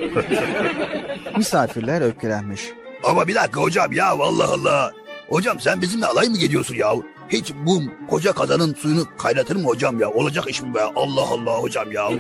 Misafirler 1.37 2.01
öfkelenmiş. 2.01 2.61
Ama 3.05 3.29
bir 3.29 3.35
dakika 3.35 3.61
hocam 3.61 3.93
ya 3.93 4.07
Allah 4.07 4.45
Allah. 4.45 4.93
Hocam 5.29 5.61
sen 5.61 5.83
bizimle 5.83 6.07
alay 6.07 6.29
mı 6.29 6.39
ediyorsun 6.39 6.75
ya? 6.75 6.93
Hiç 7.29 7.53
bu 7.67 7.83
koca 8.09 8.33
kazanın 8.33 8.75
suyunu 8.75 9.05
kaynatır 9.19 9.57
mı 9.57 9.63
hocam 9.65 10.01
ya? 10.01 10.11
Olacak 10.11 10.51
iş 10.51 10.63
mi 10.63 10.75
be? 10.75 10.83
Allah 10.83 11.23
Allah 11.31 11.63
hocam 11.63 11.93
ya. 11.93 12.11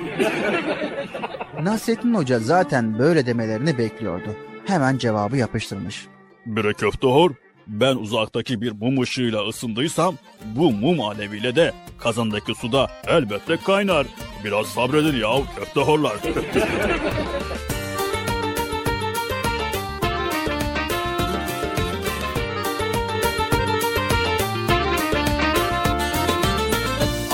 Nasrettin 1.63 2.15
Hoca 2.15 2.39
zaten 2.39 2.99
böyle 2.99 3.27
demelerini 3.27 3.79
bekliyordu. 3.79 4.37
Hemen 4.71 4.99
cevabı 4.99 5.37
yapıştırmış. 5.37 6.07
Bre 6.47 6.73
köftehor, 6.73 7.31
ben 7.67 7.97
uzaktaki 7.97 8.61
bir 8.61 8.73
mum 8.73 9.01
ışığıyla 9.01 9.49
ısındıysam 9.49 10.15
bu 10.45 10.73
mum 10.73 11.01
aleviyle 11.01 11.57
de 11.57 11.73
kazandaki 11.99 12.55
suda 12.55 12.91
elbette 13.07 13.57
kaynar. 13.57 14.07
Biraz 14.45 14.67
sabredin 14.67 15.17
ya 15.17 15.31
köftehorlar. 15.59 16.13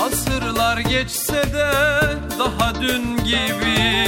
Asırlar 0.01 0.77
geçse 0.77 1.43
de 1.53 1.71
daha 2.39 2.81
dün 2.81 3.17
gibi 3.17 4.07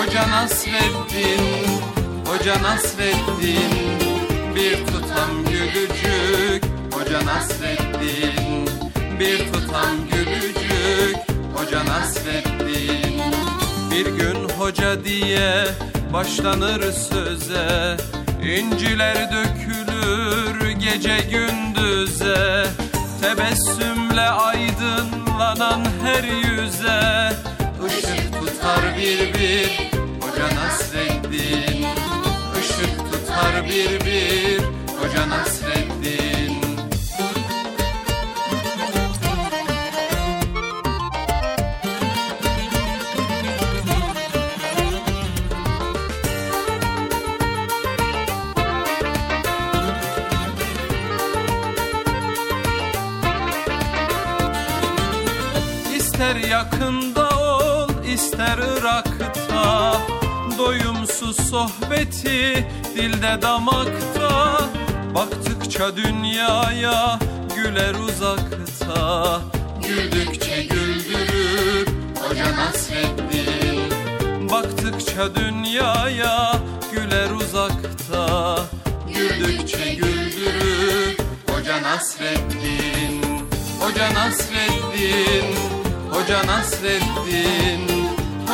Hoca 0.00 0.28
Nasreddin 0.30 1.42
Hoca 2.26 2.62
Nasreddin 2.62 3.72
Bir 4.54 4.86
tutam 4.86 5.44
gülücük. 5.44 6.64
Hoca 6.92 7.26
Nasreddin 7.26 8.68
Bir 9.20 9.52
tutam 9.52 9.96
gülücük. 10.12 11.16
Hoca 11.54 11.84
Nasreddin 11.84 13.22
Bir 13.90 14.06
gün 14.06 14.48
hoca 14.48 15.04
diye 15.04 15.66
başlanır 16.12 16.92
söze. 16.92 17.96
İnciler 18.42 19.16
dökülür 19.32 20.70
gece 20.70 21.18
gündüze. 21.30 22.66
Tebessümle 23.22 24.28
aydınlanan 24.30 25.84
her 26.04 26.24
yüze. 26.24 27.32
Işık 27.88 28.29
tutar 28.70 28.96
bir 28.98 29.34
bir 29.34 29.90
Hoca 30.20 30.56
Nasreddin. 30.56 31.86
Işık 32.60 33.12
tutar 33.12 33.64
bir 33.64 34.06
bir 34.06 34.60
Hoca 35.00 35.28
Nasreddin 35.28 36.19
ister 58.50 58.58
Irak'ta 58.58 60.00
Doyumsuz 60.58 61.36
sohbeti 61.50 62.66
dilde 62.96 63.42
damakta. 63.42 64.60
Baktıkça 65.14 65.96
dünyaya 65.96 67.18
güler 67.56 67.94
uzakta. 67.94 69.40
Güldükçe 69.86 70.62
güldürür 70.62 71.86
Hoca 72.22 72.56
Nasreddin. 72.56 73.90
Baktıkça 74.50 75.34
dünyaya 75.34 76.58
güler 76.92 77.30
uzakta. 77.30 78.56
Güldükçe 79.14 79.94
güldürür 79.94 81.16
Hoca 81.50 81.82
Nasreddin. 81.82 83.22
Hoca 83.80 84.14
Nasreddin 84.14 85.56
Hoca 86.12 86.46
Nasreddin 86.46 87.99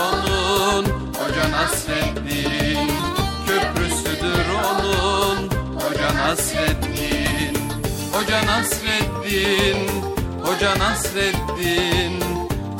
onun 0.00 0.84
Hoca 1.18 1.50
Nasreddin 1.50 2.90
Köprüsüdür 3.46 4.46
onun. 4.64 5.58
Hoca 5.88 6.14
Nasreddin 6.14 7.54
Hoca 8.12 8.42
Nasreddin 8.46 9.88
Hoca 10.44 10.74
Nasreddin 10.78 12.20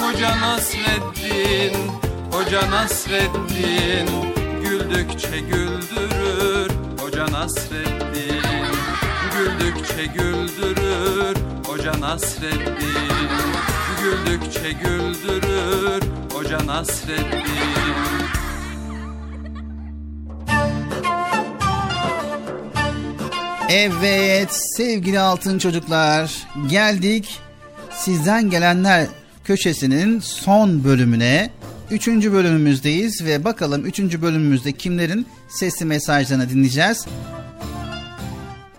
Hoca 0.00 0.30
Nasreddin 0.40 1.74
Hoca 2.32 2.70
Nasreddin 2.70 4.08
Güldükçe 4.62 5.40
güldürür 5.40 6.70
Hoca 7.00 7.26
Nasreddin 7.32 8.42
Güldükçe 9.34 10.04
güldürür 10.06 11.36
Hoca 11.66 12.00
Nasreddin 12.00 13.28
Güldükçe 14.08 14.72
güldürür 14.72 16.02
Hoca 16.32 16.66
Nasreddin 16.66 17.44
Evet 23.68 24.48
sevgili 24.76 25.20
altın 25.20 25.58
çocuklar 25.58 26.46
geldik 26.70 27.38
sizden 27.92 28.50
gelenler 28.50 29.06
köşesinin 29.44 30.20
son 30.20 30.84
bölümüne. 30.84 31.50
Üçüncü 31.90 32.32
bölümümüzdeyiz 32.32 33.24
ve 33.24 33.44
bakalım 33.44 33.86
üçüncü 33.86 34.22
bölümümüzde 34.22 34.72
kimlerin 34.72 35.26
sesli 35.48 35.86
mesajlarını 35.86 36.50
dinleyeceğiz. 36.50 37.06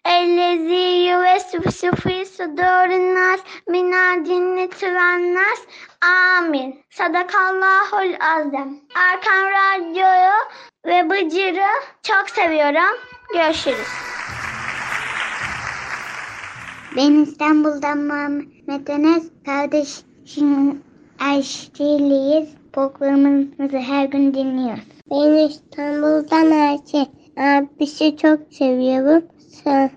Ellezî 0.05 1.09
yuvesvisu 1.09 1.95
fî 1.95 2.25
sudurin 2.25 3.15
nas 3.15 3.39
minel 3.67 4.25
cinneti 4.25 4.95
ven 4.95 5.35
nas. 5.35 5.59
Amin. 6.01 6.79
Sadakallahul 6.89 8.15
azim. 8.19 8.81
Erkan 8.95 9.45
Radyo'yu 9.45 10.33
ve 10.85 11.09
Bıcır'ı 11.09 11.83
çok 12.03 12.29
seviyorum. 12.29 12.97
Görüşürüz. 13.33 13.87
Ben 16.95 17.11
İstanbul'dan 17.11 17.97
Muhammed 17.97 18.87
Enes. 18.87 19.23
Kardeşim 19.45 20.83
Ayşe'liyiz. 21.19 22.49
Programımızı 22.73 23.77
her 23.77 24.05
gün 24.05 24.33
dinliyoruz. 24.33 24.83
Ben 25.11 25.47
İstanbul'dan 25.49 26.51
Ayşe. 26.51 27.07
Abisi 27.37 28.17
çok 28.17 28.39
seviyorum. 28.53 29.23
Sen... 29.63 29.91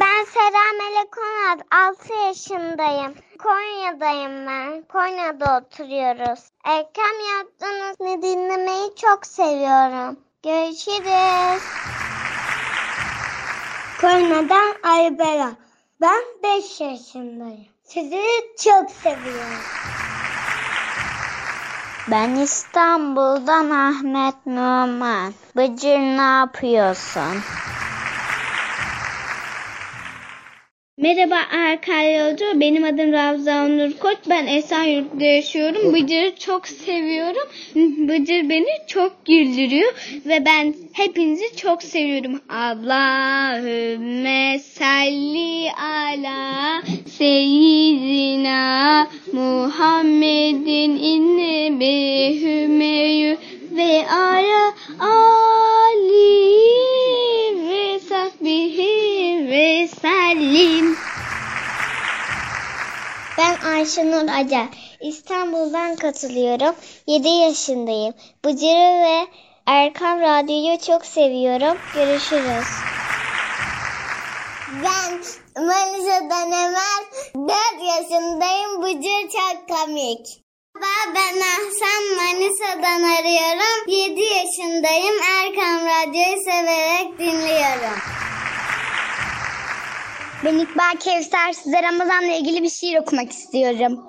Ben 0.00 0.24
Sera 0.24 0.72
Melek 0.78 1.18
Onat, 1.18 1.60
6 1.70 2.14
yaşındayım. 2.26 3.14
Konya'dayım 3.38 4.46
ben. 4.46 4.82
Konya'da 4.82 5.58
oturuyoruz. 5.58 6.40
Erkam 6.64 7.16
yaptığınızı 7.38 8.22
dinlemeyi 8.22 8.94
çok 8.96 9.26
seviyorum. 9.26 10.18
Görüşürüz. 10.42 11.62
Konya'dan 14.00 14.74
Aybera. 14.82 15.50
Ben 16.00 16.22
5 16.42 16.80
yaşındayım. 16.80 17.66
Sizi 17.84 18.24
çok 18.64 18.90
seviyorum. 18.90 19.62
Ben 22.10 22.34
İstanbul'dan 22.34 23.70
Ahmet 23.70 24.46
Numan. 24.46 25.34
Bıcır 25.56 25.98
ne 25.98 26.38
yapıyorsun? 26.38 27.42
Merhaba 31.00 31.38
Yolcu. 32.02 32.60
Benim 32.60 32.84
adım 32.84 33.12
Ravza 33.12 33.64
Onur 33.64 33.98
Koç. 33.98 34.18
Ben 34.28 34.46
Esenyurt'ta 34.46 35.24
yaşıyorum. 35.24 35.94
Bıcır'ı 35.94 36.36
çok 36.36 36.68
seviyorum. 36.68 37.48
Bıcır 38.08 38.48
beni 38.48 38.66
çok 38.86 39.26
güldürüyor. 39.26 39.92
Ve 40.26 40.44
ben 40.44 40.74
hepinizi 40.92 41.56
çok 41.56 41.82
seviyorum. 41.82 42.40
Allahümme 42.48 44.58
salli 44.58 45.72
ala 45.72 46.82
seyyidina 47.06 49.08
Muhammedin 49.32 50.96
inne 50.96 51.80
behümeyyü 51.80 53.38
ve 53.78 54.10
ala 54.10 54.74
ali 55.00 56.48
ve 57.68 58.00
sahbihi 58.00 59.48
ve 59.50 59.88
sellim. 59.88 60.96
Ben 63.38 63.70
Ayşenur 63.70 64.28
Acar. 64.28 64.68
İstanbul'dan 65.00 65.96
katılıyorum. 65.96 66.74
7 67.06 67.28
yaşındayım. 67.28 68.14
Bıcır'ı 68.44 69.02
ve 69.02 69.26
Erkam 69.66 70.20
Radyo'yu 70.20 70.78
çok 70.78 71.06
seviyorum. 71.06 71.78
Görüşürüz. 71.94 72.68
Ben 74.84 75.12
Manisa'dan 75.64 76.52
Emel 76.52 77.04
4 77.34 77.54
yaşındayım. 77.82 78.82
Bıcır 78.82 79.38
çok 79.38 79.68
komik. 79.68 80.47
Ben 80.82 81.14
ben 81.14 81.40
Ahsen 81.40 82.16
Manisa'dan 82.16 83.02
arıyorum. 83.02 83.84
7 83.86 84.20
yaşındayım. 84.20 85.16
Erkam 85.22 85.86
Radyo'yu 85.86 86.42
severek 86.44 87.18
dinliyorum. 87.18 87.98
Ben 90.44 90.58
İkbal 90.58 90.96
Kevser 91.00 91.52
size 91.52 91.82
Ramazan'la 91.82 92.32
ilgili 92.32 92.62
bir 92.62 92.70
şiir 92.70 93.00
okumak 93.00 93.32
istiyorum. 93.32 94.04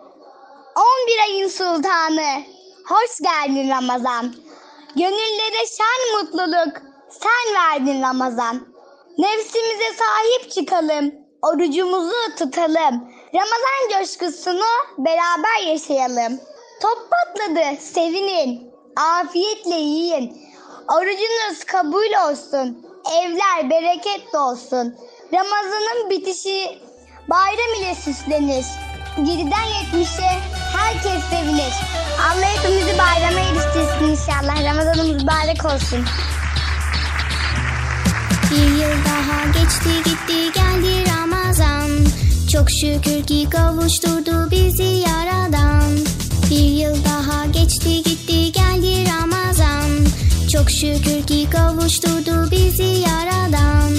11 0.76 1.20
ayın 1.24 1.48
sultanı, 1.48 2.44
hoş 2.88 3.20
geldin 3.24 3.70
Ramazan. 3.70 4.36
Gönüllere 4.96 5.66
şen 5.78 6.20
mutluluk, 6.20 6.82
sen 7.10 7.56
verdin 7.56 8.02
Ramazan. 8.02 8.68
Nefsimize 9.18 9.94
sahip 9.98 10.52
çıkalım, 10.52 11.12
orucumuzu 11.42 12.36
tutalım. 12.38 13.10
Ramazan 13.36 14.00
coşkusunu 14.00 14.66
beraber 14.98 15.68
yaşayalım. 15.68 16.40
Top 16.82 17.12
patladı, 17.12 17.82
sevinin, 17.82 18.72
afiyetle 18.96 19.76
yiyin. 19.76 20.42
Orucunuz 20.98 21.64
kabul 21.66 22.30
olsun, 22.30 22.86
evler 23.22 23.70
bereketli 23.70 24.38
olsun. 24.38 24.96
Ramazanın 25.34 26.10
bitişi 26.10 26.80
bayram 27.30 27.74
ile 27.80 27.96
süslenir. 27.96 28.66
7'den 29.18 29.68
70'e 29.94 30.40
herkes 30.78 31.24
sevinir. 31.30 31.74
Allah 32.20 32.46
hepimizi 32.56 32.98
bayrama 32.98 33.40
eriştirsin 33.40 34.04
inşallah. 34.04 34.64
Ramazanımız 34.64 35.24
mübarek 35.24 35.66
olsun. 35.66 36.06
Bir 38.52 38.72
yıl 38.72 39.06
daha 39.06 39.46
geçti 39.46 39.90
gitti 40.06 40.52
geldi 40.54 41.12
Ramazan 41.12 41.90
Çok 42.52 42.72
şükür 42.72 43.28
ki 43.28 43.50
kavuşturdu 43.50 44.52
bizi 44.52 44.84
yaradan 44.84 46.19
Bir 46.50 46.56
yıl 46.56 46.96
daha 47.06 47.46
geçti 47.46 48.04
gitti 48.04 48.52
geldi 48.52 49.06
Ramazan. 49.12 49.90
Çok 50.52 50.72
şükür 50.72 51.28
ki 51.28 51.48
kavuşturdu 51.52 52.52
bizi 52.52 52.84
yaradan 52.84 53.92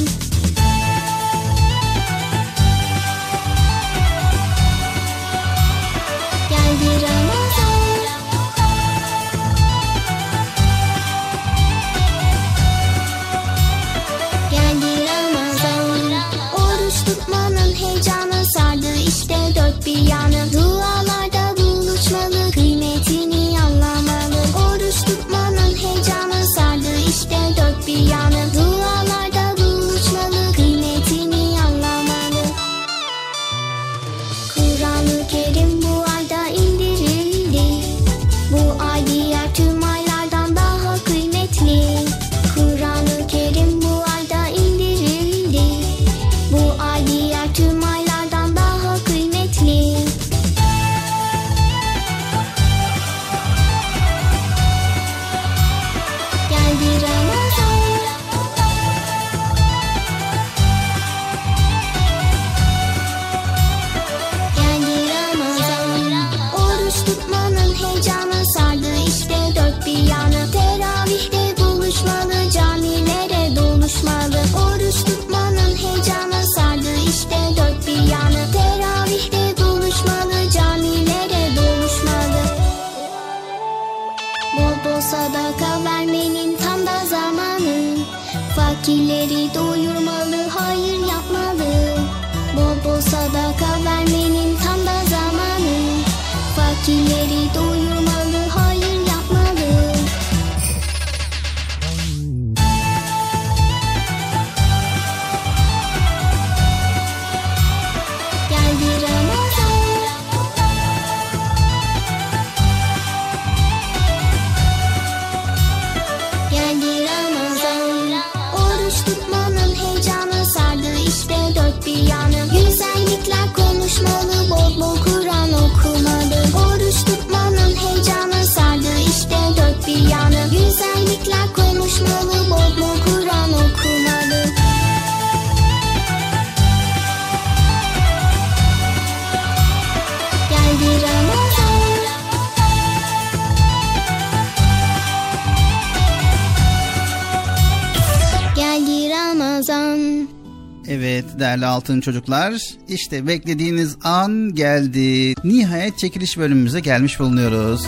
altın 151.91 152.01
çocuklar 152.01 152.55
işte 152.89 153.27
beklediğiniz 153.27 153.97
an 154.05 154.55
geldi. 154.55 155.35
Nihayet 155.45 155.99
çekiliş 155.99 156.39
bölümümüze 156.39 156.81
gelmiş 156.81 157.21
bulunuyoruz. 157.21 157.87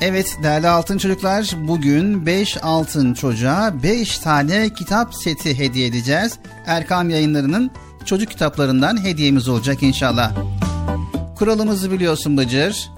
Evet 0.00 0.36
değerli 0.42 0.68
altın 0.68 0.98
çocuklar 0.98 1.50
bugün 1.58 2.26
5 2.26 2.56
altın 2.62 3.14
çocuğa 3.14 3.82
5 3.82 4.18
tane 4.18 4.74
kitap 4.74 5.14
seti 5.14 5.58
hediye 5.58 5.86
edeceğiz. 5.86 6.38
Erkam 6.66 7.10
yayınlarının 7.10 7.70
çocuk 8.04 8.30
kitaplarından 8.30 9.04
hediyemiz 9.04 9.48
olacak 9.48 9.82
inşallah. 9.82 10.32
Kuralımızı 11.38 11.92
biliyorsun 11.92 12.36
Bıcır. 12.36 12.90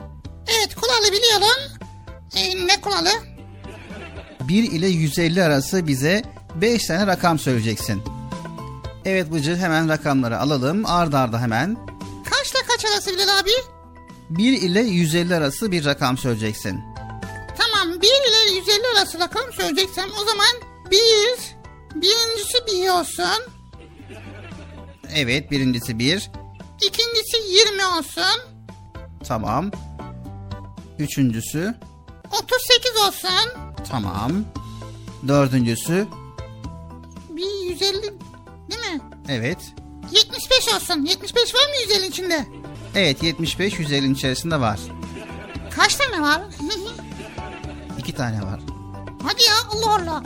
Evet 0.59 0.75
kuralı 0.75 1.13
biliyorum. 1.13 1.87
Ee, 2.37 2.67
ne 2.67 2.81
kuralı? 2.81 3.11
1 4.49 4.73
ile 4.73 4.89
150 4.89 5.43
arası 5.43 5.87
bize 5.87 6.23
5 6.55 6.87
tane 6.87 7.07
rakam 7.07 7.39
söyleyeceksin. 7.39 8.18
Evet 9.09 9.33
Bıcır 9.33 9.57
hemen 9.57 9.89
rakamları 9.89 10.39
alalım. 10.39 10.87
Arda 10.87 11.19
arda 11.19 11.41
hemen. 11.41 11.77
Kaçla 12.31 12.59
kaç 12.69 12.85
arası 12.85 13.13
Bilal 13.13 13.39
abi? 13.39 13.51
1 14.31 14.63
ile 14.63 14.81
150 14.81 15.35
arası 15.35 15.73
bir 15.73 15.85
rakam 15.85 16.19
söyleyeceksin. 16.19 16.81
Tamam 17.59 18.01
1 18.01 18.07
ile 18.07 18.55
150 18.57 18.83
arası 18.99 19.19
rakam 19.21 19.53
söyleyeceksem 19.53 20.09
o 20.23 20.25
zaman 20.25 20.47
1, 20.91 20.99
birincisi 21.95 22.67
1 22.67 22.89
olsun. 22.89 23.43
Evet 25.15 25.51
birincisi 25.51 25.99
1. 25.99 26.31
İkincisi 26.83 27.37
20 27.49 27.85
olsun. 27.85 28.41
Tamam. 29.29 29.71
Üçüncüsü. 30.99 31.75
38 32.33 32.97
olsun. 33.09 33.53
Tamam. 33.91 34.33
Dördüncüsü. 35.29 36.07
Bir 37.31 37.71
150 37.71 38.28
değil 38.71 38.81
mi? 38.95 39.01
Evet. 39.29 39.59
75 40.13 40.69
olsun. 40.75 41.05
75 41.05 41.55
var 41.55 41.61
mı 41.61 41.75
150 41.95 42.07
içinde? 42.07 42.47
Evet 42.95 43.23
75 43.23 43.75
150'nin 43.75 44.15
içerisinde 44.15 44.61
var. 44.61 44.81
Kaç 45.71 45.95
tane 45.97 46.23
var? 46.23 46.43
İki 47.99 48.13
tane 48.15 48.43
var. 48.43 48.61
Hadi 49.23 49.43
ya 49.43 49.55
Allah 49.73 49.95
Allah. 49.95 50.23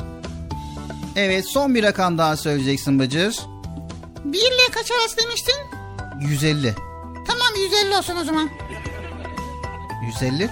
Evet 1.17 1.45
son 1.49 1.75
bir 1.75 1.83
rakam 1.83 2.19
daha 2.19 2.37
söyleyeceksin 2.37 2.99
Bıcır. 2.99 3.41
1 4.25 4.39
ile 4.39 4.71
kaç 4.73 4.91
arası 4.91 5.17
demiştin? 5.17 5.55
150. 6.21 6.75
Tamam 7.27 7.49
150 7.57 7.97
olsun 7.97 8.17
o 8.17 8.25
zaman. 8.25 8.51
150. 10.07 10.51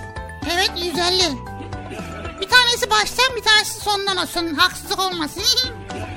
Evet 0.55 0.71
150. 0.77 1.23
Bir 2.41 2.49
tanesi 2.49 2.91
baştan 2.91 3.37
bir 3.37 3.43
tanesi 3.43 3.81
sondan 3.81 4.17
olsun. 4.17 4.55
Haksızlık 4.55 4.99
olmasın. 4.99 5.43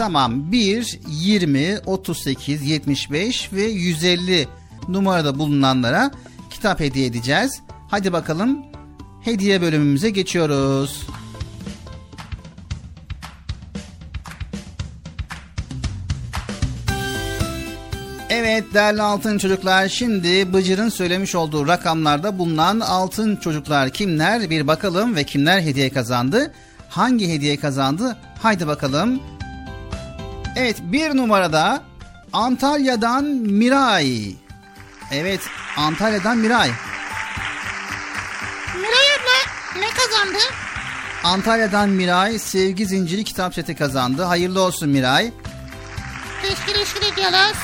Tamam 0.00 0.52
1, 0.52 0.98
20, 1.08 1.78
38, 1.86 2.62
75 2.62 3.52
ve 3.52 3.62
150 3.62 4.48
numarada 4.88 5.38
bulunanlara 5.38 6.10
kitap 6.50 6.80
hediye 6.80 7.06
edeceğiz. 7.06 7.60
Hadi 7.88 8.12
bakalım 8.12 8.58
hediye 9.24 9.62
bölümümüze 9.62 10.10
geçiyoruz. 10.10 11.06
Evet 18.30 18.64
değerli 18.74 19.02
altın 19.02 19.38
çocuklar 19.38 19.88
şimdi 19.88 20.52
Bıcır'ın 20.52 20.88
söylemiş 20.88 21.34
olduğu 21.34 21.68
rakamlarda 21.68 22.38
bulunan 22.38 22.80
altın 22.80 23.36
çocuklar 23.36 23.90
kimler 23.90 24.50
bir 24.50 24.66
bakalım 24.66 25.16
ve 25.16 25.24
kimler 25.24 25.60
hediye 25.60 25.90
kazandı? 25.90 26.52
Hangi 26.88 27.28
hediye 27.28 27.56
kazandı? 27.56 28.16
Haydi 28.42 28.66
bakalım. 28.66 29.20
Evet 30.56 30.76
bir 30.82 31.16
numarada 31.16 31.82
Antalya'dan 32.32 33.24
Miray. 33.24 34.34
Evet 35.12 35.40
Antalya'dan 35.76 36.38
Miray. 36.38 36.70
Miray 38.76 39.06
abla 39.16 39.80
ne 39.80 39.86
kazandı? 39.90 40.38
Antalya'dan 41.24 41.88
Miray 41.88 42.38
sevgi 42.38 42.86
zinciri 42.86 43.24
kitap 43.24 43.54
seti 43.54 43.74
kazandı. 43.76 44.22
Hayırlı 44.22 44.60
olsun 44.62 44.88
Miray. 44.88 45.32
Teşekkür 46.42 47.12
ediyoruz. 47.12 47.56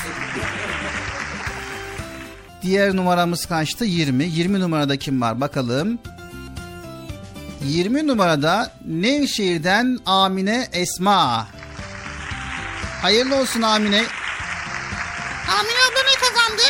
Diğer 2.63 2.97
numaramız 2.97 3.47
kaçtı? 3.47 3.85
20. 3.85 4.25
20 4.25 4.61
numarada 4.61 4.97
kim 4.97 5.21
var 5.21 5.41
bakalım. 5.41 5.99
20 7.65 8.07
numarada 8.07 8.73
Nevşehir'den 8.87 9.99
Amine 10.07 10.69
Esma. 10.73 11.47
Hayırlı 13.03 13.37
olsun 13.37 13.63
Amine. 13.63 13.97
Amine 15.49 15.79
abla 15.91 16.03
ne 16.11 16.29
kazandı? 16.29 16.63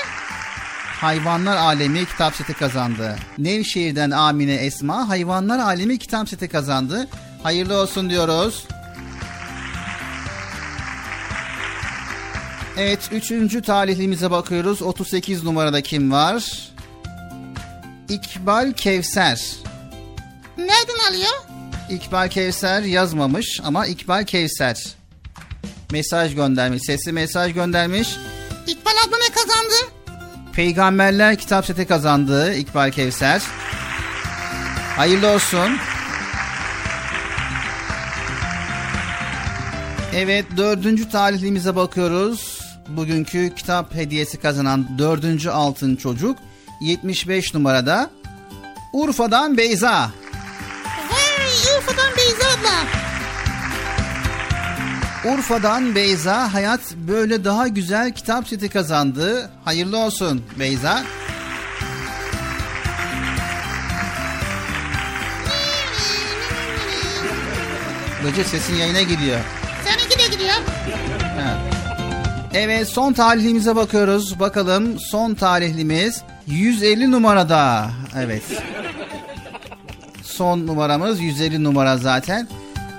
Hayvanlar 1.01 1.57
Alemi 1.57 2.07
kitap 2.07 2.35
seti 2.37 2.55
kazandı. 2.55 3.17
Nevşehir'den 3.39 4.11
Amine 4.11 4.55
Esma 4.55 5.09
Hayvanlar 5.09 5.59
Alemi 5.59 5.99
kitap 5.99 6.29
seti 6.29 6.49
kazandı. 6.49 7.09
Hayırlı 7.43 7.81
olsun 7.81 8.11
diyoruz. 8.11 8.65
Evet, 12.79 13.09
üçüncü 13.13 13.63
talihlimize 13.63 14.31
bakıyoruz. 14.31 14.83
38 14.83 15.45
numarada 15.45 15.81
kim 15.81 16.13
var? 16.13 16.69
İkbal 18.09 18.73
Kevser. 18.73 19.41
Nereden 20.59 21.11
alıyor? 21.11 21.33
İkbal 21.91 22.29
Kevser 22.29 22.83
yazmamış 22.83 23.61
ama 23.65 23.87
İkbal 23.87 24.25
Kevser. 24.25 24.96
Mesaj 25.93 26.35
göndermiş, 26.35 26.83
sesli 26.83 27.13
mesaj 27.13 27.55
göndermiş. 27.55 28.09
İkbal 28.67 28.91
abla 29.09 29.17
ne 29.17 29.35
kazandı? 29.35 29.93
Peygamberler 30.53 31.37
kitap 31.37 31.67
seti 31.67 31.87
kazandı 31.87 32.55
İkbal 32.55 32.91
Kevser. 32.91 33.43
Hayırlı 34.97 35.29
olsun. 35.29 35.79
Evet 40.15 40.45
dördüncü 40.57 41.09
talihlimize 41.11 41.77
bakıyoruz. 41.77 42.61
Bugünkü 42.89 43.55
kitap 43.55 43.95
hediyesi 43.95 44.41
kazanan 44.41 44.99
dördüncü 44.99 45.51
altın 45.51 45.97
çocuk 45.97 46.39
75 46.81 47.55
numarada 47.55 48.11
Urfa'dan 48.93 49.57
Beyza. 49.57 50.11
Vay 51.11 51.77
Urfa'dan 51.79 52.16
Urfa'dan 55.35 55.95
Beyza 55.95 56.55
hayat 56.55 56.81
böyle 56.95 57.45
daha 57.45 57.69
güzel 57.69 58.13
kitap 58.13 58.49
seti 58.49 58.69
kazandı. 58.69 59.51
Hayırlı 59.65 59.99
olsun 59.99 60.43
Beyza. 60.59 61.03
Bıcır 68.25 68.45
sesin 68.45 68.75
yayına 68.75 69.03
gidiyor. 69.03 69.39
Seninki 69.85 70.19
de 70.19 70.37
gidiyor. 70.37 70.57
Evet 72.55 72.89
son 72.89 73.13
tarihlimize 73.13 73.77
bakıyoruz. 73.77 74.41
Bakalım 74.41 74.99
son 74.99 75.35
tarihlimiz 75.35 76.23
150 76.47 77.11
numarada. 77.11 77.91
Evet. 78.19 78.43
Son 80.23 80.67
numaramız 80.67 81.21
150 81.21 81.65
numara 81.65 81.97
zaten. 81.97 82.49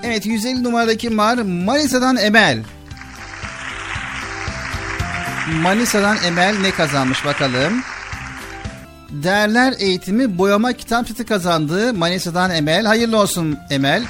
Evet 0.02 0.26
150 0.26 0.62
numarada 0.62 0.96
kim 0.96 1.18
var? 1.18 1.38
Manisa'dan 1.38 2.16
Emel. 2.16 2.58
Manisa'dan 5.62 6.16
Emel 6.24 6.56
ne 6.60 6.70
kazanmış 6.70 7.24
bakalım. 7.24 7.82
Değerler 9.10 9.74
eğitimi 9.78 10.38
boyama 10.38 10.72
kitap 10.72 11.08
seti 11.08 11.26
kazandı. 11.26 11.94
Manisa'dan 11.94 12.50
Emel. 12.50 12.86
Hayırlı 12.86 13.18
olsun 13.20 13.58
Emel. 13.70 14.04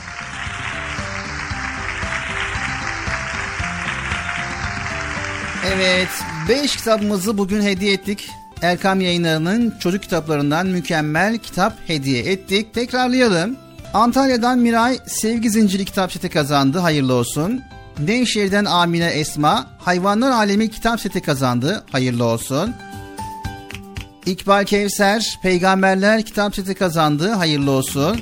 Evet 5.75 6.09
5 6.49 6.77
kitabımızı 6.77 7.39
bugün 7.39 7.63
hediye 7.63 7.93
ettik. 7.93 8.31
Erkam 8.63 9.01
yayınlarının 9.01 9.75
çocuk 9.81 10.03
kitaplarından 10.03 10.67
mükemmel 10.67 11.39
kitap 11.39 11.73
hediye 11.87 12.23
ettik. 12.23 12.75
Tekrarlayalım. 12.75 13.68
Antalya'dan 13.95 14.59
Miray 14.59 14.99
Sevgi 15.07 15.51
Zinciri 15.51 15.85
kitap 15.85 16.13
seti 16.13 16.29
kazandı. 16.29 16.79
Hayırlı 16.79 17.15
olsun. 17.15 17.63
Nevşehir'den 17.99 18.65
Amine 18.65 19.07
Esma 19.07 19.67
Hayvanlar 19.79 20.31
Alemi 20.31 20.71
kitap 20.71 21.01
seti 21.01 21.21
kazandı. 21.23 21.85
Hayırlı 21.93 22.25
olsun. 22.25 22.75
İkbal 24.27 24.65
Kevser 24.65 25.39
Peygamberler 25.43 26.23
kitap 26.23 26.55
seti 26.55 26.75
kazandı. 26.75 27.29
Hayırlı 27.31 27.71
olsun. 27.71 28.21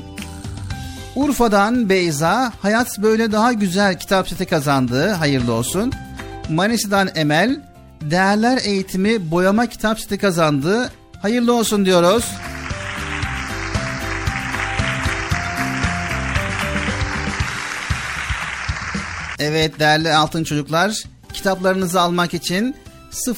Urfa'dan 1.17 1.89
Beyza 1.89 2.53
Hayat 2.63 2.99
Böyle 2.99 3.33
Daha 3.33 3.53
Güzel 3.53 3.99
kitap 3.99 4.29
seti 4.29 4.47
kazandı. 4.47 5.11
Hayırlı 5.11 5.53
olsun. 5.53 5.93
Manisa'dan 6.51 7.09
Emel 7.15 7.61
Değerler 8.01 8.59
Eğitimi 8.65 9.31
Boyama 9.31 9.67
kitap 9.67 10.01
seti 10.01 10.19
kazandı. 10.19 10.91
Hayırlı 11.23 11.55
olsun 11.55 11.87
diyoruz. 11.87 12.25
Evet 19.39 19.79
değerli 19.79 20.13
altın 20.15 20.45
çocuklar 20.45 21.03
kitaplarınızı 21.33 22.01
almak 22.01 22.35
için 22.35 22.75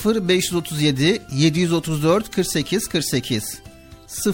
0537 0.05 1.23
734 1.33 2.31
48 2.31 2.89
48 2.89 3.59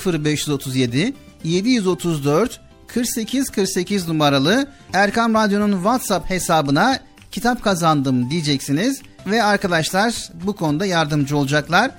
0537 0.07 1.15
734 1.45 2.61
48 2.86 3.51
48 3.51 4.09
numaralı 4.09 4.69
Erkam 4.93 5.35
Radyo'nun 5.35 5.73
WhatsApp 5.73 6.31
hesabına 6.31 6.99
kitap 7.31 7.62
kazandım 7.62 8.31
diyeceksiniz 8.31 9.03
ve 9.27 9.43
arkadaşlar 9.43 10.15
bu 10.45 10.57
konuda 10.57 10.86
yardımcı 10.86 11.36
olacaklar. 11.36 11.91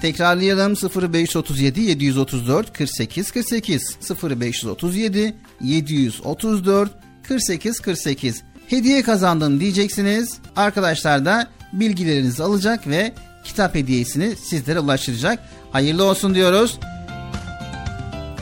Tekrarlayalım 0.00 0.74
0537 1.12 1.80
734 1.80 2.72
48 2.72 3.30
48 3.30 3.98
0537 4.22 5.34
734 5.60 6.90
48 7.22 7.80
48 7.80 8.42
hediye 8.68 9.02
kazandım 9.02 9.60
diyeceksiniz. 9.60 10.38
Arkadaşlar 10.56 11.24
da 11.24 11.46
bilgilerinizi 11.72 12.42
alacak 12.42 12.86
ve 12.86 13.12
kitap 13.44 13.74
hediyesini 13.74 14.36
sizlere 14.36 14.80
ulaştıracak. 14.80 15.38
Hayırlı 15.72 16.04
olsun 16.04 16.34
diyoruz. 16.34 16.78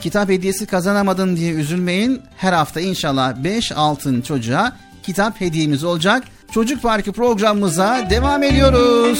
Kitap 0.00 0.28
hediyesi 0.28 0.66
kazanamadım 0.66 1.36
diye 1.36 1.52
üzülmeyin. 1.52 2.22
Her 2.36 2.52
hafta 2.52 2.80
inşallah 2.80 3.36
5 3.36 3.72
altın 3.72 4.20
çocuğa 4.20 4.72
kitap 5.02 5.40
hediyemiz 5.40 5.84
olacak. 5.84 6.24
Çocuk 6.50 6.82
Parkı 6.82 7.12
programımıza 7.12 8.06
devam 8.10 8.42
ediyoruz. 8.42 9.18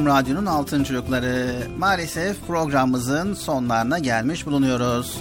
Erkam 0.00 0.18
Radyo'nun 0.18 0.46
Altın 0.46 0.84
Çocukları. 0.84 1.66
Maalesef 1.78 2.46
programımızın 2.46 3.34
sonlarına 3.34 3.98
gelmiş 3.98 4.46
bulunuyoruz. 4.46 5.18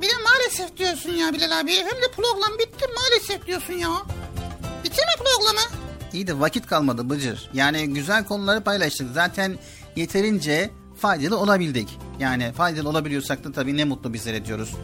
Bir 0.00 0.08
de 0.08 0.12
maalesef 0.24 0.76
diyorsun 0.76 1.10
ya 1.10 1.32
Bilal 1.32 1.60
abi. 1.60 1.72
Hem 1.72 2.02
de 2.02 2.10
program 2.16 2.58
bitti 2.58 2.86
maalesef 2.94 3.46
diyorsun 3.46 3.72
ya. 3.72 3.88
Bitirme 4.84 5.12
programı. 5.18 5.60
İyi 6.12 6.26
de 6.26 6.40
vakit 6.40 6.66
kalmadı 6.66 7.10
Bıcır. 7.10 7.50
Yani 7.54 7.94
güzel 7.94 8.24
konuları 8.24 8.60
paylaştık. 8.60 9.08
Zaten 9.14 9.58
yeterince 9.96 10.70
faydalı 11.00 11.38
olabildik. 11.38 11.98
Yani 12.18 12.52
faydalı 12.52 12.88
olabiliyorsak 12.88 13.44
da 13.44 13.52
tabii 13.52 13.76
ne 13.76 13.84
mutlu 13.84 14.12
bizlere 14.12 14.44
diyoruz. 14.44 14.74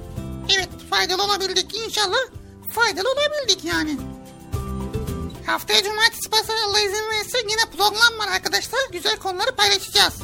Evet 0.57 0.69
faydalı 0.91 1.25
olabildik 1.25 1.75
inşallah. 1.87 2.19
Faydalı 2.71 3.09
olabildik 3.09 3.65
yani. 3.65 3.99
Haftaya 5.47 5.83
cumartesi 5.83 6.31
pazar 6.31 6.55
Allah 6.67 6.81
izin 6.81 7.11
verirse 7.37 7.51
yine 7.51 7.71
program 7.77 8.19
var 8.19 8.35
arkadaşlar. 8.35 8.81
Güzel 8.93 9.17
konuları 9.17 9.57
paylaşacağız. 9.57 10.15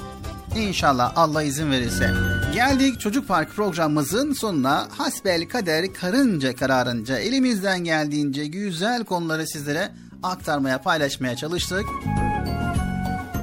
İnşallah 0.57 1.13
Allah 1.17 1.43
izin 1.43 1.71
verirse. 1.71 2.11
Geldik 2.55 3.01
Çocuk 3.01 3.29
Park 3.29 3.51
programımızın 3.57 4.33
sonuna. 4.33 4.89
Hasbel 4.99 5.49
kader 5.49 5.95
karınca 5.95 6.57
kararınca 6.57 7.19
elimizden 7.19 7.85
geldiğince 7.85 8.47
güzel 8.47 9.05
konuları 9.05 9.47
sizlere 9.47 9.93
aktarmaya 10.23 10.83
paylaşmaya 10.83 11.37
çalıştık. 11.37 11.85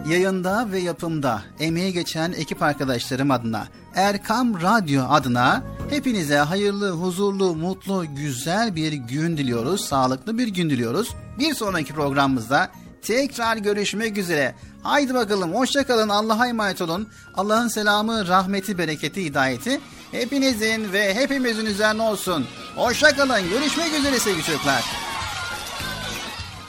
Yayında 0.09 0.71
ve 0.71 0.79
yapımda 0.79 1.41
emeği 1.59 1.93
geçen 1.93 2.31
ekip 2.31 2.63
arkadaşlarım 2.63 3.31
adına 3.31 3.67
Erkam 3.95 4.61
Radyo 4.61 5.03
adına 5.09 5.63
hepinize 5.89 6.37
hayırlı, 6.37 6.91
huzurlu, 6.91 7.55
mutlu, 7.55 8.05
güzel 8.15 8.75
bir 8.75 8.93
gün 8.93 9.37
diliyoruz. 9.37 9.81
Sağlıklı 9.85 10.37
bir 10.37 10.47
gün 10.47 10.69
diliyoruz. 10.69 11.15
Bir 11.39 11.53
sonraki 11.53 11.93
programımızda 11.93 12.71
tekrar 13.01 13.57
görüşmek 13.57 14.17
üzere. 14.17 14.55
Haydi 14.83 15.13
bakalım 15.13 15.55
hoşçakalın 15.55 16.09
Allah'a 16.09 16.47
emanet 16.47 16.81
olun. 16.81 17.09
Allah'ın 17.35 17.67
selamı, 17.67 18.27
rahmeti, 18.27 18.77
bereketi, 18.77 19.25
hidayeti 19.25 19.81
hepinizin 20.11 20.93
ve 20.93 21.15
hepimizin 21.15 21.65
üzerine 21.65 22.01
olsun. 22.01 22.47
Hoşçakalın 22.75 23.49
görüşmek 23.49 23.93
üzere 23.93 24.19
sevgili 24.19 24.43
çocuklar. 24.43 24.85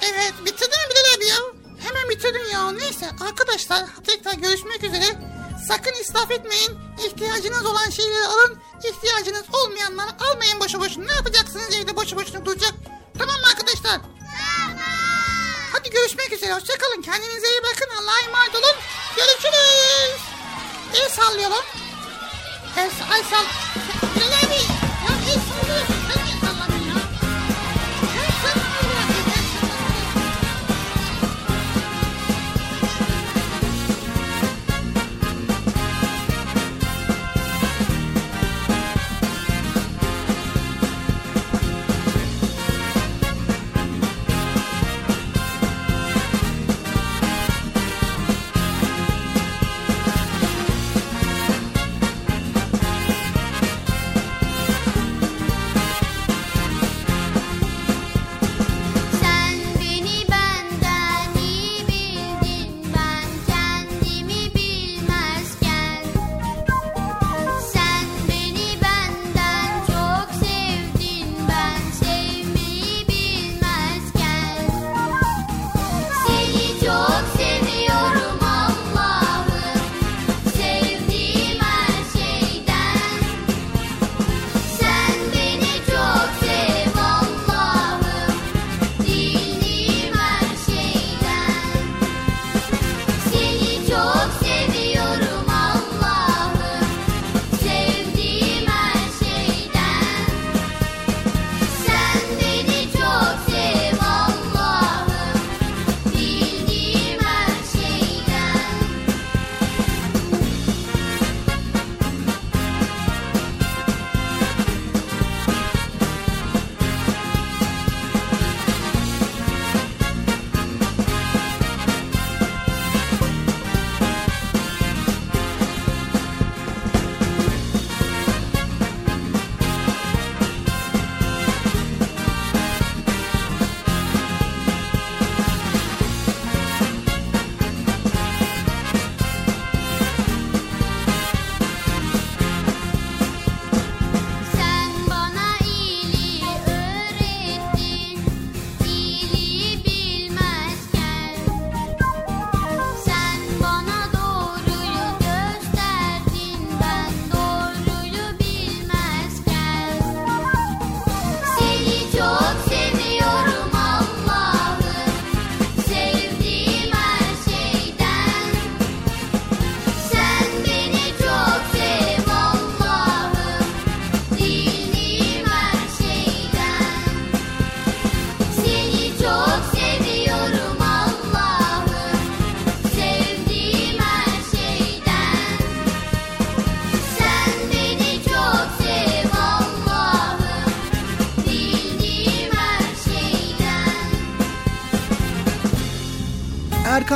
Evet 0.02 0.34
bitirdin 0.40 0.78
mi 0.78 0.90
Bilal 0.90 1.16
abi 1.16 1.26
ya? 1.26 1.36
Hemen 1.88 2.08
bitirdin 2.08 2.52
ya. 2.52 2.70
Neyse 2.70 3.06
arkadaşlar 3.20 3.84
tekrar 4.06 4.34
görüşmek 4.34 4.84
üzere. 4.84 5.04
Sakın 5.68 6.00
israf 6.00 6.30
etmeyin. 6.30 6.78
İhtiyacınız 7.06 7.66
olan 7.66 7.90
şeyleri 7.90 8.26
alın. 8.26 8.58
İhtiyacınız 8.84 9.44
olmayanları 9.52 10.10
almayın 10.20 10.60
boşu 10.60 10.80
boşuna. 10.80 11.04
Ne 11.04 11.12
yapacaksınız 11.12 11.74
evde 11.74 11.96
boşu 11.96 12.16
boşuna 12.16 12.44
duracak? 12.44 12.74
Tamam 13.18 13.36
mı 13.40 13.46
arkadaşlar? 13.50 14.00
Hadi 15.72 15.90
görüşmek 15.90 16.32
üzere. 16.32 16.52
Hoşçakalın. 16.54 17.02
Kendinize 17.02 17.48
iyi 17.48 17.60
bakın. 17.62 17.96
Allah'a 17.96 18.20
emanet 18.28 18.54
olun. 18.54 18.76
Görüşürüz. 19.16 20.20
El 20.94 21.08
sallayalım. 21.08 21.64
El, 22.76 22.90
ay 23.12 23.22
sal. 23.22 23.44
Ya 24.20 25.32
el 25.32 25.40
sallıyorsun. 25.40 25.99